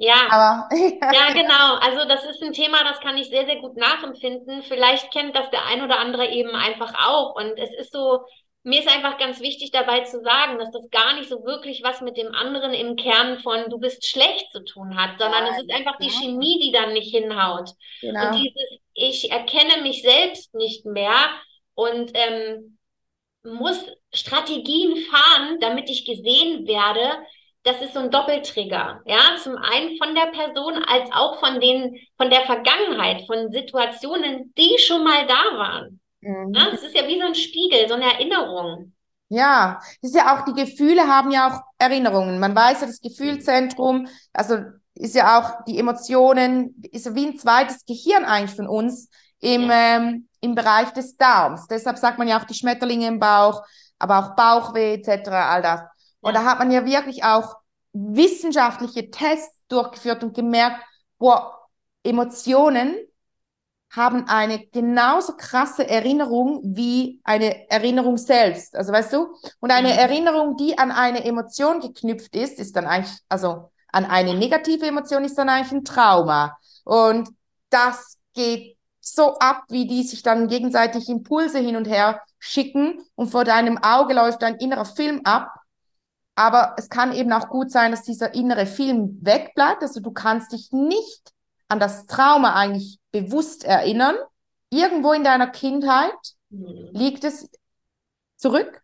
Ja, 0.02 0.28
Aber, 0.32 0.70
ja, 1.14 1.32
genau. 1.34 1.76
Also 1.76 2.08
das 2.08 2.26
ist 2.26 2.42
ein 2.42 2.54
Thema, 2.54 2.84
das 2.84 3.00
kann 3.02 3.18
ich 3.18 3.30
sehr, 3.30 3.46
sehr 3.46 3.58
gut 3.58 3.78
nachempfinden. 3.78 4.64
Vielleicht 4.64 5.12
kennt 5.12 5.36
das 5.36 5.52
der 5.52 5.66
ein 5.68 5.84
oder 5.84 6.00
andere 6.00 6.28
eben 6.28 6.56
einfach 6.56 6.94
auch. 7.08 7.36
Und 7.36 7.56
es 7.60 7.72
ist 7.76 7.94
so, 7.94 8.22
mir 8.64 8.80
ist 8.80 8.90
einfach 8.90 9.20
ganz 9.20 9.40
wichtig 9.42 9.70
dabei 9.70 10.02
zu 10.02 10.20
sagen, 10.24 10.58
dass 10.58 10.72
das 10.72 10.90
gar 10.90 11.14
nicht 11.14 11.30
so 11.30 11.44
wirklich 11.44 11.84
was 11.84 12.02
mit 12.02 12.18
dem 12.18 12.34
anderen 12.34 12.74
im 12.74 12.96
Kern 12.96 13.40
von 13.42 13.70
du 13.70 13.78
bist 13.78 14.08
schlecht 14.08 14.52
zu 14.52 14.64
tun 14.64 14.98
hat, 14.98 15.20
sondern 15.20 15.46
ja, 15.46 15.52
es 15.52 15.60
ist 15.62 15.72
einfach 15.72 15.98
die 16.00 16.10
Chemie, 16.10 16.60
die 16.60 16.72
dann 16.72 16.94
nicht 16.94 17.16
hinhaut. 17.16 17.70
Genau. 18.02 18.28
Und 18.28 18.40
dieses, 18.40 18.80
ich 18.96 19.32
erkenne 19.32 19.84
mich 19.84 20.02
selbst 20.02 20.56
nicht 20.56 20.84
mehr 20.84 21.30
und 21.76 22.12
ähm, 22.16 22.80
muss 23.44 23.86
Strategien 24.12 24.98
fahren, 25.12 25.60
damit 25.60 25.92
ich 25.92 26.06
gesehen 26.06 26.66
werde, 26.66 27.24
das 27.64 27.82
ist 27.82 27.94
so 27.94 28.00
ein 28.00 28.12
Doppeltrigger. 28.12 29.02
Ja, 29.06 29.36
zum 29.42 29.56
einen 29.56 29.98
von 29.98 30.16
der 30.16 30.32
Person 30.32 30.84
als 30.88 31.12
auch 31.12 31.40
von 31.40 31.60
den, 31.60 31.96
von 32.18 32.30
der 32.30 32.42
Vergangenheit, 32.42 33.26
von 33.28 33.52
Situationen, 33.52 34.54
die 34.58 34.78
schon 34.80 35.04
mal 35.04 35.28
da 35.28 35.58
waren. 35.58 36.00
Mhm. 36.22 36.54
Ja, 36.54 36.72
das 36.72 36.84
ist 36.84 36.96
ja 36.96 37.08
wie 37.08 37.20
so 37.20 37.28
ein 37.28 37.36
Spiegel, 37.36 37.88
so 37.88 37.96
eine 37.96 38.14
Erinnerung. 38.14 38.94
Ja, 39.30 39.80
das 40.02 40.12
ist 40.12 40.16
ja 40.16 40.36
auch, 40.36 40.44
die 40.46 40.54
Gefühle 40.54 41.08
haben 41.08 41.32
ja 41.32 41.50
auch 41.50 41.62
Erinnerungen. 41.78 42.40
Man 42.40 42.56
weiß 42.56 42.82
ja, 42.82 42.88
das 42.88 43.00
Gefühlzentrum, 43.00 44.08
also 44.34 44.58
ist 44.94 45.16
ja 45.16 45.40
auch 45.40 45.64
die 45.66 45.80
Emotionen, 45.80 46.82
ist 46.92 47.06
ja 47.06 47.16
wie 47.16 47.28
ein 47.28 47.38
zweites 47.38 47.86
Gehirn 47.86 48.26
eigentlich 48.26 48.56
von 48.56 48.68
uns 48.68 49.10
im, 49.40 49.70
ja. 49.70 49.98
ähm, 49.98 50.28
im 50.42 50.54
Bereich 50.56 50.92
des 50.92 51.16
Darms. 51.16 51.68
Deshalb 51.68 51.98
sagt 51.98 52.18
man 52.18 52.28
ja 52.28 52.40
auch 52.40 52.44
die 52.44 52.54
Schmetterlinge 52.54 53.08
im 53.08 53.20
Bauch, 53.20 53.64
aber 54.00 54.20
auch 54.20 54.36
Bauchweh 54.36 54.96
etc., 54.96 55.30
all 55.30 55.62
das. 55.62 55.82
Und 56.22 56.36
da 56.36 56.46
hat 56.46 56.60
man 56.60 56.72
ja 56.72 56.86
wirklich 56.86 57.24
auch 57.24 57.58
wissenschaftliche 57.94 59.10
Tests 59.12 59.60
durchgeführt 59.68 60.24
und 60.24 60.34
gemerkt, 60.34 60.82
boah, 61.18 61.68
Emotionen 62.04 62.96
haben 63.92 64.28
eine 64.28 64.66
genauso 64.68 65.36
krasse 65.36 65.88
Erinnerung 65.88 66.62
wie 66.64 67.20
eine 67.24 67.70
Erinnerung 67.70 68.18
selbst. 68.18 68.76
Also 68.76 68.94
weißt 68.94 69.12
du? 69.12 69.36
Und 69.60 69.72
eine 69.72 69.90
mhm. 69.92 70.00
Erinnerung, 70.00 70.56
die 70.56 70.78
an 70.78 70.92
eine 70.92 71.26
Emotion 71.26 71.82
geknüpft 71.82 72.36
ist, 72.36 72.58
ist 72.58 72.76
dann 72.76 72.86
eigentlich, 72.86 73.18
also 73.28 73.70
an 73.92 74.06
eine 74.06 74.34
negative 74.34 74.86
Emotion 74.86 75.26
ist 75.26 75.38
dann 75.38 75.50
eigentlich 75.50 75.74
ein 75.74 75.84
Trauma. 75.84 76.58
Und 76.86 77.30
das 77.70 78.18
geht 78.34 78.78
so 79.02 79.38
ab, 79.40 79.64
wie 79.70 79.88
die 79.88 80.04
sich 80.04 80.24
dann 80.24 80.48
gegenseitig 80.48 81.10
Impulse 81.10 81.60
hin 81.60 81.76
und 81.76 81.88
her 81.88 82.22
schicken 82.40 83.02
und 83.16 83.30
vor 83.30 83.44
deinem 83.44 83.78
Auge 83.80 84.14
läuft 84.14 84.44
ein 84.44 84.56
innerer 84.56 84.86
Film 84.86 85.22
ab 85.26 85.52
aber 86.36 86.76
es 86.78 86.90
kann 86.90 87.14
eben 87.14 87.32
auch 87.34 87.50
gut 87.50 87.72
sein, 87.72 87.92
dass 87.92 88.04
dieser 88.04 88.34
innere 88.34 88.66
Film 88.66 89.20
wegbleibt. 89.22 89.82
Also 89.82 90.00
du 90.00 90.12
kannst 90.12 90.54
dich 90.54 90.72
nicht 90.72 91.34
an 91.68 91.80
das 91.80 92.06
Trauma 92.06 92.54
eigentlich 92.56 93.00
bewusst 93.12 93.64
erinnern. 93.64 94.16
Irgendwo 94.70 95.12
in 95.14 95.24
deiner 95.24 95.48
Kindheit 95.48 96.16
mhm. 96.50 96.90
liegt 96.94 97.24
es 97.24 97.50
zurück. 98.38 98.82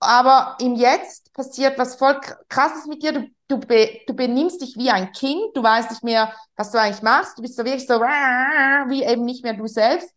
Aber 0.00 0.56
im 0.60 0.74
Jetzt 0.74 1.32
passiert 1.32 1.78
was 1.78 1.96
voll 1.96 2.20
krasses 2.48 2.86
mit 2.86 3.02
dir. 3.02 3.12
Du, 3.12 3.28
du, 3.48 3.58
be, 3.58 4.00
du 4.06 4.14
benimmst 4.14 4.60
dich 4.60 4.76
wie 4.76 4.90
ein 4.90 5.12
Kind. 5.12 5.56
Du 5.56 5.62
weißt 5.62 5.90
nicht 5.90 6.04
mehr, 6.04 6.32
was 6.56 6.70
du 6.70 6.78
eigentlich 6.78 7.02
machst. 7.02 7.38
Du 7.38 7.42
bist 7.42 7.56
so 7.56 7.64
wirklich 7.64 7.86
so 7.86 8.00
wie 8.00 9.02
eben 9.02 9.24
nicht 9.24 9.42
mehr 9.42 9.54
du 9.54 9.66
selbst. 9.66 10.10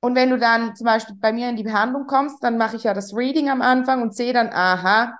Und 0.00 0.14
wenn 0.14 0.30
du 0.30 0.38
dann 0.38 0.74
zum 0.76 0.84
Beispiel 0.84 1.16
bei 1.16 1.32
mir 1.32 1.48
in 1.48 1.56
die 1.56 1.62
Behandlung 1.62 2.06
kommst, 2.06 2.42
dann 2.42 2.58
mache 2.58 2.76
ich 2.76 2.84
ja 2.84 2.94
das 2.94 3.14
Reading 3.14 3.50
am 3.50 3.62
Anfang 3.62 4.02
und 4.02 4.14
sehe 4.14 4.32
dann, 4.32 4.50
aha, 4.52 5.18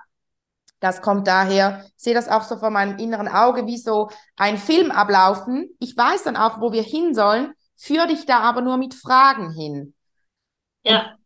das 0.79 1.01
kommt 1.01 1.27
daher, 1.27 1.83
ich 1.97 2.03
sehe 2.03 2.13
das 2.13 2.27
auch 2.27 2.43
so 2.43 2.57
vor 2.57 2.69
meinem 2.69 2.97
inneren 2.99 3.27
Auge, 3.27 3.65
wie 3.65 3.77
so 3.77 4.09
ein 4.35 4.57
Film 4.57 4.91
ablaufen. 4.91 5.69
Ich 5.79 5.97
weiß 5.97 6.23
dann 6.23 6.37
auch, 6.37 6.61
wo 6.61 6.71
wir 6.71 6.83
hin 6.83 7.15
sollen, 7.15 7.53
führe 7.75 8.07
dich 8.07 8.25
da 8.25 8.39
aber 8.39 8.61
nur 8.61 8.77
mit 8.77 8.93
Fragen 8.93 9.51
hin. 9.51 9.93
Ja. 10.83 11.11
Und 11.11 11.17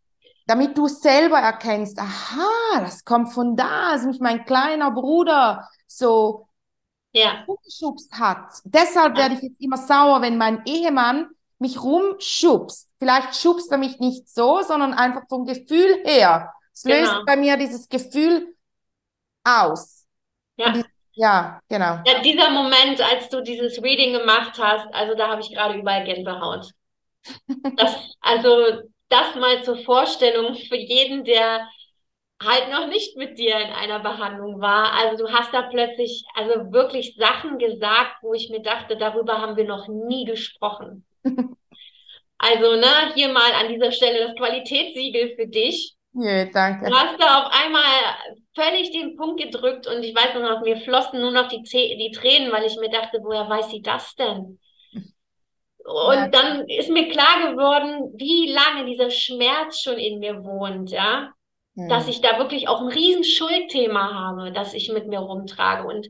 damit 0.48 0.78
du 0.78 0.88
selber 0.88 1.40
erkennst, 1.40 2.00
aha, 2.00 2.80
das 2.80 3.04
kommt 3.04 3.34
von 3.34 3.56
da, 3.56 3.94
ist 3.94 4.06
nicht 4.06 4.22
mein 4.22 4.46
kleiner 4.46 4.92
Bruder, 4.92 5.68
so 5.86 6.48
Ja, 7.14 7.44
rumgeschubst 7.48 8.14
hat. 8.14 8.54
Deshalb 8.64 9.18
ja, 9.18 9.24
werde 9.24 9.36
ich 9.36 9.42
jetzt 9.42 9.62
immer 9.62 9.78
sauer, 9.78 10.22
wenn 10.22 10.38
mein 10.38 10.64
Ehemann 10.66 11.28
mich 11.60 11.82
rumschubst. 11.82 12.90
Vielleicht 13.00 13.36
schubst 13.36 13.72
er 13.72 13.78
mich 13.78 14.00
nicht 14.00 14.28
so, 14.30 14.62
sondern 14.64 14.94
einfach 14.94 15.24
vom 15.30 15.46
Gefühl 15.46 16.02
her. 16.04 16.54
Es 16.74 16.86
löst 16.86 17.12
genau. 17.12 17.26
bei 17.26 17.36
mir 17.36 17.58
dieses 17.58 17.88
Gefühl 17.88 18.56
aus. 19.44 20.06
Ja. 20.58 20.84
ja, 21.14 21.60
genau. 21.70 22.00
Ja, 22.06 22.22
dieser 22.22 22.50
Moment, 22.50 23.02
als 23.02 23.30
du 23.30 23.42
dieses 23.42 23.82
Reading 23.82 24.14
gemacht 24.14 24.58
hast, 24.60 24.88
also 24.94 25.16
da 25.16 25.30
habe 25.30 25.42
ich 25.42 25.54
gerade 25.54 25.78
überall 25.78 26.04
Gänsehaut. 26.04 26.72
Das, 27.78 27.96
also 28.22 28.82
das 29.10 29.36
mal 29.36 29.64
zur 29.64 29.78
Vorstellung 29.78 30.56
für 30.56 30.78
jeden, 30.78 31.24
der 31.24 31.68
halt 32.42 32.72
noch 32.72 32.88
nicht 32.88 33.16
mit 33.18 33.38
dir 33.38 33.56
in 33.60 33.72
einer 33.72 34.00
Behandlung 34.00 34.60
war. 34.60 34.94
Also 34.94 35.26
du 35.26 35.32
hast 35.32 35.54
da 35.54 35.64
plötzlich 35.64 36.24
also 36.34 36.72
wirklich 36.72 37.16
Sachen 37.16 37.60
gesagt, 37.60 38.16
wo 38.22 38.34
ich 38.34 38.50
mir 38.50 38.62
dachte, 38.62 38.98
darüber 38.98 39.40
haben 39.40 39.56
wir 39.56 39.66
noch 39.66 39.88
nie 39.88 40.26
gesprochen. 40.26 41.06
Also, 42.44 42.76
ne, 42.76 43.14
hier 43.14 43.30
mal 43.30 43.54
an 43.54 43.68
dieser 43.68 43.92
Stelle 43.92 44.26
das 44.26 44.36
Qualitätssiegel 44.36 45.36
für 45.36 45.46
dich. 45.46 45.94
Du 46.14 46.24
danke. 46.54 46.92
hast 46.94 47.20
da 47.20 47.44
auf 47.44 47.52
einmal 47.54 47.84
völlig 48.56 48.92
den 48.92 49.16
Punkt 49.16 49.42
gedrückt 49.42 49.88
und 49.88 50.04
ich 50.04 50.16
weiß 50.16 50.34
nur 50.36 50.44
noch, 50.50 50.62
mir 50.62 50.78
flossen 50.78 51.20
nur 51.22 51.32
noch 51.32 51.48
die, 51.48 51.62
die 51.64 52.12
Tränen, 52.12 52.52
weil 52.52 52.66
ich 52.66 52.78
mir 52.78 52.90
dachte, 52.90 53.20
woher 53.24 53.48
weiß 53.50 53.70
sie 53.72 53.82
das 53.82 54.16
denn? 54.16 54.60
Ja. 56.02 56.32
Und 56.32 56.34
dann 56.34 56.68
ist 56.70 56.90
mir 56.90 57.10
klar 57.10 57.52
geworden, 57.52 58.14
wie 58.18 58.52
lange 58.52 58.86
dieser 58.86 59.10
Schmerz 59.10 59.82
schon 59.82 59.98
in 59.98 60.20
mir 60.20 60.44
wohnt, 60.44 60.92
ja, 60.92 61.32
dass 61.88 62.08
Hm. 62.08 62.10
ich 62.10 62.22
da 62.22 62.38
wirklich 62.40 62.68
auch 62.68 62.82
ein 62.82 62.88
riesen 62.90 63.24
Schuldthema 63.24 64.14
habe, 64.14 64.52
das 64.52 64.74
ich 64.74 64.92
mit 64.92 65.08
mir 65.08 65.20
rumtrage. 65.20 65.88
Und 65.88 66.08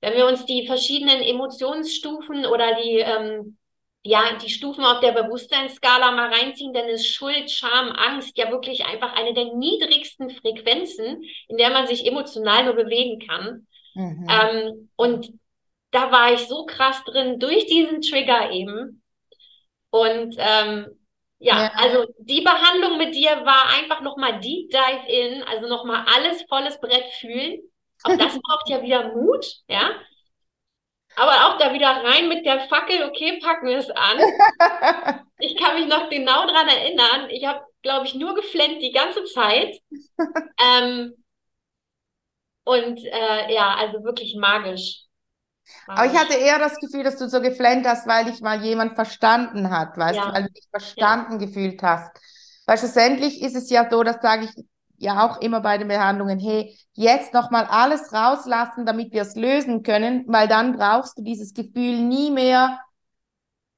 wenn 0.00 0.14
wir 0.14 0.26
uns 0.26 0.46
die 0.46 0.66
verschiedenen 0.66 1.22
Emotionsstufen 1.22 2.46
oder 2.46 2.74
die, 2.82 2.98
ähm, 2.98 3.58
ja, 4.04 4.36
die 4.42 4.50
Stufen 4.50 4.84
auf 4.84 5.00
der 5.00 5.12
Bewusstseinsskala 5.12 6.10
mal 6.12 6.32
reinziehen, 6.32 6.72
dann 6.74 6.88
ist 6.88 7.06
Schuld, 7.08 7.50
Scham, 7.50 7.90
Angst 7.92 8.36
ja 8.36 8.50
wirklich 8.50 8.84
einfach 8.86 9.14
eine 9.14 9.32
der 9.34 9.54
niedrigsten 9.54 10.30
Frequenzen, 10.30 11.22
in 11.48 11.56
der 11.56 11.70
man 11.70 11.86
sich 11.86 12.06
emotional 12.06 12.64
nur 12.64 12.74
bewegen 12.74 13.24
kann. 13.26 13.66
Mhm. 13.94 14.26
Ähm, 14.28 14.90
und 14.96 15.32
da 15.92 16.10
war 16.12 16.32
ich 16.32 16.48
so 16.48 16.64
krass 16.66 17.02
drin 17.04 17.38
durch 17.38 17.66
diesen 17.66 18.02
Trigger 18.02 18.50
eben. 18.50 19.02
Und 19.90 20.36
ähm, 20.38 20.86
ja, 21.38 21.54
Ja. 21.54 21.72
also 21.76 22.06
die 22.18 22.40
Behandlung 22.42 22.98
mit 22.98 23.14
dir 23.14 23.44
war 23.44 23.68
einfach 23.78 24.00
nochmal 24.02 24.40
Deep 24.40 24.70
Dive 24.70 25.06
in, 25.08 25.42
also 25.44 25.68
nochmal 25.68 26.04
alles 26.14 26.42
volles 26.48 26.80
Brett 26.80 27.04
fühlen. 27.20 27.60
Auch 28.04 28.16
das 28.16 28.38
braucht 28.40 28.68
ja 28.68 28.82
wieder 28.82 29.14
Mut, 29.14 29.44
ja. 29.68 29.90
Aber 31.16 31.46
auch 31.46 31.58
da 31.58 31.72
wieder 31.74 31.88
rein 31.88 32.28
mit 32.28 32.44
der 32.46 32.60
Fackel, 32.68 33.04
okay, 33.04 33.38
packen 33.42 33.66
wir 33.68 33.78
es 33.78 33.90
an. 33.90 34.18
Ich 35.38 35.56
kann 35.56 35.74
mich 35.74 35.86
noch 35.88 36.08
genau 36.08 36.46
dran 36.46 36.68
erinnern. 36.68 37.28
Ich 37.30 37.44
habe, 37.46 37.64
glaube 37.82 38.06
ich, 38.06 38.14
nur 38.14 38.34
geflennt 38.34 38.80
die 38.82 38.92
ganze 38.92 39.24
Zeit. 39.24 39.78
Ähm, 40.58 41.14
und 42.64 42.98
äh, 43.04 43.52
ja, 43.54 43.74
also 43.76 44.04
wirklich 44.04 44.36
magisch. 44.36 45.04
Aber 45.94 46.06
ich 46.10 46.14
Magisch. 46.14 46.18
hatte 46.18 46.34
eher 46.34 46.58
das 46.58 46.78
Gefühl, 46.78 47.04
dass 47.04 47.16
du 47.18 47.28
so 47.28 47.40
geflennt 47.40 47.86
hast, 47.86 48.06
weil 48.06 48.24
dich 48.26 48.40
mal 48.40 48.62
jemand 48.64 48.94
verstanden 48.94 49.70
hat, 49.70 49.96
weißt 49.96 50.24
du, 50.24 50.28
Ja, 50.28 50.32
weil 50.32 50.44
du 50.44 50.52
dich 50.52 50.66
verstanden 50.70 51.38
gefühlt 51.38 51.82
hast. 51.82 52.10
Weil 52.66 52.78
schlussendlich 52.78 53.42
ist 53.42 53.56
es 53.56 53.70
ja 53.70 53.88
so, 53.90 54.02
das 54.02 54.20
sage 54.22 54.44
ich 54.46 54.64
ja 55.02 55.26
auch 55.26 55.40
immer 55.40 55.60
bei 55.60 55.78
den 55.78 55.88
Behandlungen, 55.88 56.38
hey, 56.38 56.76
jetzt 56.92 57.34
nochmal 57.34 57.66
alles 57.66 58.12
rauslassen, 58.12 58.86
damit 58.86 59.12
wir 59.12 59.22
es 59.22 59.34
lösen 59.36 59.82
können, 59.82 60.24
weil 60.28 60.48
dann 60.48 60.76
brauchst 60.76 61.18
du 61.18 61.22
dieses 61.22 61.54
Gefühl 61.54 61.98
nie 62.02 62.30
mehr 62.30 62.78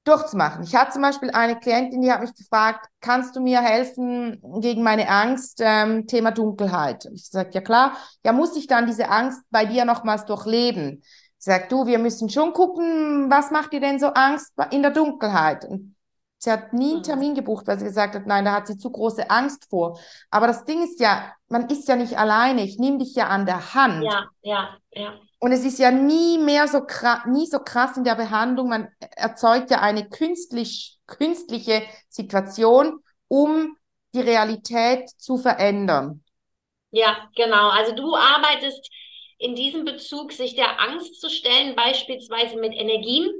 durchzumachen. 0.04 0.64
Ich 0.64 0.74
hatte 0.74 0.92
zum 0.92 1.02
Beispiel 1.02 1.30
eine 1.30 1.58
Klientin, 1.58 2.02
die 2.02 2.12
hat 2.12 2.20
mich 2.20 2.34
gefragt, 2.34 2.86
kannst 3.00 3.34
du 3.36 3.40
mir 3.40 3.62
helfen 3.62 4.38
gegen 4.60 4.82
meine 4.82 5.08
Angst, 5.08 5.60
ähm, 5.62 6.06
Thema 6.06 6.30
Dunkelheit? 6.30 7.06
Ich 7.14 7.28
sagte, 7.30 7.54
ja 7.54 7.60
klar, 7.62 7.96
ja, 8.22 8.32
muss 8.32 8.54
ich 8.56 8.66
dann 8.66 8.86
diese 8.86 9.08
Angst 9.08 9.40
bei 9.50 9.64
dir 9.64 9.86
nochmals 9.86 10.26
durchleben? 10.26 11.02
Ich 11.38 11.44
sag, 11.46 11.70
du, 11.70 11.86
wir 11.86 11.98
müssen 11.98 12.28
schon 12.28 12.52
gucken, 12.52 13.30
was 13.30 13.50
macht 13.50 13.72
dir 13.72 13.80
denn 13.80 13.98
so 13.98 14.08
Angst 14.08 14.52
in 14.70 14.82
der 14.82 14.90
Dunkelheit? 14.90 15.64
Und 15.64 15.93
sie 16.44 16.52
hat 16.52 16.72
nie 16.72 16.92
einen 16.92 16.98
Mhm. 16.98 17.02
Termin 17.02 17.34
gebucht, 17.34 17.66
weil 17.66 17.78
sie 17.78 17.84
gesagt 17.86 18.14
hat, 18.14 18.26
nein, 18.26 18.44
da 18.44 18.52
hat 18.52 18.66
sie 18.66 18.78
zu 18.78 18.90
große 18.90 19.30
Angst 19.30 19.66
vor. 19.70 19.98
Aber 20.30 20.46
das 20.46 20.64
Ding 20.64 20.82
ist 20.84 21.00
ja, 21.00 21.32
man 21.48 21.68
ist 21.70 21.88
ja 21.88 21.96
nicht 21.96 22.18
alleine. 22.18 22.62
Ich 22.64 22.78
nehme 22.78 22.98
dich 22.98 23.14
ja 23.14 23.28
an 23.28 23.46
der 23.46 23.74
Hand. 23.74 24.04
ja, 24.04 24.28
ja, 24.42 24.78
ja, 24.92 25.20
Und 25.38 25.52
es 25.52 25.64
ist 25.64 25.78
ja 25.78 25.90
nie 25.90 26.38
mehr 26.38 26.68
so 26.68 26.84
krass, 26.86 27.20
nie 27.26 27.46
so 27.46 27.58
krass 27.58 27.96
in 27.96 28.04
der 28.04 28.14
Behandlung. 28.14 28.68
Man 28.70 28.88
erzeugt 29.16 29.70
ja 29.70 29.80
eine 29.80 30.08
künstlich, 30.08 30.98
künstliche 31.06 31.82
Situation, 32.08 33.00
um 33.28 33.76
die 34.14 34.20
Realität 34.20 35.10
zu 35.18 35.36
verändern. 35.36 36.22
ja, 36.90 37.28
genau. 37.34 37.70
Also 37.70 37.94
du 37.94 38.14
arbeitest 38.14 38.88
in 39.38 39.54
diesem 39.54 39.84
Bezug, 39.84 40.32
sich 40.32 40.54
der 40.54 40.80
Angst 40.80 41.20
zu 41.20 41.28
stellen, 41.28 41.74
beispielsweise 41.76 42.56
mit 42.56 42.72
Energien. 42.74 43.30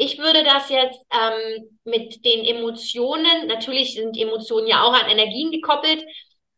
Ich 0.00 0.18
würde 0.18 0.44
das 0.44 0.70
jetzt 0.70 1.04
ähm, 1.12 1.78
mit 1.84 2.24
den 2.24 2.44
Emotionen, 2.46 3.46
natürlich 3.48 3.94
sind 3.94 4.16
Emotionen 4.16 4.66
ja 4.66 4.82
auch 4.84 4.94
an 4.94 5.10
Energien 5.10 5.50
gekoppelt, 5.52 6.04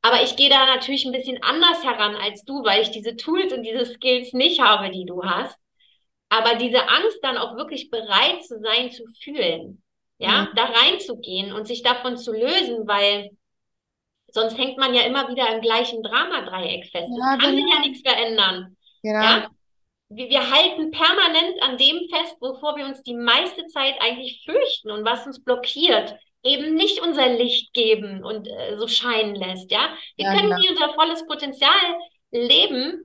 aber 0.03 0.23
ich 0.23 0.37
gehe 0.37 0.49
da 0.51 0.67
natürlich 0.67 1.05
ein 1.07 1.13
bisschen 1.13 1.43
anders 1.43 1.83
heran 1.85 2.15
als 2.17 2.45
du, 2.45 2.63
weil 2.65 2.83
ich 2.83 2.91
diese 2.91 3.17
Tools 3.17 3.53
und 3.53 3.65
diese 3.65 3.85
Skills 3.87 4.33
nicht 4.33 4.61
habe, 4.61 4.91
die 4.91 5.05
du 5.07 5.25
hast. 5.25 5.57
Aber 6.31 6.57
diese 6.57 6.89
Angst 6.89 7.19
dann 7.23 7.39
auch 7.39 7.57
wirklich 7.57 7.91
bereit 7.91 8.45
zu 8.45 8.61
sein, 8.61 8.91
zu 8.93 9.05
fühlen, 9.23 9.83
ja, 10.19 10.49
Mhm. 10.49 10.57
da 10.57 10.65
reinzugehen 10.67 11.53
und 11.53 11.67
sich 11.69 11.83
davon 11.83 12.17
zu 12.19 12.33
lösen, 12.33 12.87
weil 12.89 13.31
sonst 14.33 14.59
hängt 14.59 14.79
man 14.79 14.95
ja 14.95 15.03
immer 15.03 15.29
wieder 15.29 15.55
im 15.55 15.61
gleichen 15.61 16.03
Dramadreieck 16.03 16.87
fest. 16.91 17.17
Es 17.19 17.25
Ja, 17.25 17.37
kann 17.39 17.55
sich 17.55 17.67
ja 17.69 17.79
genau. 17.79 17.81
nichts 17.81 18.01
verändern, 18.09 18.77
Genau. 19.03 19.43
ja. 19.43 19.49
Wir, 20.15 20.29
wir 20.31 20.51
halten 20.51 20.91
permanent 20.91 21.63
an 21.63 21.79
dem 21.79 22.09
fest, 22.11 22.37
wovor 22.41 22.77
wir 22.77 22.87
uns 22.87 23.03
die 23.03 23.15
meiste 23.15 23.67
Zeit 23.67 23.95
eigentlich 24.01 24.43
fürchten 24.45 24.91
und 24.91 25.05
was 25.05 25.27
uns 25.27 25.43
blockiert. 25.43 26.15
Eben 26.45 26.75
nicht 26.75 27.01
unser 27.01 27.29
Licht 27.29 27.73
geben 27.73 28.25
und 28.25 28.49
äh, 28.49 28.77
so 28.77 28.89
scheinen 28.89 29.35
lässt, 29.37 29.71
ja. 29.71 29.95
Wir 30.17 30.27
Ja, 30.27 30.33
können 30.35 30.51
genau. 30.51 30.59
nie 30.59 30.69
unser 30.71 30.93
volles 30.95 31.27
Potenzial 31.27 31.75
leben 32.33 33.05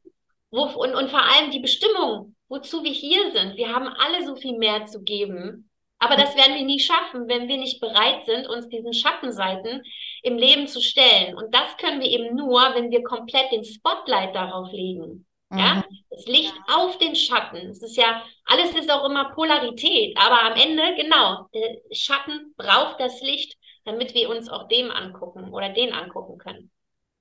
wo, 0.52 0.64
und, 0.64 0.96
und 0.96 1.10
vor 1.10 1.22
allem 1.22 1.52
die 1.52 1.60
Bestimmung, 1.60 2.36
wozu 2.50 2.84
wir 2.84 2.92
hier 2.92 3.32
sind. 3.32 3.58
Wir 3.58 3.74
haben 3.74 3.88
alle 3.88 4.26
so 4.26 4.36
viel 4.36 4.58
mehr 4.58 4.86
zu 4.86 5.04
geben, 5.04 5.70
aber 6.00 6.16
das 6.16 6.36
werden 6.36 6.56
wir 6.56 6.66
nie 6.66 6.80
schaffen, 6.80 7.28
wenn 7.28 7.48
wir 7.48 7.58
nicht 7.58 7.80
bereit 7.82 8.26
sind, 8.26 8.48
uns 8.48 8.68
diesen 8.70 8.94
Schattenseiten 8.94 9.82
im 10.24 10.38
Leben 10.38 10.68
zu 10.68 10.82
stellen. 10.82 11.36
Und 11.36 11.54
das 11.54 11.76
können 11.78 12.00
wir 12.02 12.08
eben 12.10 12.36
nur, 12.36 12.62
wenn 12.76 12.92
wir 12.92 13.04
komplett 13.04 13.52
den 13.52 13.64
Spotlight 13.66 14.36
darauf 14.36 14.72
legen. 14.72 15.26
Ja, 15.56 15.74
Mhm. 15.74 15.98
das 16.10 16.26
Licht 16.26 16.54
auf 16.68 16.98
den 17.00 17.16
Schatten. 17.16 17.58
Es 17.70 17.82
ist 17.82 17.98
ja, 17.98 18.24
alles 18.46 18.76
ist 18.76 18.92
auch 18.92 19.06
immer 19.10 19.34
Polarität, 19.34 20.16
aber 20.18 20.44
am 20.44 20.54
Ende, 20.54 20.96
genau, 20.96 21.48
der 21.54 21.78
Schatten 21.92 22.54
braucht 22.58 23.00
das 23.00 23.22
Licht, 23.22 23.58
damit 23.86 24.14
wir 24.14 24.30
uns 24.30 24.50
auch 24.50 24.68
dem 24.68 24.92
angucken 24.92 25.52
oder 25.54 25.70
den 25.70 25.94
angucken 25.94 26.38
können. 26.38 26.72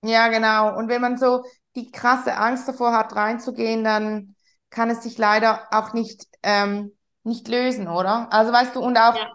Ja, 0.02 0.28
genau. 0.28 0.76
Und 0.76 0.88
wenn 0.88 1.00
man 1.00 1.18
so 1.18 1.44
die 1.74 1.90
krasse 1.90 2.36
Angst 2.36 2.68
davor 2.68 2.92
hat, 2.92 3.14
reinzugehen, 3.16 3.82
dann 3.84 4.36
kann 4.70 4.90
es 4.90 5.02
sich 5.02 5.18
leider 5.18 5.66
auch 5.72 5.92
nicht, 5.94 6.26
ähm, 6.42 6.96
nicht 7.24 7.48
lösen, 7.48 7.88
oder? 7.88 8.32
Also 8.32 8.52
weißt 8.52 8.74
du, 8.76 8.80
und 8.80 8.96
auch, 8.98 9.14
Ja, 9.14 9.32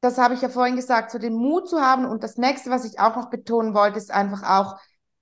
das 0.00 0.18
habe 0.18 0.34
ich 0.34 0.42
ja 0.42 0.48
vorhin 0.48 0.76
gesagt, 0.76 1.10
so 1.12 1.18
den 1.18 1.34
Mut 1.34 1.68
zu 1.68 1.80
haben. 1.80 2.06
Und 2.06 2.22
das 2.24 2.36
nächste, 2.38 2.70
was 2.70 2.84
ich 2.84 3.00
auch 3.00 3.16
noch 3.16 3.30
betonen 3.30 3.74
wollte, 3.74 3.98
ist 3.98 4.10
einfach 4.12 4.42
auch, 4.44 4.76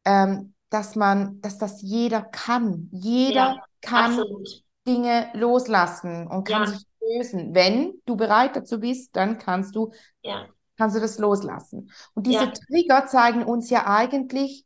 ähm, 0.05 0.55
dass 0.71 0.97
man, 0.97 1.41
dass 1.43 1.59
das 1.59 1.83
jeder 1.83 2.23
kann. 2.23 2.89
Jeder 2.93 3.55
ja, 3.55 3.67
kann 3.83 4.23
absolut. 4.23 4.65
Dinge 4.87 5.31
loslassen 5.35 6.27
und 6.27 6.45
kann 6.45 6.67
Ja, 6.67 6.67
sich 6.67 6.87
lösen. 7.01 7.55
Wenn 7.55 7.95
du 8.07 8.17
bereit 8.17 8.57
dazu 8.57 8.81
bist, 8.81 9.15
dann 9.17 9.39
kannst 9.39 9.77
du 9.77 9.93
ja, 10.23 10.51
kannst 10.77 10.97
du 10.97 11.01
das 11.01 11.19
loslassen. 11.19 11.91
Und 12.15 12.27
diese 12.27 12.53
Trigger 12.53 13.07
zeigen 13.07 13.45
uns 13.45 13.71
ja 13.71 13.87
eigentlich 13.87 14.65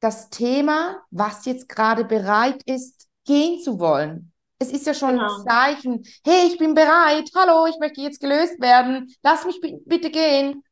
das 0.00 0.30
Thema, 0.30 1.02
was 1.10 1.44
jetzt 1.46 1.68
gerade 1.68 2.04
bereit 2.04 2.62
ist, 2.64 3.08
gehen 3.26 3.60
zu 3.62 3.78
wollen. 3.80 4.32
Es 4.58 4.72
ist 4.72 4.86
ja 4.86 4.94
schon 4.94 5.20
ein 5.22 5.28
genau. 5.28 5.48
Zeichen, 5.48 6.04
hey, 6.24 6.48
ich 6.48 6.58
bin 6.58 6.74
bereit, 6.74 7.30
hallo, 7.36 7.66
ich 7.68 7.78
möchte 7.80 8.00
jetzt 8.02 8.20
gelöst 8.20 8.60
werden, 8.60 9.12
lass 9.22 9.44
mich 9.46 9.60
bi- 9.60 9.78
bitte 9.86 10.10
gehen. 10.10 10.62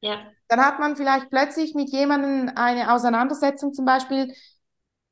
Ja, 0.00 0.33
Dann 0.48 0.60
hat 0.60 0.78
man 0.78 0.96
vielleicht 0.96 1.30
plötzlich 1.30 1.74
mit 1.74 1.90
jemandem 1.90 2.50
eine 2.54 2.92
Auseinandersetzung, 2.92 3.72
zum 3.72 3.84
Beispiel 3.84 4.34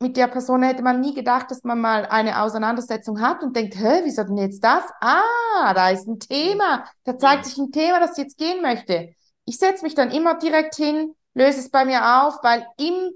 mit 0.01 0.17
der 0.17 0.27
Person 0.27 0.63
hätte 0.63 0.83
man 0.83 1.01
nie 1.01 1.15
gedacht, 1.15 1.51
dass 1.51 1.63
man 1.63 1.81
mal 1.81 2.07
eine 2.07 2.43
Auseinandersetzung 2.43 3.21
hat 3.21 3.43
und 3.43 3.55
denkt, 3.55 3.77
hä, 3.77 4.01
wieso 4.05 4.25
denn 4.25 4.37
jetzt 4.37 4.63
das? 4.65 4.85
Ah, 5.01 5.73
da 5.75 5.91
ist 5.91 6.09
ein 6.09 6.19
Thema, 6.19 6.85
da 7.05 7.17
zeigt 7.17 7.45
ja, 7.45 7.47
sich 7.47 7.57
ein 7.59 7.71
Thema, 7.71 8.01
das 8.01 8.17
jetzt 8.17 8.37
gehen 8.37 8.63
möchte. 8.63 9.15
Ich 9.45 9.59
setze 9.59 9.85
mich 9.85 9.95
dann 9.95 10.11
immer 10.11 10.39
direkt 10.39 10.75
hin, 10.75 11.15
löse 11.35 11.61
es 11.61 11.71
bei 11.71 11.85
mir 11.85 12.25
auf, 12.25 12.35
weil 12.43 12.67
im, 12.79 13.13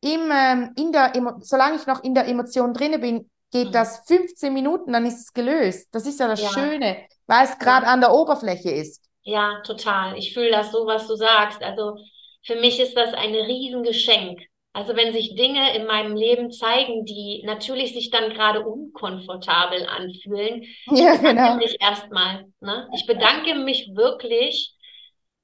im, 0.00 0.30
ähm, 0.32 0.72
in 0.76 0.92
der, 0.92 1.14
Emo 1.14 1.34
solange 1.40 1.76
ich 1.76 1.86
noch 1.86 2.02
in 2.02 2.14
der 2.14 2.26
Emotion 2.26 2.72
drinne 2.72 2.98
bin, 2.98 3.30
geht 3.50 3.68
Mhm. 3.68 3.72
das 3.74 4.00
15 4.06 4.54
Minuten, 4.54 4.92
dann 4.92 5.04
ist 5.06 5.20
es 5.20 5.32
gelöst. 5.32 5.88
Das 5.92 6.06
ist 6.06 6.20
ja 6.20 6.28
das 6.28 6.40
Ja. 6.40 6.50
Schöne, 6.52 7.06
weil 7.26 7.44
es 7.44 7.58
gerade 7.58 7.86
an 7.86 8.00
der 8.00 8.12
Oberfläche 8.12 8.70
ist. 8.70 9.02
Ja, 9.22 9.60
total. 9.64 10.16
Ich 10.18 10.32
fühle 10.34 10.50
das 10.50 10.72
so, 10.72 10.86
was 10.86 11.06
du 11.06 11.14
sagst. 11.16 11.62
Also 11.62 11.96
für 12.44 12.56
mich 12.56 12.80
ist 12.80 12.96
das 12.96 13.12
ein 13.14 13.34
Riesengeschenk. 13.34 14.40
Also 14.72 14.96
wenn 14.96 15.12
sich 15.12 15.34
Dinge 15.34 15.74
in 15.76 15.86
meinem 15.86 16.16
Leben 16.16 16.50
zeigen, 16.52 17.04
die 17.04 17.42
natürlich 17.44 17.92
sich 17.92 18.10
dann 18.10 18.30
gerade 18.32 18.64
unkomfortabel 18.66 19.86
anfühlen, 19.86 20.62
Ja, 20.96 21.16
bedanke 21.22 21.32
genau. 21.32 21.56
mich 21.58 21.76
erstmal. 21.80 22.46
Ne? 22.60 22.88
Ich 22.94 23.06
bedanke 23.06 23.54
mich 23.56 23.90
wirklich. 23.94 24.74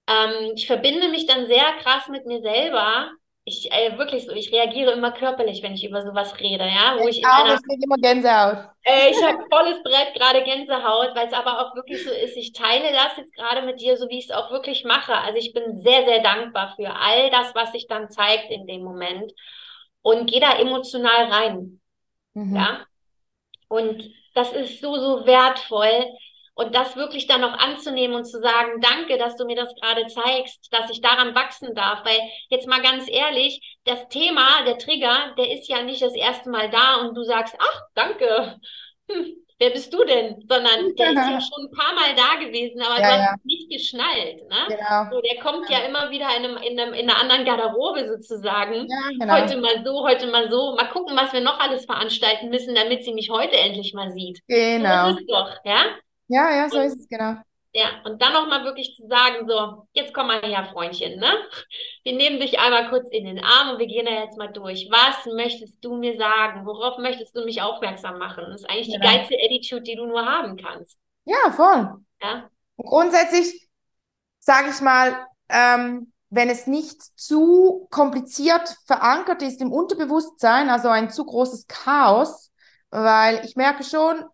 Ähm, 0.08 0.52
ich 0.56 0.66
verbinde 0.66 1.08
mich 1.08 1.26
dann 1.26 1.46
sehr 1.46 1.72
krass 1.82 2.08
mit 2.08 2.26
mir 2.26 2.40
selber. 2.40 3.10
Ich 3.46 3.72
äh, 3.72 3.96
wirklich 3.98 4.26
so, 4.26 4.32
ich 4.32 4.52
reagiere 4.52 4.92
immer 4.92 5.12
körperlich, 5.12 5.62
wenn 5.64 5.74
ich 5.74 5.84
über 5.86 6.02
sowas 6.02 6.38
rede, 6.40 6.66
ja, 6.66 6.98
wo 7.00 7.08
ich 7.08 7.20
in 7.22 7.30
Auch, 7.30 7.48
einer 7.48 7.54
ich 7.54 7.62
kriege 7.62 7.84
immer 7.84 7.96
Gänsehaut. 7.98 8.70
äh, 8.84 9.10
ich 9.10 9.22
habe 9.22 9.38
volles 9.50 9.82
Brett, 9.82 10.14
gerade 10.14 10.44
Gänsehaut, 10.44 11.14
weil 11.16 11.26
es 11.26 11.32
aber 11.32 11.60
auch 11.60 11.74
wirklich 11.74 12.04
so 12.04 12.10
ist. 12.10 12.36
Ich 12.36 12.52
teile 12.52 12.92
das 12.92 13.16
jetzt 13.16 13.34
gerade 13.34 13.62
mit 13.62 13.80
dir, 13.80 13.96
so 13.96 14.08
wie 14.08 14.18
ich 14.18 14.26
es 14.26 14.30
auch 14.30 14.50
wirklich 14.50 14.84
mache. 14.84 15.14
Also 15.16 15.38
ich 15.38 15.52
bin 15.52 15.78
sehr, 15.78 16.04
sehr 16.04 16.22
dankbar 16.22 16.74
für 16.76 16.94
all 16.94 17.30
das, 17.30 17.54
was 17.54 17.72
sich 17.72 17.86
dann 17.88 18.10
zeigt 18.10 18.50
in 18.50 18.66
dem 18.66 18.82
Moment 18.82 19.32
und 20.02 20.30
gehe 20.30 20.40
da 20.40 20.58
emotional 20.58 21.24
rein, 21.32 21.80
Mhm. 22.34 22.66
ja. 22.66 22.86
Und 23.68 24.04
das 24.34 24.52
ist 24.52 24.80
so, 24.80 24.96
so 24.96 25.26
wertvoll. 25.26 26.06
Und 26.58 26.74
das 26.74 26.96
wirklich 26.96 27.26
dann 27.26 27.42
noch 27.42 27.52
anzunehmen 27.52 28.16
und 28.16 28.24
zu 28.24 28.40
sagen, 28.40 28.80
danke, 28.80 29.18
dass 29.18 29.36
du 29.36 29.44
mir 29.44 29.56
das 29.56 29.74
gerade 29.76 30.06
zeigst, 30.06 30.68
dass 30.72 30.90
ich 30.90 31.02
daran 31.02 31.34
wachsen 31.34 31.74
darf. 31.74 32.02
Weil 32.04 32.18
jetzt 32.48 32.66
mal 32.66 32.80
ganz 32.82 33.08
ehrlich, 33.10 33.78
das 33.84 34.08
Thema, 34.08 34.64
der 34.64 34.78
Trigger, 34.78 35.34
der 35.38 35.52
ist 35.52 35.68
ja 35.68 35.82
nicht 35.82 36.00
das 36.02 36.14
erste 36.14 36.48
Mal 36.50 36.70
da 36.70 36.96
und 36.96 37.14
du 37.14 37.24
sagst, 37.24 37.54
ach, 37.58 37.82
danke. 37.94 38.58
Hm, 39.10 39.36
wer 39.58 39.70
bist 39.70 39.92
du 39.92 40.02
denn? 40.04 40.44
Sondern 40.48 40.94
der 40.96 41.10
ist 41.12 41.28
ja 41.28 41.40
schon 41.40 41.66
ein 41.66 41.76
paar 41.76 41.94
Mal 41.94 42.14
da 42.16 42.36
gewesen, 42.44 42.80
aber 42.82 43.00
Ja, 43.00 43.08
du 43.08 43.12
hast 43.12 43.30
ja. 43.32 43.34
nicht 43.44 43.70
geschnallt, 43.70 44.48
ne? 44.48 44.56
Genau. 44.68 45.10
So, 45.12 45.20
der 45.20 45.36
kommt 45.42 45.68
ja 45.70 45.80
immer 45.80 46.10
wieder 46.10 46.28
in 46.36 46.44
einem, 46.44 46.56
in 46.56 46.80
einem, 46.80 46.94
in 46.94 47.10
einer 47.10 47.20
anderen 47.20 47.44
Garderobe 47.44 48.08
sozusagen. 48.08 48.86
Ja, 48.88 49.08
genau. 49.18 49.34
Heute 49.34 49.58
mal 49.58 49.84
so, 49.84 50.02
heute 50.08 50.26
mal 50.28 50.50
so. 50.50 50.74
Mal 50.74 50.88
gucken, 50.88 51.16
was 51.16 51.32
wir 51.34 51.40
noch 51.42 51.60
alles 51.60 51.84
veranstalten 51.84 52.48
müssen, 52.50 52.74
damit 52.74 53.04
sie 53.04 53.12
mich 53.14 53.30
heute 53.30 53.56
endlich 53.56 53.92
mal 53.94 54.10
sieht. 54.10 54.38
So 54.38 54.44
Genau. 54.54 55.10
ist 55.10 55.20
es 55.20 55.26
doch, 55.26 55.50
ja? 55.64 55.84
Ja, 56.28 56.50
ja, 56.54 56.68
so 56.68 56.78
ist 56.80 56.98
es, 57.00 57.08
genau. 57.08 57.36
Ja, 57.72 57.88
und 58.04 58.22
dann 58.22 58.32
nochmal 58.32 58.64
wirklich 58.64 58.96
zu 58.96 59.06
sagen, 59.06 59.46
so, 59.46 59.86
jetzt 59.92 60.14
komm 60.14 60.28
mal 60.28 60.40
her, 60.40 60.64
Freundchen, 60.72 61.18
ne? 61.20 61.30
Wir 62.04 62.14
nehmen 62.14 62.40
dich 62.40 62.58
einmal 62.58 62.88
kurz 62.88 63.06
in 63.10 63.26
den 63.26 63.38
Arm 63.44 63.70
und 63.72 63.78
wir 63.78 63.86
gehen 63.86 64.06
da 64.06 64.12
jetzt 64.12 64.38
mal 64.38 64.48
durch. 64.50 64.88
Was 64.90 65.26
möchtest 65.34 65.84
du 65.84 65.96
mir 65.96 66.16
sagen? 66.16 66.64
Worauf 66.64 66.96
möchtest 66.98 67.36
du 67.36 67.44
mich 67.44 67.60
aufmerksam 67.60 68.18
machen? 68.18 68.44
Das 68.48 68.62
ist 68.62 68.70
eigentlich 68.70 68.88
die 68.88 68.98
Genau. 68.98 69.10
geilste 69.10 69.34
Attitude, 69.36 69.82
die 69.82 69.94
du 69.96 70.06
nur 70.06 70.24
haben 70.24 70.56
kannst. 70.56 70.98
Ja, 71.24 71.50
voll. 71.52 72.04
Ja? 72.22 72.50
Und 72.76 72.86
grundsätzlich 72.86 73.68
sage 74.38 74.70
ich 74.70 74.80
mal, 74.80 75.26
ähm, 75.48 76.12
wenn 76.30 76.50
es 76.50 76.66
nicht 76.66 77.02
zu 77.18 77.88
kompliziert 77.90 78.76
verankert 78.86 79.42
ist 79.42 79.60
im 79.60 79.72
Unterbewusstsein, 79.72 80.70
also 80.70 80.88
ein 80.88 81.10
zu 81.10 81.24
großes 81.24 81.66
Chaos, 81.68 82.52
weil 82.90 83.44
ich 83.44 83.56
merke 83.56 83.84
schon, 83.84 84.24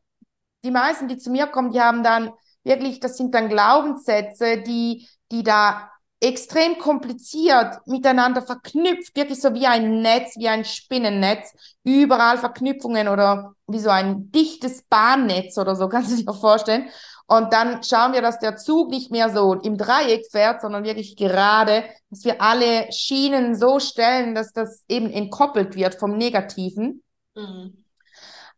die 0.65 0.71
meisten, 0.71 1.09
die 1.09 1.19
zu 1.19 1.31
mir 1.31 1.47
kommen, 1.47 1.73
die 1.73 1.81
haben 1.81 2.03
dann 2.03 2.31
wirklich, 2.65 3.01
das 3.01 3.17
sind 3.17 3.35
dann 3.35 3.49
Glaubenssätze, 3.49 4.63
die, 4.63 5.09
die 5.31 5.43
da 5.43 5.91
extrem 6.23 6.79
kompliziert 6.79 7.85
miteinander 7.87 8.43
verknüpft, 8.43 9.17
wirklich 9.17 9.41
so 9.41 9.55
wie 9.55 9.67
ein 9.67 10.03
Netz, 10.03 10.37
wie 10.37 10.49
ein 10.49 10.65
Spinnennetz, 10.65 11.53
überall 11.83 12.39
Verknüpfungen 12.39 13.09
oder 13.09 13.55
wie 13.67 13.81
so 13.81 13.91
ein 13.91 14.31
dichtes 14.31 14.83
Bahnnetz 14.83 15.59
oder 15.59 15.75
so, 15.75 15.89
kannst 15.91 16.13
du 16.13 16.17
dir 16.17 16.33
vorstellen. 16.33 16.89
Und 17.27 17.53
dann 17.53 17.83
schauen 17.83 18.13
wir, 18.13 18.23
dass 18.23 18.39
der 18.39 18.57
Zug 18.57 18.91
nicht 18.91 19.11
mehr 19.11 19.31
so 19.31 19.55
im 19.55 19.77
Dreieck 19.77 20.27
fährt, 20.31 20.61
sondern 20.61 20.85
wirklich 20.85 21.17
gerade, 21.17 21.85
dass 22.11 22.25
wir 22.25 22.41
alle 22.41 22.93
Schienen 22.93 23.57
so 23.57 23.81
stellen, 23.81 24.35
dass 24.35 24.53
das 24.53 24.85
eben 24.89 25.11
entkoppelt 25.11 25.75
wird 25.75 25.97
vom 25.97 26.17
Negativen. 26.17 27.03
Mhm. 27.35 27.82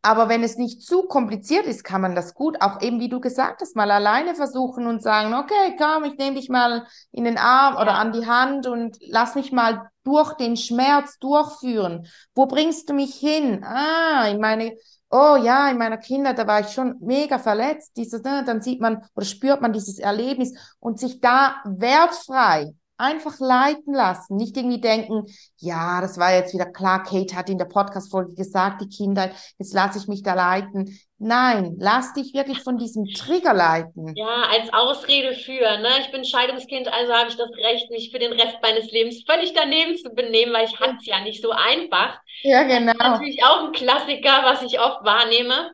Aber 0.04 0.28
wenn 0.28 0.42
es 0.42 0.58
nicht 0.58 0.82
zu 0.82 1.04
kompliziert 1.04 1.64
ist, 1.64 1.82
kann 1.82 2.02
man 2.02 2.14
das 2.14 2.34
gut, 2.34 2.60
auch 2.60 2.82
eben 2.82 3.00
wie 3.00 3.08
du 3.08 3.20
gesagt 3.20 3.62
hast, 3.62 3.74
mal 3.74 3.90
alleine 3.90 4.34
versuchen 4.34 4.86
und 4.86 5.02
sagen, 5.02 5.32
okay, 5.32 5.76
komm, 5.78 6.04
ich 6.04 6.18
nehme 6.18 6.36
dich 6.36 6.50
mal 6.50 6.86
in 7.10 7.24
den 7.24 7.38
Arm 7.38 7.76
oder 7.76 7.94
an 7.94 8.12
die 8.12 8.26
Hand 8.26 8.66
und 8.66 8.98
lass 9.00 9.34
mich 9.34 9.50
mal 9.50 9.88
durch 10.04 10.34
den 10.34 10.58
Schmerz 10.58 11.18
durchführen. 11.20 12.06
Wo 12.34 12.44
bringst 12.44 12.90
du 12.90 12.92
mich 12.92 13.14
hin? 13.14 13.64
Ah, 13.64 14.26
in 14.28 14.42
meine, 14.42 14.76
oh 15.08 15.36
ja, 15.42 15.70
in 15.70 15.78
meiner 15.78 15.96
Kindheit, 15.96 16.36
da 16.38 16.46
war 16.46 16.60
ich 16.60 16.68
schon 16.68 16.96
mega 17.00 17.38
verletzt. 17.38 17.96
Dieses, 17.96 18.22
ne, 18.22 18.44
dann 18.44 18.60
sieht 18.60 18.82
man 18.82 19.08
oder 19.14 19.24
spürt 19.24 19.62
man 19.62 19.72
dieses 19.72 19.98
Erlebnis 19.98 20.52
und 20.80 21.00
sich 21.00 21.22
da 21.22 21.62
wertfrei 21.64 22.74
einfach 22.96 23.40
leiten 23.40 23.94
lassen. 23.94 24.36
Nicht 24.36 24.56
irgendwie 24.56 24.80
denken, 24.80 25.24
ja, 25.58 26.00
das 26.00 26.18
war 26.18 26.34
jetzt 26.34 26.54
wieder 26.54 26.66
klar, 26.66 27.02
Kate 27.02 27.34
hat 27.34 27.50
in 27.50 27.58
der 27.58 27.64
Podcast-Folge 27.64 28.34
gesagt, 28.34 28.80
die 28.82 28.88
Kindheit, 28.88 29.34
jetzt 29.58 29.74
lasse 29.74 29.98
ich 29.98 30.06
mich 30.06 30.22
da 30.22 30.34
leiten. 30.34 30.98
Nein, 31.18 31.76
lass 31.78 32.12
dich 32.12 32.34
wirklich 32.34 32.60
von 32.60 32.76
diesem 32.76 33.06
Trigger 33.06 33.54
leiten. 33.54 34.14
Ja, 34.14 34.44
als 34.50 34.72
Ausrede 34.72 35.34
für, 35.34 35.78
ne? 35.78 35.88
Ich 36.00 36.10
bin 36.10 36.24
Scheidungskind, 36.24 36.92
also 36.92 37.12
habe 37.12 37.30
ich 37.30 37.36
das 37.36 37.50
Recht, 37.50 37.90
mich 37.90 38.10
für 38.10 38.18
den 38.18 38.32
Rest 38.32 38.58
meines 38.62 38.90
Lebens 38.90 39.24
völlig 39.26 39.52
daneben 39.54 39.96
zu 39.96 40.10
benehmen, 40.10 40.52
weil 40.52 40.66
ich 40.66 40.78
hatte 40.78 40.96
es 41.00 41.06
ja 41.06 41.20
nicht 41.20 41.42
so 41.42 41.50
einfach. 41.50 42.20
Ja, 42.42 42.64
genau. 42.64 42.92
Natürlich 42.92 43.42
auch 43.44 43.64
ein 43.64 43.72
Klassiker, 43.72 44.42
was 44.44 44.62
ich 44.62 44.80
oft 44.80 45.04
wahrnehme. 45.04 45.72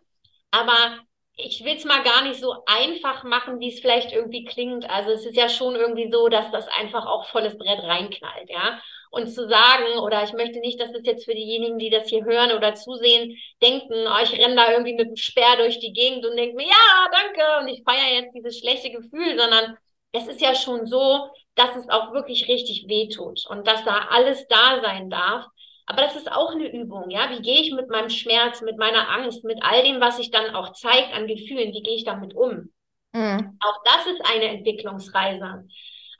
Aber 0.52 0.98
ich 1.44 1.64
will 1.64 1.76
es 1.76 1.84
mal 1.84 2.02
gar 2.02 2.22
nicht 2.22 2.40
so 2.40 2.54
einfach 2.66 3.24
machen, 3.24 3.60
wie 3.60 3.68
es 3.68 3.80
vielleicht 3.80 4.12
irgendwie 4.12 4.44
klingt. 4.44 4.88
Also 4.88 5.10
es 5.10 5.24
ist 5.26 5.36
ja 5.36 5.48
schon 5.48 5.74
irgendwie 5.74 6.10
so, 6.10 6.28
dass 6.28 6.50
das 6.50 6.68
einfach 6.68 7.06
auch 7.06 7.26
volles 7.26 7.56
Brett 7.58 7.82
reinknallt, 7.82 8.48
ja. 8.48 8.80
Und 9.10 9.28
zu 9.28 9.48
sagen, 9.48 9.98
oder 10.00 10.22
ich 10.22 10.32
möchte 10.32 10.60
nicht, 10.60 10.80
dass 10.80 10.92
das 10.92 11.04
jetzt 11.04 11.24
für 11.24 11.34
diejenigen, 11.34 11.78
die 11.78 11.90
das 11.90 12.08
hier 12.08 12.24
hören 12.24 12.52
oder 12.52 12.74
zusehen, 12.74 13.36
denken, 13.60 14.06
oh, 14.06 14.22
ich 14.22 14.32
renne 14.38 14.54
da 14.54 14.70
irgendwie 14.70 14.94
mit 14.94 15.08
dem 15.08 15.16
Speer 15.16 15.56
durch 15.56 15.80
die 15.80 15.92
Gegend 15.92 16.24
und 16.24 16.36
denke 16.36 16.56
mir, 16.56 16.66
ja, 16.66 17.10
danke, 17.10 17.42
und 17.60 17.68
ich 17.68 17.82
feiere 17.82 18.22
jetzt 18.22 18.34
dieses 18.34 18.58
schlechte 18.58 18.90
Gefühl, 18.90 19.38
sondern 19.38 19.76
es 20.12 20.28
ist 20.28 20.40
ja 20.40 20.54
schon 20.54 20.86
so, 20.86 21.28
dass 21.54 21.76
es 21.76 21.88
auch 21.88 22.12
wirklich 22.12 22.48
richtig 22.48 22.86
wehtut 22.88 23.44
und 23.48 23.66
dass 23.66 23.84
da 23.84 24.08
alles 24.10 24.46
da 24.48 24.80
sein 24.80 25.10
darf. 25.10 25.46
Aber 25.90 26.02
das 26.02 26.14
ist 26.14 26.30
auch 26.30 26.52
eine 26.52 26.70
Übung, 26.72 27.10
ja. 27.10 27.30
Wie 27.30 27.42
gehe 27.42 27.60
ich 27.62 27.72
mit 27.72 27.88
meinem 27.88 28.10
Schmerz, 28.10 28.60
mit 28.62 28.78
meiner 28.78 29.10
Angst, 29.10 29.42
mit 29.42 29.58
all 29.60 29.82
dem, 29.82 30.00
was 30.00 30.18
sich 30.18 30.30
dann 30.30 30.54
auch 30.54 30.72
zeigt 30.72 31.12
an 31.12 31.26
Gefühlen, 31.26 31.72
wie 31.72 31.82
gehe 31.82 31.96
ich 31.96 32.04
damit 32.04 32.32
um? 32.32 32.70
Mhm. 33.12 33.58
Auch 33.58 33.82
das 33.84 34.06
ist 34.06 34.24
eine 34.24 34.50
Entwicklungsreise. 34.50 35.64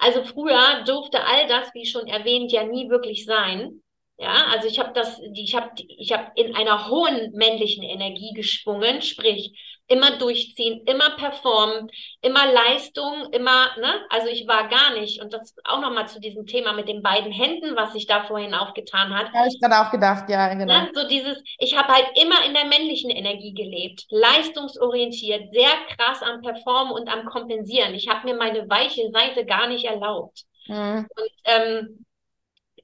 Also 0.01 0.25
früher 0.25 0.83
durfte 0.85 1.25
all 1.25 1.47
das, 1.47 1.73
wie 1.73 1.87
schon 1.87 2.09
erwähnt, 2.09 2.51
ja 2.51 2.65
nie 2.65 2.91
wirklich 2.91 3.25
sein. 3.25 3.81
Ja, 4.19 4.47
also 4.53 4.67
ich 4.67 4.81
habe 4.81 4.93
das, 4.93 5.21
ich 5.35 5.55
habe, 5.55 5.71
ich 5.77 6.11
habe 6.11 6.33
in 6.35 6.57
einer 6.57 6.89
hohen 6.89 7.31
männlichen 7.31 7.85
Energie 7.85 8.33
geschwungen, 8.35 9.03
sprich 9.03 9.57
immer 9.91 10.17
durchziehen, 10.19 10.83
immer 10.87 11.11
performen, 11.17 11.91
immer 12.23 12.47
Leistung, 12.47 13.33
immer, 13.33 13.77
ne? 13.77 14.07
Also 14.09 14.29
ich 14.29 14.47
war 14.47 14.69
gar 14.69 14.95
nicht 14.95 15.21
und 15.21 15.33
das 15.33 15.55
auch 15.65 15.81
nochmal 15.81 16.07
zu 16.07 16.21
diesem 16.21 16.47
Thema 16.47 16.73
mit 16.73 16.87
den 16.87 17.03
beiden 17.03 17.33
Händen, 17.33 17.75
was 17.75 17.93
sich 17.93 18.07
da 18.07 18.23
vorhin 18.23 18.55
aufgetan 18.55 19.13
hat. 19.13 19.33
Habe 19.33 19.49
ich 19.49 19.61
gerade 19.61 19.81
auch 19.81 19.91
gedacht, 19.91 20.31
ja, 20.31 20.55
genau. 20.55 20.67
Ne? 20.67 20.91
So 20.95 21.09
dieses, 21.09 21.43
ich 21.59 21.77
habe 21.77 21.93
halt 21.93 22.07
immer 22.23 22.45
in 22.47 22.55
der 22.55 22.67
männlichen 22.67 23.11
Energie 23.11 23.53
gelebt, 23.53 24.07
leistungsorientiert, 24.11 25.53
sehr 25.53 25.73
krass 25.97 26.23
am 26.23 26.41
Performen 26.41 26.93
und 26.93 27.09
am 27.09 27.25
Kompensieren. 27.25 27.93
Ich 27.95 28.09
habe 28.09 28.29
mir 28.29 28.37
meine 28.37 28.71
weiche 28.71 29.11
Seite 29.11 29.45
gar 29.45 29.67
nicht 29.67 29.87
erlaubt. 29.87 30.45
Mhm. 30.69 31.09
Und 31.17 31.31
ähm, 31.47 32.07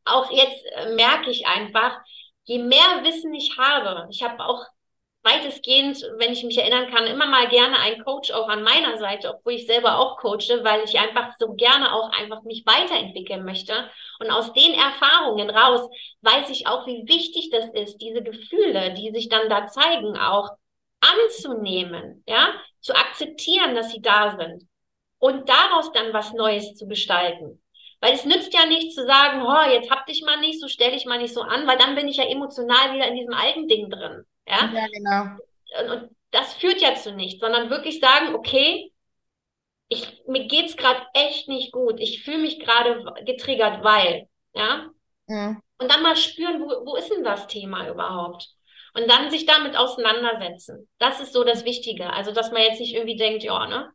auch 0.04 0.28
jetzt 0.32 0.64
äh, 0.74 0.92
merke 0.96 1.30
ich 1.30 1.46
einfach, 1.46 2.00
je 2.44 2.58
mehr 2.58 3.04
Wissen 3.04 3.32
ich 3.32 3.56
habe, 3.58 4.08
ich 4.10 4.24
habe 4.24 4.44
auch 4.44 4.64
weitestgehend, 5.26 6.00
wenn 6.18 6.32
ich 6.32 6.44
mich 6.44 6.56
erinnern 6.56 6.90
kann, 6.90 7.06
immer 7.06 7.26
mal 7.26 7.48
gerne 7.48 7.78
einen 7.80 8.02
Coach 8.04 8.30
auch 8.30 8.48
an 8.48 8.62
meiner 8.62 8.96
Seite, 8.96 9.34
obwohl 9.34 9.54
ich 9.54 9.66
selber 9.66 9.98
auch 9.98 10.16
coache, 10.18 10.62
weil 10.62 10.84
ich 10.84 10.98
einfach 10.98 11.34
so 11.38 11.54
gerne 11.54 11.92
auch 11.92 12.10
einfach 12.12 12.42
mich 12.44 12.64
weiterentwickeln 12.64 13.44
möchte. 13.44 13.90
Und 14.20 14.30
aus 14.30 14.52
den 14.52 14.72
Erfahrungen 14.72 15.50
raus 15.50 15.90
weiß 16.22 16.48
ich 16.50 16.66
auch, 16.68 16.86
wie 16.86 17.06
wichtig 17.08 17.50
das 17.50 17.68
ist, 17.74 17.98
diese 17.98 18.22
Gefühle, 18.22 18.94
die 18.94 19.10
sich 19.10 19.28
dann 19.28 19.48
da 19.48 19.66
zeigen, 19.66 20.16
auch 20.16 20.50
anzunehmen, 21.00 22.22
ja, 22.26 22.54
zu 22.80 22.94
akzeptieren, 22.94 23.74
dass 23.74 23.90
sie 23.90 24.00
da 24.00 24.36
sind 24.38 24.68
und 25.18 25.48
daraus 25.48 25.92
dann 25.92 26.12
was 26.12 26.32
Neues 26.32 26.74
zu 26.74 26.86
gestalten. 26.86 27.62
Weil 28.00 28.12
es 28.14 28.24
nützt 28.24 28.54
ja 28.54 28.66
nicht 28.66 28.94
zu 28.94 29.04
sagen, 29.06 29.42
oh, 29.42 29.70
jetzt 29.72 29.90
hab 29.90 30.06
dich 30.06 30.22
mal 30.22 30.38
nicht, 30.38 30.60
so 30.60 30.68
stell 30.68 30.92
dich 30.92 31.06
mal 31.06 31.18
nicht 31.18 31.34
so 31.34 31.42
an, 31.42 31.66
weil 31.66 31.78
dann 31.78 31.94
bin 31.96 32.08
ich 32.08 32.18
ja 32.18 32.24
emotional 32.24 32.94
wieder 32.94 33.08
in 33.08 33.16
diesem 33.16 33.34
alten 33.34 33.66
Ding 33.68 33.90
drin. 33.90 34.24
Ja, 34.46 34.72
Ja, 34.72 34.86
genau. 34.88 35.38
und, 35.80 35.90
und 35.90 36.16
das 36.30 36.54
führt 36.54 36.80
ja 36.80 36.94
zu 36.94 37.12
nichts, 37.14 37.40
sondern 37.40 37.70
wirklich 37.70 38.00
sagen, 38.00 38.34
okay, 38.34 38.92
ich, 39.88 40.22
mir 40.26 40.46
geht's 40.48 40.76
gerade 40.76 41.02
echt 41.14 41.48
nicht 41.48 41.72
gut. 41.72 42.00
Ich 42.00 42.24
fühle 42.24 42.38
mich 42.38 42.60
gerade 42.60 43.04
getriggert, 43.24 43.84
weil, 43.84 44.28
ja. 44.54 44.90
Mhm. 45.28 45.60
Und 45.78 45.90
dann 45.92 46.02
mal 46.02 46.16
spüren, 46.16 46.60
wo, 46.62 46.86
wo 46.86 46.96
ist 46.96 47.10
denn 47.10 47.24
das 47.24 47.46
Thema 47.48 47.88
überhaupt? 47.88 48.48
Und 48.94 49.10
dann 49.10 49.30
sich 49.30 49.46
damit 49.46 49.76
auseinandersetzen. 49.76 50.88
Das 50.98 51.20
ist 51.20 51.32
so 51.34 51.44
das 51.44 51.64
Wichtige. 51.64 52.12
Also, 52.12 52.32
dass 52.32 52.52
man 52.52 52.62
jetzt 52.62 52.80
nicht 52.80 52.94
irgendwie 52.94 53.16
denkt, 53.16 53.44
ja, 53.44 53.66
ne? 53.66 53.90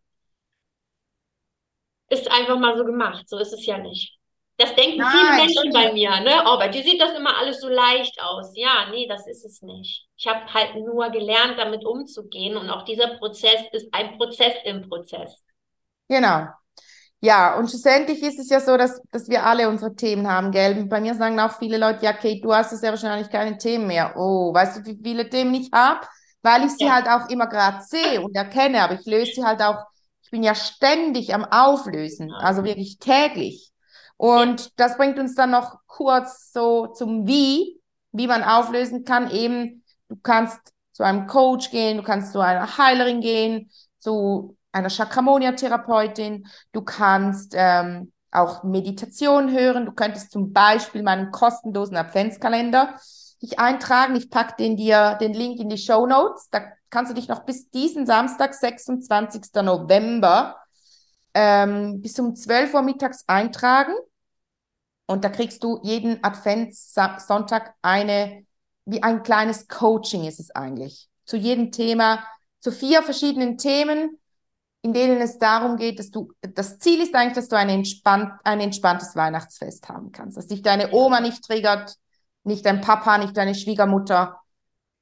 Ist 2.10 2.30
einfach 2.30 2.60
mal 2.60 2.78
so 2.78 2.86
gemacht. 2.86 3.28
So 3.28 3.40
ist 3.40 3.54
es 3.54 3.66
ja 3.66 3.80
nicht. 3.80 4.20
Das 4.62 4.76
denken 4.76 5.00
Nein, 5.00 5.12
viele 5.12 5.36
Menschen 5.38 5.74
bei 5.74 5.92
mir, 5.92 6.20
ne? 6.20 6.44
Oh, 6.46 6.58
bei 6.60 6.68
dir 6.68 6.84
sieht 6.84 7.02
das 7.02 7.18
immer 7.18 7.36
alles 7.36 7.62
so 7.62 7.68
leicht 7.68 8.22
aus. 8.22 8.52
Ja, 8.54 8.90
nee, 8.92 9.08
das 9.08 9.26
ist 9.26 9.44
es 9.44 9.64
nicht. 9.64 10.08
Ich 10.16 10.28
habe 10.28 10.54
halt 10.54 10.76
nur 10.76 11.10
gelernt, 11.10 11.58
damit 11.58 11.84
umzugehen. 11.84 12.56
Und 12.58 12.70
auch 12.70 12.86
dieser 12.86 13.18
Prozess 13.18 13.60
ist 13.72 13.88
ein 13.92 14.18
Prozess 14.18 14.54
im 14.66 14.88
Prozess. 14.88 15.42
Genau. 16.08 16.46
Ja, 17.22 17.58
und 17.58 17.70
schlussendlich 17.70 18.22
ist 18.22 18.38
es 18.38 18.50
ja 18.50 18.60
so, 18.60 18.78
dass, 18.78 19.02
dass 19.12 19.30
wir 19.30 19.44
alle 19.44 19.68
unsere 19.68 19.96
Themen 19.96 20.28
haben, 20.28 20.52
gell? 20.52 20.86
Bei 20.86 21.02
mir 21.02 21.16
sagen 21.16 21.40
auch 21.40 21.58
viele 21.58 21.78
Leute, 21.78 22.06
ja, 22.06 22.14
Kate, 22.14 22.42
du 22.42 22.54
hast 22.54 22.72
ja 22.84 22.90
wahrscheinlich 22.90 23.30
keine 23.32 23.58
Themen 23.58 23.88
mehr. 23.88 24.14
Oh, 24.16 24.54
weißt 24.54 24.78
du, 24.78 24.86
wie 24.86 25.00
viele 25.02 25.28
Themen 25.28 25.56
ich 25.56 25.72
habe? 25.74 26.06
Weil 26.44 26.66
ich 26.66 26.72
sie 26.74 26.86
ja. 26.86 26.96
halt 26.96 27.08
auch 27.08 27.30
immer 27.30 27.48
gerade 27.48 27.84
sehe 27.84 28.22
und 28.22 28.36
erkenne, 28.36 28.84
aber 28.84 28.94
ich 28.94 29.06
löse 29.08 29.32
sie 29.34 29.44
halt 29.44 29.62
auch, 29.62 29.86
ich 30.24 30.30
bin 30.30 30.44
ja 30.44 30.54
ständig 30.54 31.34
am 31.34 31.46
Auflösen, 31.46 32.32
also 32.32 32.64
wirklich 32.64 33.00
täglich. 33.00 33.71
Und 34.22 34.62
ja. 34.62 34.68
das 34.76 34.98
bringt 34.98 35.18
uns 35.18 35.34
dann 35.34 35.50
noch 35.50 35.80
kurz 35.88 36.54
so 36.54 36.86
zum 36.86 37.26
Wie, 37.26 37.82
wie 38.12 38.28
man 38.28 38.44
auflösen 38.44 39.04
kann. 39.04 39.32
Eben, 39.32 39.84
du 40.10 40.16
kannst 40.22 40.60
zu 40.92 41.02
einem 41.02 41.26
Coach 41.26 41.72
gehen, 41.72 41.98
du 41.98 42.04
kannst 42.04 42.32
zu 42.32 42.40
einer 42.40 42.78
Heilerin 42.78 43.22
gehen, 43.22 43.72
zu 43.98 44.56
einer 44.72 44.90
Chakramonia-Therapeutin, 44.90 46.46
du 46.72 46.84
kannst 46.84 47.56
ähm, 47.58 48.12
auch 48.30 48.62
Meditation 48.62 49.52
hören, 49.52 49.88
du 49.88 49.92
könntest 49.92 50.30
zum 50.30 50.54
Beispiel 50.54 51.02
meinen 51.02 51.32
kostenlosen 51.32 51.98
Adventskalender 51.98 53.00
dich 53.42 53.58
eintragen. 53.58 54.16
Ich 54.16 54.30
packe 54.30 54.54
den 54.56 54.78
dir 54.78 55.18
den 55.20 55.34
Link 55.34 55.60
in 55.60 55.70
die 55.70 55.80
Show 55.80 56.06
Notes. 56.06 56.48
Da 56.52 56.62
kannst 56.92 57.10
du 57.10 57.16
dich 57.16 57.28
noch 57.28 57.40
bis 57.40 57.72
diesen 57.72 58.06
Samstag, 58.06 58.54
26. 58.54 59.64
November, 59.64 60.58
ähm, 61.34 62.04
bis 62.04 62.20
um 62.20 62.36
12 62.36 62.76
Uhr 62.76 62.84
mittags 62.84 63.24
eintragen. 63.26 63.96
Und 65.12 65.26
da 65.26 65.30
kriegst 65.30 65.62
du 65.64 65.80
jeden 65.84 66.24
Adventssonntag 66.24 67.76
eine, 67.82 68.46
wie 68.86 69.04
ein 69.04 69.24
kleines 69.24 69.68
Coaching 69.68 70.24
ist 70.24 70.40
es 70.40 70.52
eigentlich. 70.52 71.10
Zu 71.26 71.36
jedem 71.36 71.74
Thema, 71.74 72.26
zu 72.62 72.72
vier 72.72 73.04
verschiedenen 73.04 73.58
Themen, 73.58 74.18
in 74.84 74.94
denen 74.94 75.20
es 75.20 75.38
darum 75.38 75.76
geht, 75.76 76.00
dass 76.00 76.12
du, 76.12 76.32
das 76.42 76.80
Ziel 76.80 77.02
ist 77.02 77.14
eigentlich, 77.14 77.36
dass 77.36 77.50
du 77.50 77.58
ein, 77.58 77.68
entspannt, 77.68 78.32
ein 78.46 78.62
entspanntes 78.62 79.14
Weihnachtsfest 79.18 79.90
haben 79.90 80.14
kannst. 80.14 80.38
Dass 80.38 80.48
dich 80.48 80.62
deine 80.62 80.94
Oma 80.94 81.20
nicht 81.20 81.44
triggert, 81.44 81.96
nicht 82.44 82.66
dein 82.66 82.80
Papa, 82.80 83.18
nicht 83.18 83.36
deine 83.36 83.54
Schwiegermutter. 83.54 84.40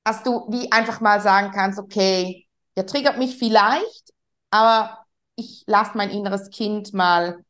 Dass 0.04 0.24
du 0.24 0.48
wie 0.50 0.72
einfach 0.72 1.02
mal 1.02 1.22
sagen 1.22 1.52
kannst, 1.54 1.78
okay, 1.78 2.48
der 2.76 2.88
triggert 2.88 3.20
mich 3.20 3.38
vielleicht, 3.38 4.12
aber 4.50 5.06
ich 5.36 5.64
lasse 5.68 5.92
mein 5.96 6.10
inneres 6.10 6.50
Kind 6.50 6.94
mal 6.94 7.46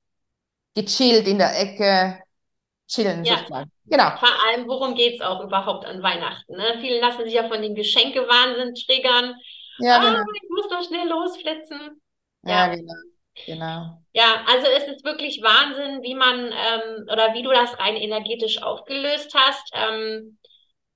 gechillt 0.76 1.26
in 1.26 1.38
der 1.38 1.58
Ecke 1.58 2.22
chillen 2.90 3.24
ja. 3.24 3.38
sozusagen. 3.38 3.72
Genau. 3.86 4.10
Vor 4.18 4.30
allem, 4.46 4.68
worum 4.68 4.96
geht 4.96 5.16
es 5.16 5.22
auch 5.22 5.42
überhaupt 5.42 5.86
an 5.86 6.04
Weihnachten? 6.04 6.56
Ne? 6.56 6.78
Viele 6.82 7.00
lassen 7.00 7.24
sich 7.24 7.34
ja 7.34 7.48
von 7.48 7.62
dem 7.62 7.76
Geschenke-Wahnsinn 7.76 8.76
triggern. 8.76 9.36
Ja, 9.80 9.98
ah, 9.98 10.00
genau. 10.00 10.24
ich 10.34 10.50
muss 10.50 10.68
doch 10.68 10.84
schnell 10.86 11.08
losflitzen. 11.08 12.02
Ja, 12.44 12.68
ja, 12.68 12.76
genau. 12.76 12.94
Genau. 13.46 14.02
Ja, 14.12 14.44
also 14.48 14.68
es 14.68 14.88
ist 14.88 15.06
wirklich 15.06 15.42
Wahnsinn, 15.42 16.02
wie 16.04 16.16
man 16.16 16.52
ähm, 16.52 17.06
oder 17.10 17.34
wie 17.34 17.44
du 17.44 17.52
das 17.52 17.80
rein 17.80 17.96
energetisch 17.96 18.62
aufgelöst 18.62 19.34
hast. 19.34 19.72
Ähm, 19.74 20.38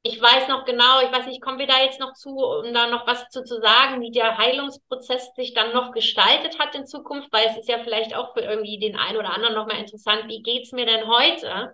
ich 0.02 0.22
weiß 0.22 0.50
noch 0.50 0.66
genau, 0.66 1.00
ich 1.02 1.12
weiß 1.12 1.28
nicht, 1.28 1.42
kommen 1.42 1.60
wir 1.60 1.68
da 1.68 1.82
jetzt 1.82 2.02
noch 2.02 2.14
zu, 2.14 2.36
um 2.36 2.74
da 2.74 2.88
noch 2.88 3.08
was 3.08 3.30
zu, 3.30 3.44
zu 3.46 3.62
sagen, 3.62 4.02
wie 4.02 4.12
der 4.12 4.38
Heilungsprozess 4.38 5.34
sich 5.36 5.54
dann 5.54 5.74
noch 5.74 5.94
gestaltet 5.94 6.60
hat 6.60 6.76
in 6.76 6.86
Zukunft, 6.86 7.32
weil 7.32 7.48
es 7.48 7.58
ist 7.58 7.70
ja 7.70 7.80
vielleicht 7.82 8.14
auch 8.14 8.34
für 8.34 8.42
irgendwie 8.42 8.78
den 8.78 8.98
einen 8.98 9.18
oder 9.18 9.34
anderen 9.34 9.56
nochmal 9.56 9.80
interessant, 9.80 10.28
wie 10.28 10.42
geht's 10.42 10.74
mir 10.74 10.86
denn 10.86 11.08
heute? 11.08 11.74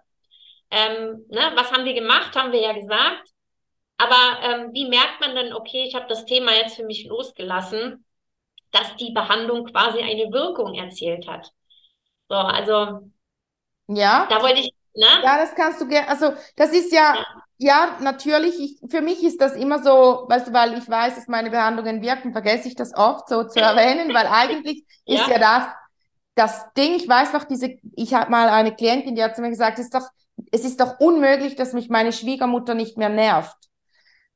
Ähm, 0.71 1.25
ne, 1.29 1.51
was 1.55 1.71
haben 1.71 1.85
wir 1.85 1.93
gemacht, 1.93 2.35
haben 2.35 2.51
wir 2.51 2.61
ja 2.61 2.73
gesagt. 2.73 3.29
Aber 3.97 4.39
ähm, 4.43 4.69
wie 4.73 4.87
merkt 4.87 5.19
man 5.19 5.35
denn, 5.35 5.53
okay, 5.53 5.83
ich 5.87 5.95
habe 5.95 6.07
das 6.07 6.25
Thema 6.25 6.53
jetzt 6.53 6.75
für 6.75 6.85
mich 6.85 7.05
losgelassen, 7.05 8.05
dass 8.71 8.95
die 8.95 9.11
Behandlung 9.11 9.65
quasi 9.65 9.99
eine 9.99 10.31
Wirkung 10.31 10.73
erzielt 10.75 11.27
hat? 11.27 11.51
So, 12.29 12.35
also 12.35 13.09
ja. 13.87 14.27
Da 14.29 14.41
wollte 14.41 14.59
ich, 14.59 14.71
ne? 14.93 15.07
Ja, 15.23 15.37
das 15.37 15.55
kannst 15.55 15.81
du 15.81 15.87
gerne. 15.87 16.07
Also 16.07 16.33
das 16.55 16.71
ist 16.71 16.93
ja, 16.93 17.15
ja, 17.15 17.25
ja 17.57 17.97
natürlich. 18.01 18.59
Ich, 18.59 18.91
für 18.91 19.01
mich 19.01 19.23
ist 19.23 19.41
das 19.41 19.55
immer 19.55 19.83
so, 19.83 20.25
weißt 20.29 20.47
du, 20.47 20.53
weil 20.53 20.77
ich 20.77 20.87
weiß, 20.87 21.15
dass 21.15 21.27
meine 21.27 21.49
Behandlungen 21.49 22.01
wirken, 22.01 22.31
vergesse 22.31 22.67
ich 22.67 22.75
das 22.75 22.95
oft 22.95 23.27
so 23.27 23.45
zu 23.45 23.59
erwähnen, 23.59 24.13
weil 24.13 24.27
eigentlich 24.27 24.83
ja. 25.05 25.21
ist 25.21 25.27
ja 25.29 25.39
das 25.39 25.73
das 26.35 26.71
Ding. 26.73 26.95
Ich 26.95 27.07
weiß 27.07 27.33
noch, 27.33 27.43
diese, 27.43 27.77
ich 27.95 28.13
habe 28.13 28.31
mal 28.31 28.47
eine 28.47 28.73
Klientin, 28.73 29.15
die 29.15 29.23
hat 29.23 29.35
zu 29.35 29.41
mir 29.41 29.49
gesagt, 29.49 29.77
es 29.77 29.85
ist 29.85 29.93
doch 29.93 30.07
es 30.51 30.63
ist 30.63 30.79
doch 30.79 30.99
unmöglich, 30.99 31.55
dass 31.55 31.73
mich 31.73 31.89
meine 31.89 32.11
Schwiegermutter 32.11 32.73
nicht 32.73 32.97
mehr 32.97 33.09
nervt. 33.09 33.55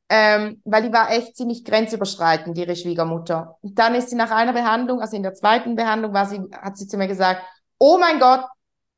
Ähm, 0.09 0.61
weil 0.65 0.83
die 0.83 0.93
war 0.93 1.11
echt 1.11 1.35
ziemlich 1.35 1.63
grenzüberschreitend, 1.63 2.57
ihre 2.57 2.75
Schwiegermutter. 2.75 3.57
Und 3.61 3.79
dann 3.79 3.95
ist 3.95 4.09
sie 4.09 4.15
nach 4.15 4.31
einer 4.31 4.53
Behandlung, 4.53 5.01
also 5.01 5.15
in 5.15 5.23
der 5.23 5.33
zweiten 5.33 5.75
Behandlung, 5.75 6.13
war 6.13 6.25
sie, 6.25 6.41
hat 6.51 6.77
sie 6.77 6.87
zu 6.87 6.97
mir 6.97 7.07
gesagt, 7.07 7.41
oh 7.79 7.97
mein 7.97 8.19
Gott, 8.19 8.45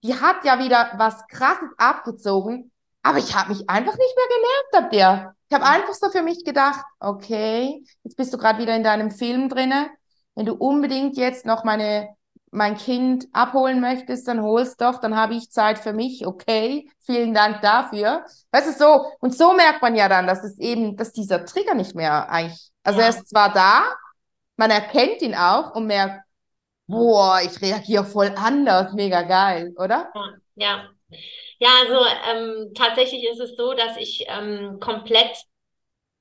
die 0.03 0.14
hat 0.14 0.43
ja 0.43 0.60
wieder 0.60 0.91
was 0.97 1.26
krasses 1.28 1.70
abgezogen, 1.78 2.72
aber 3.01 3.20
ich 3.20 3.36
habe 3.36 3.49
mich 3.49 3.70
einfach 3.70 3.95
nicht 3.97 4.16
mehr 4.16 4.38
genervt 4.38 4.86
ab 4.86 4.91
der. 4.91 5.36
Ich 5.47 5.56
habe 5.56 5.66
einfach 5.66 5.93
so 5.93 6.10
für 6.10 6.24
mich 6.24 6.43
gedacht, 6.43 6.84
okay, 6.99 7.84
jetzt 8.03 8.18
bist 8.18 8.34
du 8.34 8.38
gerade 8.38 8.60
wieder 8.60 8.76
in 8.76 8.84
deinem 8.84 9.12
Film 9.12 9.47
drinne. 9.47 9.89
Wenn 10.34 10.47
du 10.47 10.53
unbedingt 10.53 11.18
jetzt 11.18 11.45
noch 11.45 11.64
meine 11.64 12.10
mein 12.56 12.78
Kind 12.78 13.28
abholen 13.34 13.82
möchtest, 13.82 14.28
dann 14.28 14.41
holst 14.41 14.82
doch, 14.82 14.99
dann 14.99 15.16
habe 15.16 15.36
ich 15.36 15.51
Zeit 15.51 15.78
für 15.78 15.93
mich, 15.93 16.26
okay, 16.26 16.89
vielen 17.06 17.34
Dank 17.34 17.62
dafür. 17.62 18.26
Weißt 18.51 18.68
du, 18.68 18.72
so, 18.72 19.06
und 19.20 19.36
so 19.36 19.53
merkt 19.53 19.82
man 19.82 19.95
ja 19.95 20.08
dann, 20.08 20.26
dass 20.26 20.43
es 20.43 20.58
eben, 20.58 20.95
dass 20.95 21.12
dieser 21.12 21.45
Trigger 21.45 21.76
nicht 21.76 21.95
mehr 21.95 22.30
eigentlich, 22.30 22.72
also 22.84 22.99
ja. 22.99 23.06
er 23.06 23.10
ist 23.10 23.30
zwar 23.30 23.53
da, 23.53 23.84
man 24.56 24.72
erkennt 24.72 25.22
ihn 25.22 25.36
auch 25.36 25.76
und 25.76 25.88
merkt, 25.88 26.22
boah, 26.88 27.39
ich 27.43 27.62
reagiere 27.62 28.06
voll 28.06 28.34
anders, 28.38 28.93
mega 28.93 29.24
geil, 29.24 29.74
oder? 29.78 30.12
Ja, 30.56 30.89
ja. 31.60 31.70
Also 31.82 32.06
ähm, 32.32 32.72
tatsächlich 32.74 33.28
ist 33.28 33.39
es 33.39 33.56
so, 33.58 33.74
dass 33.74 33.97
ich 33.97 34.26
ähm, 34.28 34.80
komplett 34.80 35.36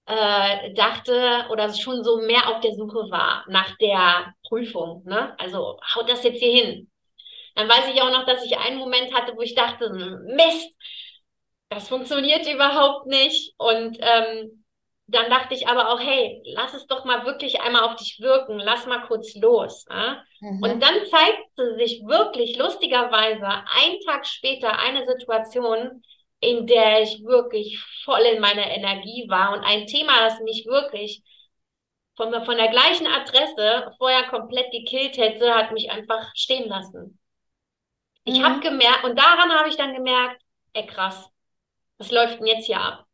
äh, 0.07 0.72
dachte 0.74 1.46
oder 1.50 1.72
schon 1.72 2.05
so 2.05 2.18
mehr 2.18 2.48
auf 2.48 2.61
der 2.61 2.74
Suche 2.74 3.11
war 3.11 3.44
nach 3.48 3.76
der 3.78 4.34
Prüfung. 4.48 5.02
Ne? 5.05 5.34
Also 5.38 5.80
haut 5.94 6.09
das 6.09 6.24
jetzt 6.24 6.40
hier 6.40 6.64
hin. 6.64 6.90
Dann 7.55 7.68
weiß 7.68 7.88
ich 7.92 8.02
auch 8.02 8.11
noch, 8.11 8.26
dass 8.26 8.44
ich 8.44 8.59
einen 8.59 8.78
Moment 8.78 9.14
hatte, 9.14 9.36
wo 9.36 9.40
ich 9.40 9.55
dachte, 9.55 9.90
Mist, 10.26 10.74
das 11.68 11.88
funktioniert 11.88 12.46
überhaupt 12.46 13.07
nicht. 13.07 13.55
Und 13.59 13.98
ähm, 14.00 14.64
dann 15.07 15.28
dachte 15.28 15.55
ich 15.55 15.68
aber 15.68 15.90
auch, 15.90 16.00
hey, 16.00 16.42
lass 16.46 16.74
es 16.74 16.86
doch 16.86 17.05
mal 17.05 17.26
wirklich 17.26 17.61
einmal 17.61 17.82
auf 17.82 17.96
dich 17.96 18.20
wirken, 18.20 18.59
lass 18.59 18.86
mal 18.86 19.07
kurz 19.07 19.34
los. 19.34 19.84
Ne? 19.88 20.22
Mhm. 20.40 20.62
Und 20.62 20.82
dann 20.82 21.07
zeigte 21.11 21.76
sich 21.76 22.02
wirklich 22.07 22.57
lustigerweise 22.57 23.46
einen 23.46 24.00
Tag 24.07 24.26
später 24.26 24.78
eine 24.78 25.05
Situation, 25.07 26.02
in 26.45 26.66
der 26.66 27.03
ich 27.03 27.24
wirklich 27.24 27.78
voll 28.05 28.20
in 28.20 28.40
meiner 28.40 28.70
Energie 28.70 29.26
war 29.28 29.53
und 29.53 29.64
ein 29.64 29.86
Thema, 29.86 30.20
das 30.20 30.40
mich 30.40 30.66
wirklich 30.66 31.22
von, 32.16 32.32
von 32.45 32.57
der 32.57 32.68
gleichen 32.68 33.07
Adresse 33.07 33.92
vorher 33.99 34.24
komplett 34.28 34.70
gekillt 34.70 35.16
hätte, 35.16 35.55
hat 35.55 35.72
mich 35.72 35.90
einfach 35.90 36.30
stehen 36.34 36.68
lassen. 36.68 37.18
Ich 38.24 38.38
mhm. 38.38 38.45
habe 38.45 38.61
gemerkt, 38.61 39.05
und 39.05 39.18
daran 39.18 39.53
habe 39.53 39.68
ich 39.68 39.76
dann 39.76 39.95
gemerkt, 39.95 40.40
ey 40.72 40.86
krass, 40.86 41.28
was 41.99 42.11
läuft 42.11 42.38
denn 42.38 42.47
jetzt 42.47 42.66
hier 42.66 42.80
ab? 42.80 43.05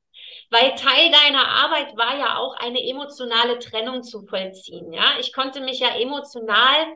Weil 0.51 0.75
Teil 0.75 1.11
deiner 1.11 1.47
Arbeit 1.47 1.97
war 1.97 2.19
ja 2.19 2.37
auch 2.37 2.57
eine 2.57 2.83
emotionale 2.83 3.59
Trennung 3.59 4.03
zu 4.03 4.27
vollziehen. 4.27 4.93
Ja, 4.93 5.15
ich 5.21 5.33
konnte 5.33 5.61
mich 5.61 5.81
ja 5.81 5.97
emotional 5.97 6.95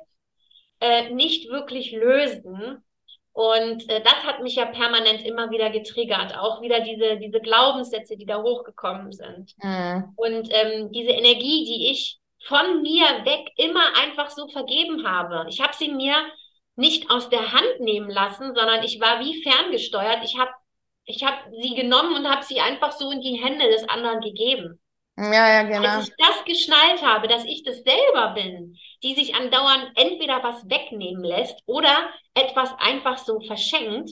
äh, 0.81 1.11
nicht 1.11 1.49
wirklich 1.51 1.93
lösen 1.93 2.85
und 3.35 3.91
äh, 3.91 4.01
das 4.01 4.25
hat 4.25 4.43
mich 4.45 4.55
ja 4.55 4.65
permanent 4.65 5.27
immer 5.27 5.51
wieder 5.51 5.69
getriggert. 5.71 6.39
Auch 6.39 6.63
wieder 6.63 6.81
diese, 6.81 7.17
diese 7.17 7.41
Glaubenssätze, 7.41 8.17
die 8.17 8.27
da 8.27 8.41
hochgekommen 8.41 9.11
sind. 9.11 9.55
Mhm. 9.61 10.13
Und 10.15 10.49
ähm, 10.53 10.93
diese 10.93 11.11
Energie, 11.11 11.65
die 11.65 11.91
ich 11.91 12.21
von 12.47 12.83
mir 12.83 13.05
weg 13.25 13.51
immer 13.57 13.97
einfach 14.01 14.31
so 14.31 14.47
vergeben 14.47 15.05
habe. 15.05 15.47
Ich 15.49 15.61
habe 15.61 15.75
sie 15.77 15.91
mir 15.91 16.15
nicht 16.77 17.11
aus 17.11 17.29
der 17.29 17.53
Hand 17.53 17.81
nehmen 17.81 18.09
lassen, 18.09 18.55
sondern 18.55 18.85
ich 18.85 19.01
war 19.01 19.19
wie 19.19 19.43
ferngesteuert. 19.43 20.23
Ich 20.23 20.39
habe 20.39 20.53
ich 21.05 21.25
hab 21.25 21.35
sie 21.61 21.75
genommen 21.75 22.15
und 22.15 22.31
habe 22.31 22.45
sie 22.45 22.61
einfach 22.61 22.93
so 22.93 23.11
in 23.11 23.21
die 23.21 23.43
Hände 23.43 23.69
des 23.69 23.89
anderen 23.89 24.21
gegeben. 24.21 24.81
Ja, 25.17 25.49
ja, 25.49 25.63
genau. 25.63 25.89
Als 25.89 26.09
ich 26.09 26.15
das 26.19 26.45
geschnallt 26.45 27.03
habe, 27.03 27.27
dass 27.27 27.45
ich 27.45 27.65
das 27.65 27.83
selber 27.83 28.35
bin, 28.35 28.77
die 29.05 29.15
sich 29.15 29.35
andauernd 29.35 29.93
entweder 29.95 30.43
was 30.43 30.69
wegnehmen 30.69 31.23
lässt 31.23 31.61
oder 31.67 32.11
etwas 32.35 32.71
einfach 32.79 33.19
so 33.19 33.39
verschenkt, 33.41 34.11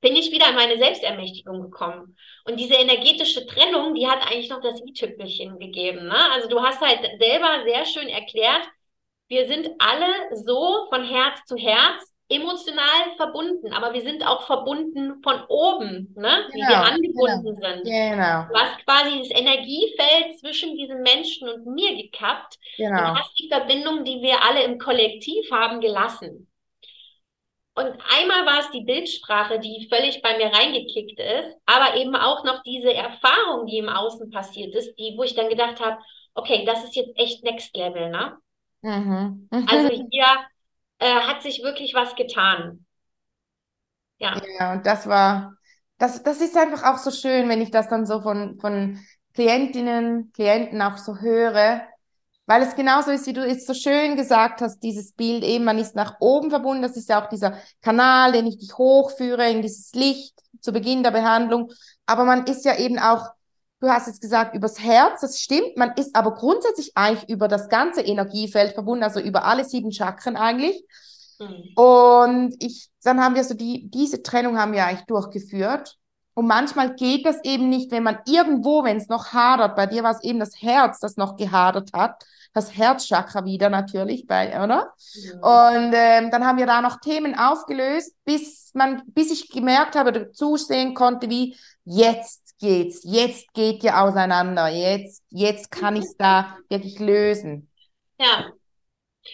bin 0.00 0.16
ich 0.16 0.30
wieder 0.32 0.50
in 0.50 0.56
meine 0.56 0.76
Selbstermächtigung 0.76 1.62
gekommen. 1.62 2.16
Und 2.44 2.60
diese 2.60 2.74
energetische 2.74 3.46
Trennung, 3.46 3.94
die 3.94 4.06
hat 4.06 4.20
eigentlich 4.20 4.50
noch 4.50 4.60
das 4.60 4.82
i-Tüpfelchen 4.82 5.58
gegeben. 5.58 6.08
Ne? 6.08 6.32
Also 6.32 6.48
du 6.48 6.60
hast 6.60 6.80
halt 6.82 7.00
selber 7.18 7.62
sehr 7.64 7.86
schön 7.86 8.08
erklärt, 8.08 8.68
wir 9.28 9.46
sind 9.46 9.70
alle 9.78 10.36
so 10.36 10.86
von 10.90 11.04
Herz 11.04 11.40
zu 11.46 11.56
Herz 11.56 12.13
emotional 12.34 13.14
verbunden, 13.16 13.72
aber 13.72 13.94
wir 13.94 14.02
sind 14.02 14.26
auch 14.26 14.42
verbunden 14.42 15.22
von 15.22 15.42
oben, 15.48 16.14
ne? 16.16 16.48
wie 16.52 16.58
wir 16.58 16.66
genau, 16.66 16.82
angebunden 16.82 17.54
genau. 17.54 17.68
sind. 17.68 17.84
Genau. 17.84 18.46
Du 18.48 18.54
hast 18.54 18.84
quasi 18.84 19.18
das 19.18 19.30
Energiefeld 19.30 20.38
zwischen 20.38 20.76
diesen 20.76 21.02
Menschen 21.02 21.48
und 21.48 21.66
mir 21.66 21.96
gekappt 21.96 22.58
genau. 22.76 23.10
und 23.10 23.18
hast 23.18 23.38
die 23.38 23.48
Verbindung, 23.48 24.04
die 24.04 24.20
wir 24.22 24.42
alle 24.42 24.64
im 24.64 24.78
Kollektiv 24.78 25.50
haben, 25.50 25.80
gelassen. 25.80 26.48
Und 27.76 27.86
einmal 27.86 28.46
war 28.46 28.60
es 28.60 28.70
die 28.70 28.84
Bildsprache, 28.84 29.58
die 29.58 29.88
völlig 29.90 30.22
bei 30.22 30.36
mir 30.36 30.46
reingekickt 30.46 31.18
ist, 31.18 31.56
aber 31.66 31.96
eben 31.96 32.14
auch 32.14 32.44
noch 32.44 32.62
diese 32.62 32.94
Erfahrung, 32.94 33.66
die 33.66 33.78
im 33.78 33.88
Außen 33.88 34.30
passiert 34.30 34.74
ist, 34.74 34.94
die, 34.96 35.14
wo 35.16 35.24
ich 35.24 35.34
dann 35.34 35.48
gedacht 35.48 35.80
habe, 35.80 35.98
okay, 36.34 36.64
das 36.64 36.84
ist 36.84 36.94
jetzt 36.94 37.18
echt 37.18 37.42
Next 37.42 37.76
Level, 37.76 38.10
ne? 38.10 38.36
Mhm. 38.82 39.48
Also 39.66 39.88
hier 40.10 40.26
äh, 41.04 41.20
hat 41.20 41.42
sich 41.42 41.62
wirklich 41.62 41.94
was 41.94 42.16
getan. 42.16 42.86
Ja. 44.18 44.40
Ja, 44.58 44.72
und 44.72 44.86
das 44.86 45.06
war, 45.06 45.54
das, 45.98 46.22
das 46.22 46.40
ist 46.40 46.56
einfach 46.56 46.82
auch 46.84 46.98
so 46.98 47.10
schön, 47.10 47.48
wenn 47.48 47.60
ich 47.60 47.70
das 47.70 47.88
dann 47.88 48.06
so 48.06 48.22
von, 48.22 48.58
von 48.58 48.98
Klientinnen, 49.34 50.32
Klienten 50.32 50.80
auch 50.80 50.96
so 50.96 51.18
höre, 51.18 51.82
weil 52.46 52.62
es 52.62 52.74
genauso 52.74 53.10
ist, 53.10 53.26
wie 53.26 53.32
du 53.34 53.46
jetzt 53.46 53.66
so 53.66 53.74
schön 53.74 54.16
gesagt 54.16 54.60
hast, 54.62 54.80
dieses 54.80 55.12
Bild 55.12 55.44
eben, 55.44 55.64
man 55.64 55.78
ist 55.78 55.94
nach 55.94 56.16
oben 56.20 56.50
verbunden, 56.50 56.82
das 56.82 56.96
ist 56.96 57.08
ja 57.08 57.22
auch 57.22 57.28
dieser 57.28 57.58
Kanal, 57.82 58.32
den 58.32 58.46
ich 58.46 58.58
dich 58.58 58.78
hochführe 58.78 59.50
in 59.50 59.60
dieses 59.62 59.92
Licht 59.92 60.38
zu 60.60 60.72
Beginn 60.72 61.02
der 61.02 61.10
Behandlung, 61.10 61.70
aber 62.06 62.24
man 62.24 62.46
ist 62.46 62.64
ja 62.64 62.76
eben 62.78 62.98
auch 62.98 63.28
Du 63.80 63.88
hast 63.88 64.06
jetzt 64.06 64.20
gesagt, 64.20 64.54
übers 64.54 64.80
Herz, 64.80 65.20
das 65.20 65.40
stimmt. 65.40 65.76
Man 65.76 65.92
ist 65.96 66.16
aber 66.16 66.34
grundsätzlich 66.34 66.92
eigentlich 66.94 67.28
über 67.28 67.48
das 67.48 67.68
ganze 67.68 68.00
Energiefeld 68.00 68.72
verbunden, 68.72 69.04
also 69.04 69.20
über 69.20 69.44
alle 69.44 69.64
sieben 69.64 69.92
Chakren 69.92 70.36
eigentlich. 70.36 70.84
Mhm. 71.38 71.74
Und 71.74 72.54
ich, 72.60 72.88
dann 73.02 73.20
haben 73.20 73.34
wir 73.34 73.44
so 73.44 73.54
die, 73.54 73.90
diese 73.90 74.22
Trennung 74.22 74.58
haben 74.58 74.72
wir 74.72 74.86
eigentlich 74.86 75.06
durchgeführt. 75.06 75.96
Und 76.34 76.46
manchmal 76.48 76.94
geht 76.96 77.24
das 77.26 77.42
eben 77.44 77.68
nicht, 77.68 77.92
wenn 77.92 78.02
man 78.02 78.18
irgendwo, 78.26 78.82
wenn 78.82 78.96
es 78.96 79.08
noch 79.08 79.32
hadert, 79.32 79.76
bei 79.76 79.86
dir 79.86 80.02
war 80.02 80.10
es 80.10 80.22
eben 80.24 80.40
das 80.40 80.60
Herz, 80.60 80.98
das 80.98 81.16
noch 81.16 81.36
gehadert 81.36 81.92
hat, 81.92 82.24
das 82.52 82.76
Herzchakra 82.76 83.44
wieder 83.44 83.68
natürlich, 83.70 84.26
bei, 84.26 84.48
oder? 84.62 84.92
Ja. 85.12 85.76
Und 85.76 85.92
ähm, 85.94 86.30
dann 86.30 86.44
haben 86.44 86.58
wir 86.58 86.66
da 86.66 86.80
noch 86.80 86.98
Themen 86.98 87.38
aufgelöst, 87.38 88.16
bis 88.24 88.70
man, 88.74 89.02
bis 89.06 89.30
ich 89.30 89.50
gemerkt 89.50 89.94
habe, 89.94 90.10
oder 90.10 90.32
zusehen 90.32 90.94
konnte, 90.94 91.30
wie 91.30 91.56
jetzt 91.84 92.43
geht's, 92.58 93.00
jetzt 93.04 93.52
geht 93.54 93.82
ihr 93.84 94.00
auseinander, 94.00 94.68
jetzt, 94.68 95.24
jetzt 95.30 95.70
kann 95.70 95.96
ich 95.96 96.04
es 96.04 96.16
da 96.16 96.56
wirklich 96.68 96.98
lösen. 96.98 97.70
Ja. 98.18 98.52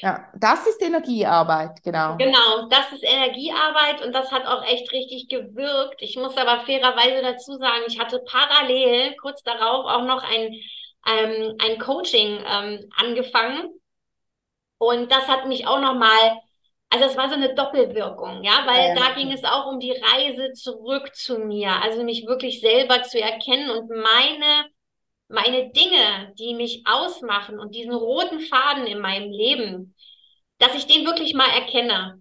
Ja, 0.02 0.28
das 0.36 0.66
ist 0.68 0.80
Energiearbeit, 0.80 1.82
genau. 1.82 2.16
Genau, 2.16 2.68
das 2.68 2.92
ist 2.92 3.02
Energiearbeit 3.02 4.00
und 4.04 4.12
das 4.12 4.30
hat 4.30 4.46
auch 4.46 4.64
echt 4.64 4.92
richtig 4.92 5.28
gewirkt. 5.28 6.00
Ich 6.00 6.16
muss 6.16 6.36
aber 6.36 6.64
fairerweise 6.64 7.22
dazu 7.22 7.56
sagen, 7.58 7.82
ich 7.88 7.98
hatte 7.98 8.20
parallel 8.24 9.16
kurz 9.16 9.42
darauf 9.42 9.86
auch 9.86 10.04
noch 10.04 10.22
ein, 10.22 10.54
ähm, 11.08 11.56
ein 11.58 11.78
Coaching 11.80 12.38
ähm, 12.46 12.88
angefangen 12.96 13.80
und 14.78 15.10
das 15.10 15.26
hat 15.26 15.46
mich 15.46 15.66
auch 15.66 15.80
nochmal 15.80 16.38
also 16.90 17.06
es 17.06 17.16
war 17.16 17.28
so 17.28 17.34
eine 17.34 17.54
Doppelwirkung, 17.54 18.42
ja, 18.42 18.64
weil 18.66 18.88
ja, 18.88 18.94
da 18.94 19.14
ging 19.14 19.32
es 19.32 19.44
auch 19.44 19.66
um 19.66 19.80
die 19.80 19.92
Reise 19.92 20.52
zurück 20.52 21.14
zu 21.14 21.38
mir, 21.38 21.70
also 21.82 22.02
mich 22.02 22.26
wirklich 22.26 22.60
selber 22.60 23.02
zu 23.02 23.20
erkennen 23.20 23.70
und 23.70 23.88
meine 23.88 24.66
meine 25.30 25.70
Dinge, 25.70 26.34
die 26.38 26.54
mich 26.54 26.82
ausmachen 26.86 27.58
und 27.58 27.74
diesen 27.74 27.94
roten 27.94 28.40
Faden 28.40 28.86
in 28.86 28.98
meinem 28.98 29.30
Leben, 29.30 29.94
dass 30.58 30.74
ich 30.74 30.86
den 30.86 31.06
wirklich 31.06 31.34
mal 31.34 31.48
erkenne. 31.48 32.20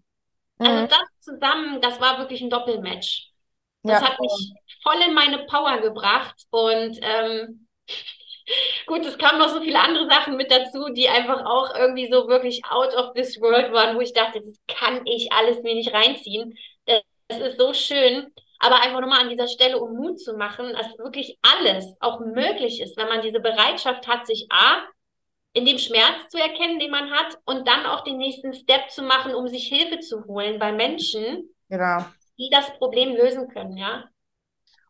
Also 0.59 0.72
mhm. 0.72 0.78
Also 0.78 0.95
das 0.95 1.20
zusammen, 1.20 1.82
das 1.82 1.99
war 1.99 2.20
wirklich 2.20 2.41
ein 2.41 2.49
Doppelmatch. 2.49 3.32
Das 3.84 4.01
ja. 4.01 4.09
hat 4.09 4.20
mich 4.20 4.53
voll 4.84 5.01
in 5.07 5.13
meine 5.13 5.39
Power 5.45 5.80
gebracht 5.80 6.36
und 6.51 6.99
ähm, 7.01 7.67
Gut, 8.86 9.06
es 9.06 9.18
kamen 9.18 9.39
noch 9.39 9.50
so 9.50 9.62
viele 9.62 9.80
andere 9.80 10.10
Sachen 10.10 10.36
mit 10.36 10.52
dazu, 10.52 10.89
die 10.89 11.08
einfach 11.10 11.45
auch 11.45 11.76
irgendwie 11.76 12.12
so 12.12 12.28
wirklich 12.28 12.62
out 12.70 12.93
of 12.95 13.14
this 13.14 13.39
world 13.39 13.72
waren, 13.72 13.95
wo 13.95 14.02
ich 14.02 14.14
dachte, 14.14 14.41
das 14.41 14.56
kann 14.68 15.06
ich 15.06 15.32
alles 15.32 15.62
mir 15.62 15.76
nicht 15.76 15.93
reinziehen. 15.93 16.58
Das 16.86 17.39
ist 17.39 17.60
so 17.60 17.74
schön. 17.74 18.34
Aber 18.60 18.82
einfach 18.82 19.00
nochmal 19.00 19.22
an 19.22 19.30
dieser 19.30 19.47
Stelle, 19.47 19.80
um 19.80 19.95
Mut 19.95 20.20
zu 20.20 20.34
machen, 20.34 20.74
dass 20.74 20.97
wirklich 20.97 21.38
alles 21.41 21.93
auch 22.00 22.20
möglich 22.20 22.82
ist, 22.82 22.97
wenn 22.97 23.08
man 23.08 23.22
diese 23.22 23.39
Bereitschaft 23.39 24.08
hat, 24.08 24.28
sich 24.28 24.47
A, 24.50 24.84
in 25.54 25.66
dem 25.66 25.78
Schmerz 25.78 26.28
zu 26.30 26.38
erkennen, 26.38 26.78
den 26.78 26.91
man 26.91 27.10
hat, 27.12 27.38
und 27.45 27.68
dann 27.68 27.86
auch 27.86 28.04
den 28.04 28.18
nächsten 28.18 28.54
Step 28.54 28.89
zu 28.89 29.02
machen, 29.02 29.34
um 29.34 29.47
sich 29.47 29.68
Hilfe 29.68 30.00
zu 30.00 30.26
holen 30.26 30.60
bei 30.60 30.74
Menschen, 30.74 31.50
genau. 31.70 32.06
die 32.38 32.50
das 32.52 32.70
Problem 32.78 33.16
lösen 33.16 33.47
können, 33.47 33.78
ja. 33.78 34.10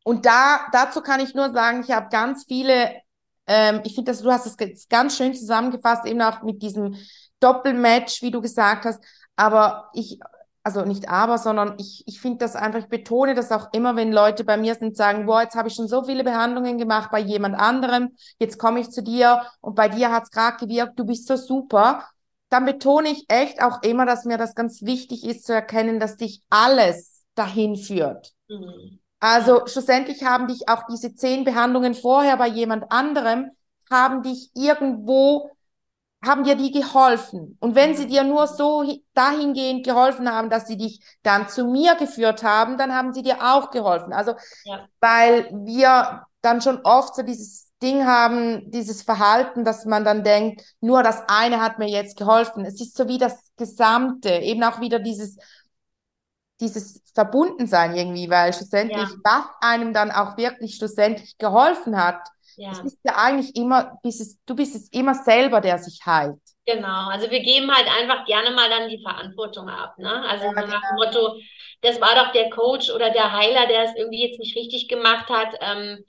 Und 0.03 0.25
da, 0.25 0.67
dazu 0.71 1.01
kann 1.01 1.19
ich 1.19 1.35
nur 1.35 1.51
sagen, 1.51 1.83
ich 1.87 1.91
habe 1.91 2.09
ganz 2.09 2.45
viele 2.47 2.89
ähm, 3.49 3.81
ich 3.83 3.95
finde, 3.95 4.11
dass 4.11 4.21
du 4.21 4.31
hast 4.31 4.45
es 4.45 4.87
ganz 4.87 5.17
schön 5.17 5.33
zusammengefasst, 5.33 6.05
eben 6.05 6.21
auch 6.21 6.43
mit 6.43 6.61
diesem 6.61 6.95
Doppelmatch, 7.39 8.21
wie 8.21 8.29
du 8.31 8.41
gesagt 8.41 8.85
hast. 8.85 9.03
Aber 9.35 9.89
ich, 9.93 10.19
also 10.63 10.85
nicht 10.85 11.09
aber, 11.09 11.39
sondern 11.39 11.73
ich, 11.79 12.03
ich 12.05 12.21
finde 12.21 12.37
das 12.37 12.55
einfach, 12.55 12.79
ich 12.79 12.89
betone 12.89 13.33
das 13.33 13.51
auch 13.51 13.73
immer, 13.73 13.95
wenn 13.95 14.11
Leute 14.11 14.43
bei 14.43 14.55
mir 14.55 14.75
sind, 14.75 14.95
sagen, 14.95 15.25
boah, 15.25 15.41
jetzt 15.41 15.55
habe 15.55 15.67
ich 15.67 15.73
schon 15.73 15.87
so 15.87 16.03
viele 16.03 16.23
Behandlungen 16.23 16.77
gemacht 16.77 17.09
bei 17.11 17.19
jemand 17.19 17.55
anderem, 17.55 18.15
jetzt 18.37 18.59
komme 18.59 18.81
ich 18.81 18.91
zu 18.91 19.01
dir 19.01 19.41
und 19.61 19.73
bei 19.75 19.89
dir 19.89 20.11
hat 20.11 20.23
es 20.25 20.31
gerade 20.31 20.57
gewirkt, 20.63 20.99
du 20.99 21.05
bist 21.05 21.27
so 21.27 21.35
super. 21.35 22.05
Dann 22.49 22.65
betone 22.65 23.09
ich 23.09 23.25
echt 23.29 23.63
auch 23.63 23.81
immer, 23.81 24.05
dass 24.05 24.25
mir 24.25 24.37
das 24.37 24.53
ganz 24.53 24.83
wichtig 24.83 25.23
ist 25.23 25.45
zu 25.45 25.53
erkennen, 25.53 25.99
dass 25.99 26.17
dich 26.17 26.43
alles 26.51 27.23
dahin 27.33 27.75
führt. 27.75 28.33
Mhm. 28.47 28.99
Also 29.19 29.67
schlussendlich 29.67 30.23
haben 30.23 30.47
dich 30.47 30.69
auch 30.69 30.83
diese 30.89 31.13
zehn 31.13 31.43
Behandlungen 31.43 31.93
vorher 31.93 32.37
bei 32.37 32.47
jemand 32.47 32.91
anderem, 32.91 33.51
haben 33.91 34.23
dich 34.23 34.51
irgendwo, 34.53 35.51
haben 36.23 36.43
dir 36.43 36.55
die 36.55 36.71
geholfen. 36.71 37.57
Und 37.59 37.75
wenn 37.75 37.95
sie 37.95 38.07
dir 38.07 38.23
nur 38.23 38.47
so 38.47 38.83
dahingehend 39.13 39.85
geholfen 39.85 40.31
haben, 40.31 40.49
dass 40.49 40.67
sie 40.67 40.77
dich 40.77 41.01
dann 41.23 41.49
zu 41.49 41.65
mir 41.65 41.95
geführt 41.95 42.43
haben, 42.43 42.77
dann 42.77 42.93
haben 42.93 43.13
sie 43.13 43.23
dir 43.23 43.37
auch 43.41 43.71
geholfen. 43.71 44.13
Also, 44.13 44.33
ja. 44.63 44.85
weil 44.99 45.49
wir 45.65 46.23
dann 46.41 46.61
schon 46.61 46.81
oft 46.83 47.15
so 47.15 47.23
dieses 47.23 47.69
Ding 47.81 48.05
haben, 48.05 48.69
dieses 48.71 49.03
Verhalten, 49.03 49.63
dass 49.63 49.85
man 49.85 50.03
dann 50.03 50.23
denkt, 50.23 50.63
nur 50.81 51.01
das 51.03 51.23
eine 51.27 51.61
hat 51.61 51.79
mir 51.79 51.87
jetzt 51.87 52.17
geholfen. 52.17 52.65
Es 52.65 52.81
ist 52.81 52.97
so 52.97 53.07
wie 53.07 53.17
das 53.17 53.39
Gesamte, 53.55 54.29
eben 54.29 54.63
auch 54.63 54.81
wieder 54.81 54.99
dieses 54.99 55.37
dieses 56.59 57.01
Verbundensein 57.13 57.95
irgendwie, 57.95 58.29
weil 58.29 58.53
schlussendlich, 58.53 59.09
ja. 59.09 59.15
was 59.23 59.45
einem 59.61 59.93
dann 59.93 60.11
auch 60.11 60.37
wirklich 60.37 60.75
schlussendlich 60.75 61.37
geholfen 61.37 62.01
hat, 62.01 62.21
ja. 62.57 62.71
es 62.71 62.79
ist 62.79 62.99
ja 63.03 63.15
eigentlich 63.15 63.55
immer, 63.55 63.97
bist 64.03 64.21
es, 64.21 64.37
du 64.45 64.55
bist 64.55 64.75
es 64.75 64.89
immer 64.91 65.15
selber, 65.15 65.61
der 65.61 65.77
sich 65.77 66.05
heilt. 66.05 66.39
Genau, 66.65 67.09
also 67.09 67.31
wir 67.31 67.39
geben 67.39 67.71
halt 67.73 67.87
einfach 67.87 68.25
gerne 68.25 68.51
mal 68.51 68.69
dann 68.69 68.89
die 68.89 69.01
Verantwortung 69.01 69.69
ab, 69.69 69.97
ne? 69.97 70.23
Also 70.27 70.45
ja, 70.45 70.51
nach 70.51 70.63
dem 70.63 70.71
genau. 70.71 71.05
Motto, 71.05 71.39
das 71.81 71.99
war 71.99 72.13
doch 72.13 72.31
der 72.31 72.49
Coach 72.51 72.91
oder 72.91 73.09
der 73.09 73.31
Heiler, 73.31 73.65
der 73.67 73.85
es 73.85 73.95
irgendwie 73.95 74.27
jetzt 74.27 74.39
nicht 74.39 74.55
richtig 74.55 74.87
gemacht 74.87 75.29
hat. 75.29 75.55
Ähm, 75.61 76.03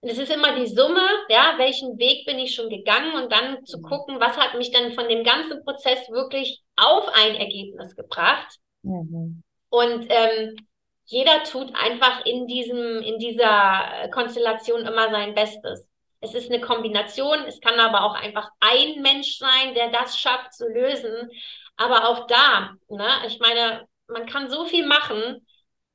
es 0.00 0.18
ist 0.18 0.30
immer 0.30 0.54
die 0.54 0.68
Summe, 0.68 1.02
ja, 1.28 1.54
welchen 1.56 1.98
Weg 1.98 2.26
bin 2.26 2.38
ich 2.38 2.54
schon 2.54 2.68
gegangen 2.68 3.14
und 3.20 3.32
dann 3.32 3.64
zu 3.66 3.78
mhm. 3.78 3.82
gucken, 3.82 4.20
was 4.20 4.36
hat 4.36 4.56
mich 4.56 4.70
dann 4.70 4.92
von 4.92 5.08
dem 5.08 5.24
ganzen 5.24 5.64
Prozess 5.64 6.08
wirklich 6.10 6.62
auf 6.76 7.08
ein 7.14 7.34
Ergebnis 7.34 7.96
gebracht. 7.96 8.58
Mhm. 8.82 9.42
Und 9.70 10.06
ähm, 10.08 10.56
jeder 11.04 11.42
tut 11.44 11.74
einfach 11.74 12.24
in 12.24 12.46
diesem, 12.46 13.02
in 13.02 13.18
dieser 13.18 14.08
Konstellation 14.12 14.86
immer 14.86 15.10
sein 15.10 15.34
Bestes. 15.34 15.88
Es 16.20 16.34
ist 16.34 16.50
eine 16.50 16.60
Kombination, 16.60 17.38
es 17.46 17.60
kann 17.60 17.78
aber 17.78 18.02
auch 18.02 18.14
einfach 18.14 18.50
ein 18.60 19.00
Mensch 19.02 19.38
sein, 19.38 19.74
der 19.74 19.90
das 19.90 20.18
schafft 20.18 20.52
zu 20.52 20.66
lösen. 20.68 21.30
Aber 21.76 22.08
auch 22.08 22.26
da, 22.26 22.74
ne, 22.88 23.08
ich 23.26 23.38
meine, 23.38 23.86
man 24.08 24.26
kann 24.26 24.50
so 24.50 24.64
viel 24.64 24.86
machen, 24.86 25.46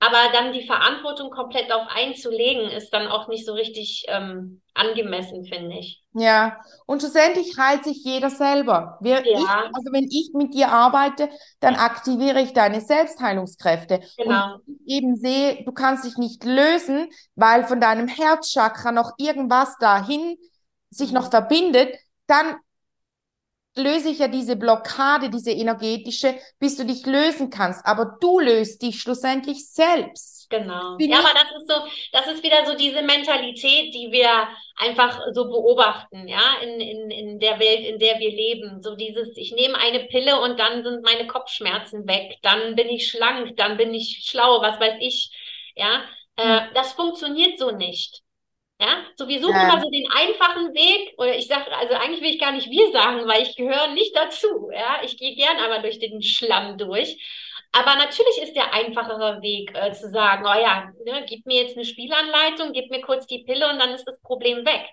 aber 0.04 0.34
dann 0.34 0.52
die 0.52 0.66
Verantwortung 0.66 1.30
komplett 1.30 1.72
auf 1.72 1.88
einzulegen, 1.88 2.70
ist 2.70 2.90
dann 2.90 3.08
auch 3.08 3.30
nicht 3.30 3.46
so 3.46 3.54
richtig 3.54 4.04
ähm, 4.10 4.62
angemessen, 4.74 5.46
finde 5.46 5.78
ich. 5.78 6.04
Ja, 6.14 6.62
und 6.86 7.02
schlussendlich 7.02 7.58
heilt 7.58 7.86
sich 7.86 8.04
jeder 8.04 8.30
selber. 8.30 8.98
Wir, 9.00 9.26
ja. 9.26 9.40
ich, 9.40 9.48
also 9.48 9.94
wenn 9.94 10.10
ich 10.12 10.32
mit 10.34 10.54
dir 10.54 10.74
arbeite, 10.74 11.30
dann 11.62 11.76
aktiviere 11.76 12.42
ich 12.42 12.52
deine 12.52 12.82
Selbstheilungskräfte. 12.82 14.02
Genau. 14.18 14.56
Und 14.56 14.80
ich 14.86 14.96
eben 14.98 15.16
sehe, 15.16 15.64
du 15.64 15.72
kannst 15.72 16.04
dich 16.04 16.18
nicht 16.18 16.44
lösen, 16.44 17.08
weil 17.36 17.64
von 17.64 17.80
deinem 17.80 18.10
Herzchakra 18.10 18.92
noch 18.92 19.14
irgendwas 19.18 19.78
dahin 19.78 20.36
sich 20.90 21.14
noch 21.14 21.30
verbindet, 21.30 21.96
dann 22.28 22.58
löse 23.76 24.10
ich 24.10 24.20
ja 24.20 24.28
diese 24.28 24.56
Blockade, 24.56 25.30
diese 25.30 25.52
energetische, 25.52 26.36
bis 26.60 26.78
du 26.78 26.86
dich 26.86 27.06
lösen 27.06 27.50
kannst. 27.50 27.86
Aber 27.86 28.18
du 28.20 28.40
löst 28.40 28.82
dich 28.82 29.00
schlussendlich 29.00 29.70
selbst. 29.70 30.48
Genau. 30.50 30.98
ja, 31.00 31.18
aber 31.18 31.34
das 31.34 31.52
ist 31.58 31.68
so, 31.68 31.76
das 32.12 32.28
ist 32.28 32.44
wieder 32.44 32.64
so 32.66 32.76
diese 32.76 33.02
Mentalität, 33.02 33.94
die 33.94 34.12
wir 34.12 34.48
einfach 34.78 35.20
so 35.32 35.46
beobachten, 35.46 36.28
ja, 36.28 36.58
in, 36.62 36.80
in, 36.80 37.10
in 37.10 37.40
der 37.40 37.60
Welt, 37.60 37.86
in 37.86 37.98
der 37.98 38.20
wir 38.20 38.30
leben. 38.30 38.82
So 38.84 38.96
dieses, 38.96 39.36
ich 39.36 39.54
nehme 39.54 39.78
eine 39.78 40.02
Pille 40.02 40.40
und 40.40 40.60
dann 40.60 40.84
sind 40.84 41.04
meine 41.04 41.26
Kopfschmerzen 41.26 42.08
weg, 42.08 42.38
dann 42.44 42.76
bin 42.76 42.88
ich 42.90 43.10
schlank, 43.10 43.58
dann 43.58 43.78
bin 43.78 43.94
ich 43.94 44.28
schlau, 44.30 44.62
was 44.62 44.80
weiß 44.80 44.96
ich, 45.00 45.32
ja. 45.76 46.04
Äh, 46.36 46.62
hm. 46.62 46.68
das 46.74 46.94
funktioniert 46.94 47.58
so 47.60 47.72
nicht. 47.72 48.23
Ja, 48.84 48.98
so 49.16 49.30
wir 49.30 49.40
suchen 49.40 49.56
ja. 49.56 49.64
immer 49.64 49.82
so 49.82 49.90
den 49.90 50.12
einfachen 50.12 50.74
Weg, 50.74 51.14
oder 51.18 51.38
ich 51.38 51.48
sage, 51.48 51.72
also 51.72 51.94
eigentlich 51.94 52.22
will 52.22 52.32
ich 52.32 52.40
gar 52.40 52.52
nicht 52.52 52.70
wir 52.70 52.92
sagen, 52.92 53.26
weil 53.26 53.42
ich 53.44 53.56
gehöre 53.56 53.94
nicht 53.94 54.14
dazu. 54.14 54.72
Ja, 54.74 54.98
ich 55.02 55.18
gehe 55.18 55.36
gern 55.36 55.58
aber 55.60 55.80
durch 55.80 56.00
den 56.00 56.22
Schlamm 56.22 56.78
durch. 56.78 57.18
Aber 57.72 57.96
natürlich 57.96 58.40
ist 58.42 58.56
der 58.56 58.74
einfachere 58.74 59.42
Weg 59.42 59.72
äh, 59.74 59.94
zu 59.94 60.10
sagen, 60.10 60.46
oh 60.46 60.60
ja, 60.60 60.92
ne, 61.06 61.26
gib 61.28 61.46
mir 61.46 61.62
jetzt 61.62 61.78
eine 61.78 61.86
Spielanleitung, 61.86 62.74
gib 62.74 62.92
mir 62.92 63.02
kurz 63.02 63.26
die 63.26 63.44
Pille 63.46 63.70
und 63.70 63.80
dann 63.80 63.92
ist 63.92 64.06
das 64.06 64.20
Problem 64.22 64.66
weg. 64.66 64.86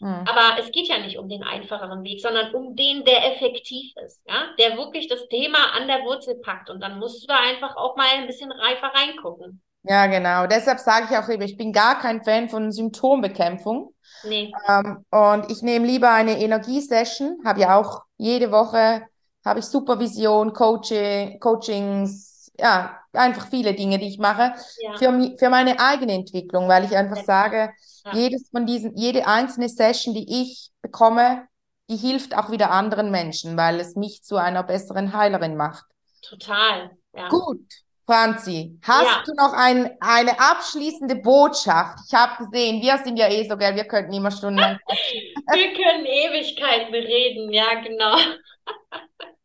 Mhm. 0.00 0.24
Aber 0.26 0.58
es 0.58 0.72
geht 0.72 0.88
ja 0.88 0.98
nicht 0.98 1.16
um 1.16 1.28
den 1.28 1.44
einfacheren 1.44 2.02
Weg, 2.02 2.20
sondern 2.20 2.52
um 2.52 2.74
den, 2.74 3.04
der 3.04 3.32
effektiv 3.32 3.92
ist, 4.04 4.20
ja, 4.26 4.54
der 4.58 4.76
wirklich 4.76 5.06
das 5.06 5.28
Thema 5.28 5.72
an 5.72 5.86
der 5.86 6.02
Wurzel 6.02 6.34
packt. 6.42 6.68
Und 6.68 6.80
dann 6.80 6.98
musst 6.98 7.22
du 7.22 7.28
da 7.28 7.38
einfach 7.38 7.76
auch 7.76 7.96
mal 7.96 8.08
ein 8.08 8.26
bisschen 8.26 8.50
reifer 8.50 8.88
reingucken. 8.88 9.62
Ja, 9.88 10.06
genau. 10.06 10.46
Deshalb 10.46 10.80
sage 10.80 11.06
ich 11.10 11.16
auch 11.16 11.28
lieber, 11.28 11.44
ich 11.44 11.56
bin 11.56 11.72
gar 11.72 11.98
kein 11.98 12.22
Fan 12.24 12.48
von 12.48 12.72
Symptombekämpfung. 12.72 13.94
Nee. 14.24 14.52
Ähm, 14.68 15.04
und 15.10 15.50
ich 15.50 15.62
nehme 15.62 15.86
lieber 15.86 16.10
eine 16.10 16.40
Energiesession, 16.40 17.38
habe 17.44 17.60
ja 17.60 17.78
auch 17.78 18.02
jede 18.16 18.50
Woche, 18.50 19.02
habe 19.44 19.60
ich 19.60 19.66
Supervision, 19.66 20.52
Coaching, 20.52 21.38
Coachings, 21.38 22.50
ja, 22.58 22.98
einfach 23.12 23.48
viele 23.48 23.74
Dinge, 23.74 23.98
die 23.98 24.08
ich 24.08 24.18
mache 24.18 24.54
ja. 24.80 24.96
für, 24.96 25.36
für 25.38 25.50
meine 25.50 25.78
eigene 25.78 26.14
Entwicklung, 26.14 26.68
weil 26.68 26.84
ich 26.84 26.96
einfach 26.96 27.22
sage, 27.24 27.70
ja. 28.04 28.14
jedes 28.14 28.48
von 28.50 28.66
diesen, 28.66 28.96
jede 28.96 29.26
einzelne 29.26 29.68
Session, 29.68 30.14
die 30.14 30.42
ich 30.42 30.70
bekomme, 30.82 31.46
die 31.88 31.96
hilft 31.96 32.36
auch 32.36 32.50
wieder 32.50 32.70
anderen 32.70 33.10
Menschen, 33.10 33.56
weil 33.56 33.78
es 33.78 33.94
mich 33.94 34.22
zu 34.24 34.36
einer 34.36 34.62
besseren 34.62 35.12
Heilerin 35.12 35.56
macht. 35.56 35.84
Total. 36.22 36.90
Ja. 37.14 37.28
Gut. 37.28 37.85
Franzi, 38.06 38.78
hast 38.82 39.04
ja. 39.04 39.22
du 39.26 39.34
noch 39.34 39.52
ein, 39.52 39.96
eine 40.00 40.38
abschließende 40.38 41.16
Botschaft? 41.16 41.98
Ich 42.06 42.14
habe 42.14 42.44
gesehen, 42.44 42.80
wir 42.80 42.98
sind 42.98 43.16
ja 43.16 43.28
eh 43.28 43.48
so, 43.48 43.56
gell, 43.56 43.74
wir 43.74 43.84
könnten 43.84 44.12
immer 44.12 44.30
stundenlang. 44.30 44.78
wir 44.86 45.72
können 45.74 46.06
Ewigkeiten 46.06 46.94
reden, 46.94 47.52
ja, 47.52 47.74
genau. 47.82 48.16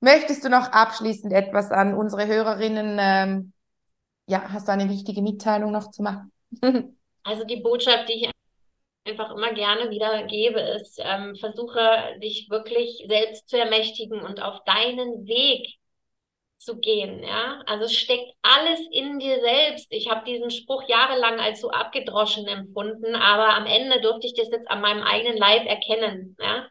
Möchtest 0.00 0.44
du 0.44 0.48
noch 0.48 0.72
abschließend 0.72 1.32
etwas 1.32 1.70
an 1.70 1.94
unsere 1.94 2.26
Hörerinnen? 2.26 2.98
Ähm, 3.00 3.52
ja, 4.26 4.42
hast 4.52 4.66
du 4.66 4.72
eine 4.72 4.88
wichtige 4.88 5.22
Mitteilung 5.22 5.70
noch 5.70 5.92
zu 5.92 6.02
machen? 6.02 6.32
also 7.22 7.44
die 7.44 7.60
Botschaft, 7.60 8.08
die 8.08 8.24
ich 8.24 8.30
einfach 9.04 9.30
immer 9.30 9.52
gerne 9.52 9.90
wieder 9.90 10.24
gebe, 10.24 10.60
ist, 10.60 11.00
ähm, 11.00 11.36
versuche 11.36 12.18
dich 12.20 12.48
wirklich 12.50 13.04
selbst 13.08 13.48
zu 13.48 13.58
ermächtigen 13.58 14.22
und 14.22 14.42
auf 14.42 14.64
deinen 14.64 15.26
Weg 15.26 15.78
zu 16.58 16.78
gehen, 16.78 17.22
ja. 17.22 17.62
Also 17.66 17.84
es 17.84 17.96
steckt 17.96 18.32
alles 18.42 18.80
in 18.90 19.18
dir 19.18 19.40
selbst. 19.40 19.86
Ich 19.90 20.10
habe 20.10 20.24
diesen 20.24 20.50
Spruch 20.50 20.88
jahrelang 20.88 21.38
als 21.40 21.60
so 21.60 21.70
abgedroschen 21.70 22.46
empfunden, 22.46 23.14
aber 23.14 23.54
am 23.54 23.66
Ende 23.66 24.00
durfte 24.00 24.26
ich 24.26 24.34
das 24.34 24.50
jetzt 24.50 24.70
an 24.70 24.80
meinem 24.80 25.02
eigenen 25.02 25.38
Leib 25.38 25.66
erkennen, 25.66 26.36
ja. 26.40 26.66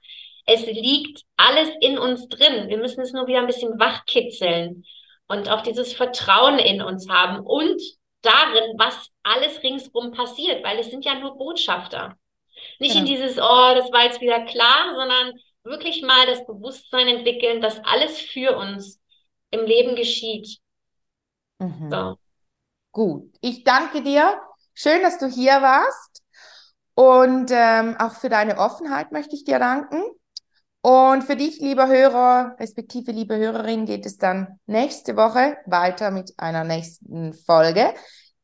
Es 0.49 0.65
liegt 0.65 1.23
alles 1.35 1.69
in 1.81 1.97
uns 1.97 2.29
drin. 2.29 2.69
Wir 2.69 2.77
müssen 2.77 3.01
es 3.01 3.11
nur 3.11 3.27
wieder 3.27 3.39
ein 3.39 3.47
bisschen 3.47 3.77
wachkitzeln 3.79 4.85
und 5.27 5.49
auch 5.49 5.61
dieses 5.61 5.93
Vertrauen 5.93 6.57
in 6.57 6.81
uns 6.81 7.09
haben 7.09 7.45
und 7.45 7.81
darin, 8.21 8.73
was 8.77 9.09
alles 9.23 9.61
ringsrum 9.61 10.11
passiert, 10.11 10.63
weil 10.63 10.79
es 10.79 10.89
sind 10.89 11.05
ja 11.05 11.15
nur 11.15 11.38
Botschafter. 11.38 12.15
Nicht 12.79 12.95
ja. 12.95 13.01
in 13.01 13.05
dieses, 13.05 13.38
oh, 13.38 13.71
das 13.75 13.91
war 13.91 14.05
jetzt 14.05 14.21
wieder 14.21 14.45
klar, 14.45 14.95
sondern 14.95 15.33
wirklich 15.63 16.01
mal 16.01 16.25
das 16.25 16.45
Bewusstsein 16.45 17.07
entwickeln, 17.07 17.61
dass 17.61 17.83
alles 17.83 18.19
für 18.19 18.57
uns 18.57 18.96
im 19.51 19.65
Leben 19.65 19.95
geschieht. 19.95 20.59
Mhm. 21.59 21.89
So. 21.89 22.17
Gut, 22.91 23.37
ich 23.41 23.63
danke 23.63 24.01
dir. 24.01 24.39
Schön, 24.73 25.01
dass 25.01 25.17
du 25.17 25.27
hier 25.27 25.61
warst. 25.61 26.23
Und 26.95 27.51
ähm, 27.53 27.95
auch 27.99 28.13
für 28.13 28.29
deine 28.29 28.57
Offenheit 28.57 29.11
möchte 29.11 29.35
ich 29.35 29.43
dir 29.43 29.59
danken. 29.59 30.01
Und 30.81 31.23
für 31.23 31.35
dich, 31.35 31.59
lieber 31.59 31.87
Hörer, 31.87 32.55
respektive 32.59 33.11
liebe 33.11 33.37
Hörerin, 33.37 33.85
geht 33.85 34.05
es 34.05 34.17
dann 34.17 34.59
nächste 34.65 35.15
Woche 35.15 35.57
weiter 35.65 36.11
mit 36.11 36.33
einer 36.37 36.63
nächsten 36.63 37.33
Folge. 37.33 37.93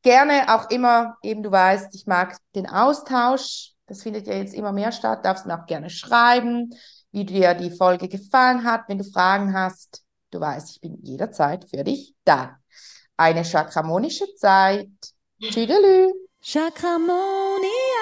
Gerne 0.02 0.54
auch 0.54 0.70
immer, 0.70 1.16
eben 1.24 1.42
du 1.42 1.52
weißt, 1.52 1.96
ich 1.96 2.06
mag 2.06 2.38
den 2.54 2.68
Austausch. 2.68 3.72
Das 3.88 4.04
findet 4.04 4.28
ja 4.28 4.34
jetzt 4.34 4.54
immer 4.54 4.72
mehr 4.72 4.92
statt. 4.92 5.24
Darfst 5.26 5.46
mir 5.46 5.60
auch 5.60 5.66
gerne 5.66 5.90
schreiben, 5.90 6.70
wie 7.12 7.26
dir 7.26 7.54
die 7.54 7.72
Folge 7.72 8.08
gefallen 8.08 8.66
hat, 8.66 8.82
wenn 8.88 8.98
du 8.98 9.04
Fragen 9.04 9.54
hast. 9.54 10.04
Du 10.34 10.40
weißt, 10.40 10.72
ich 10.72 10.82
bin 10.82 10.98
jederzeit 11.04 11.70
für 11.70 11.84
dich 11.84 12.16
da. 12.26 12.58
Eine 13.18 13.46
chakramonische 13.46 14.26
Zeit. 14.34 14.90
Tschüdelü. 15.40 16.12
Chakramonia. 16.42 17.93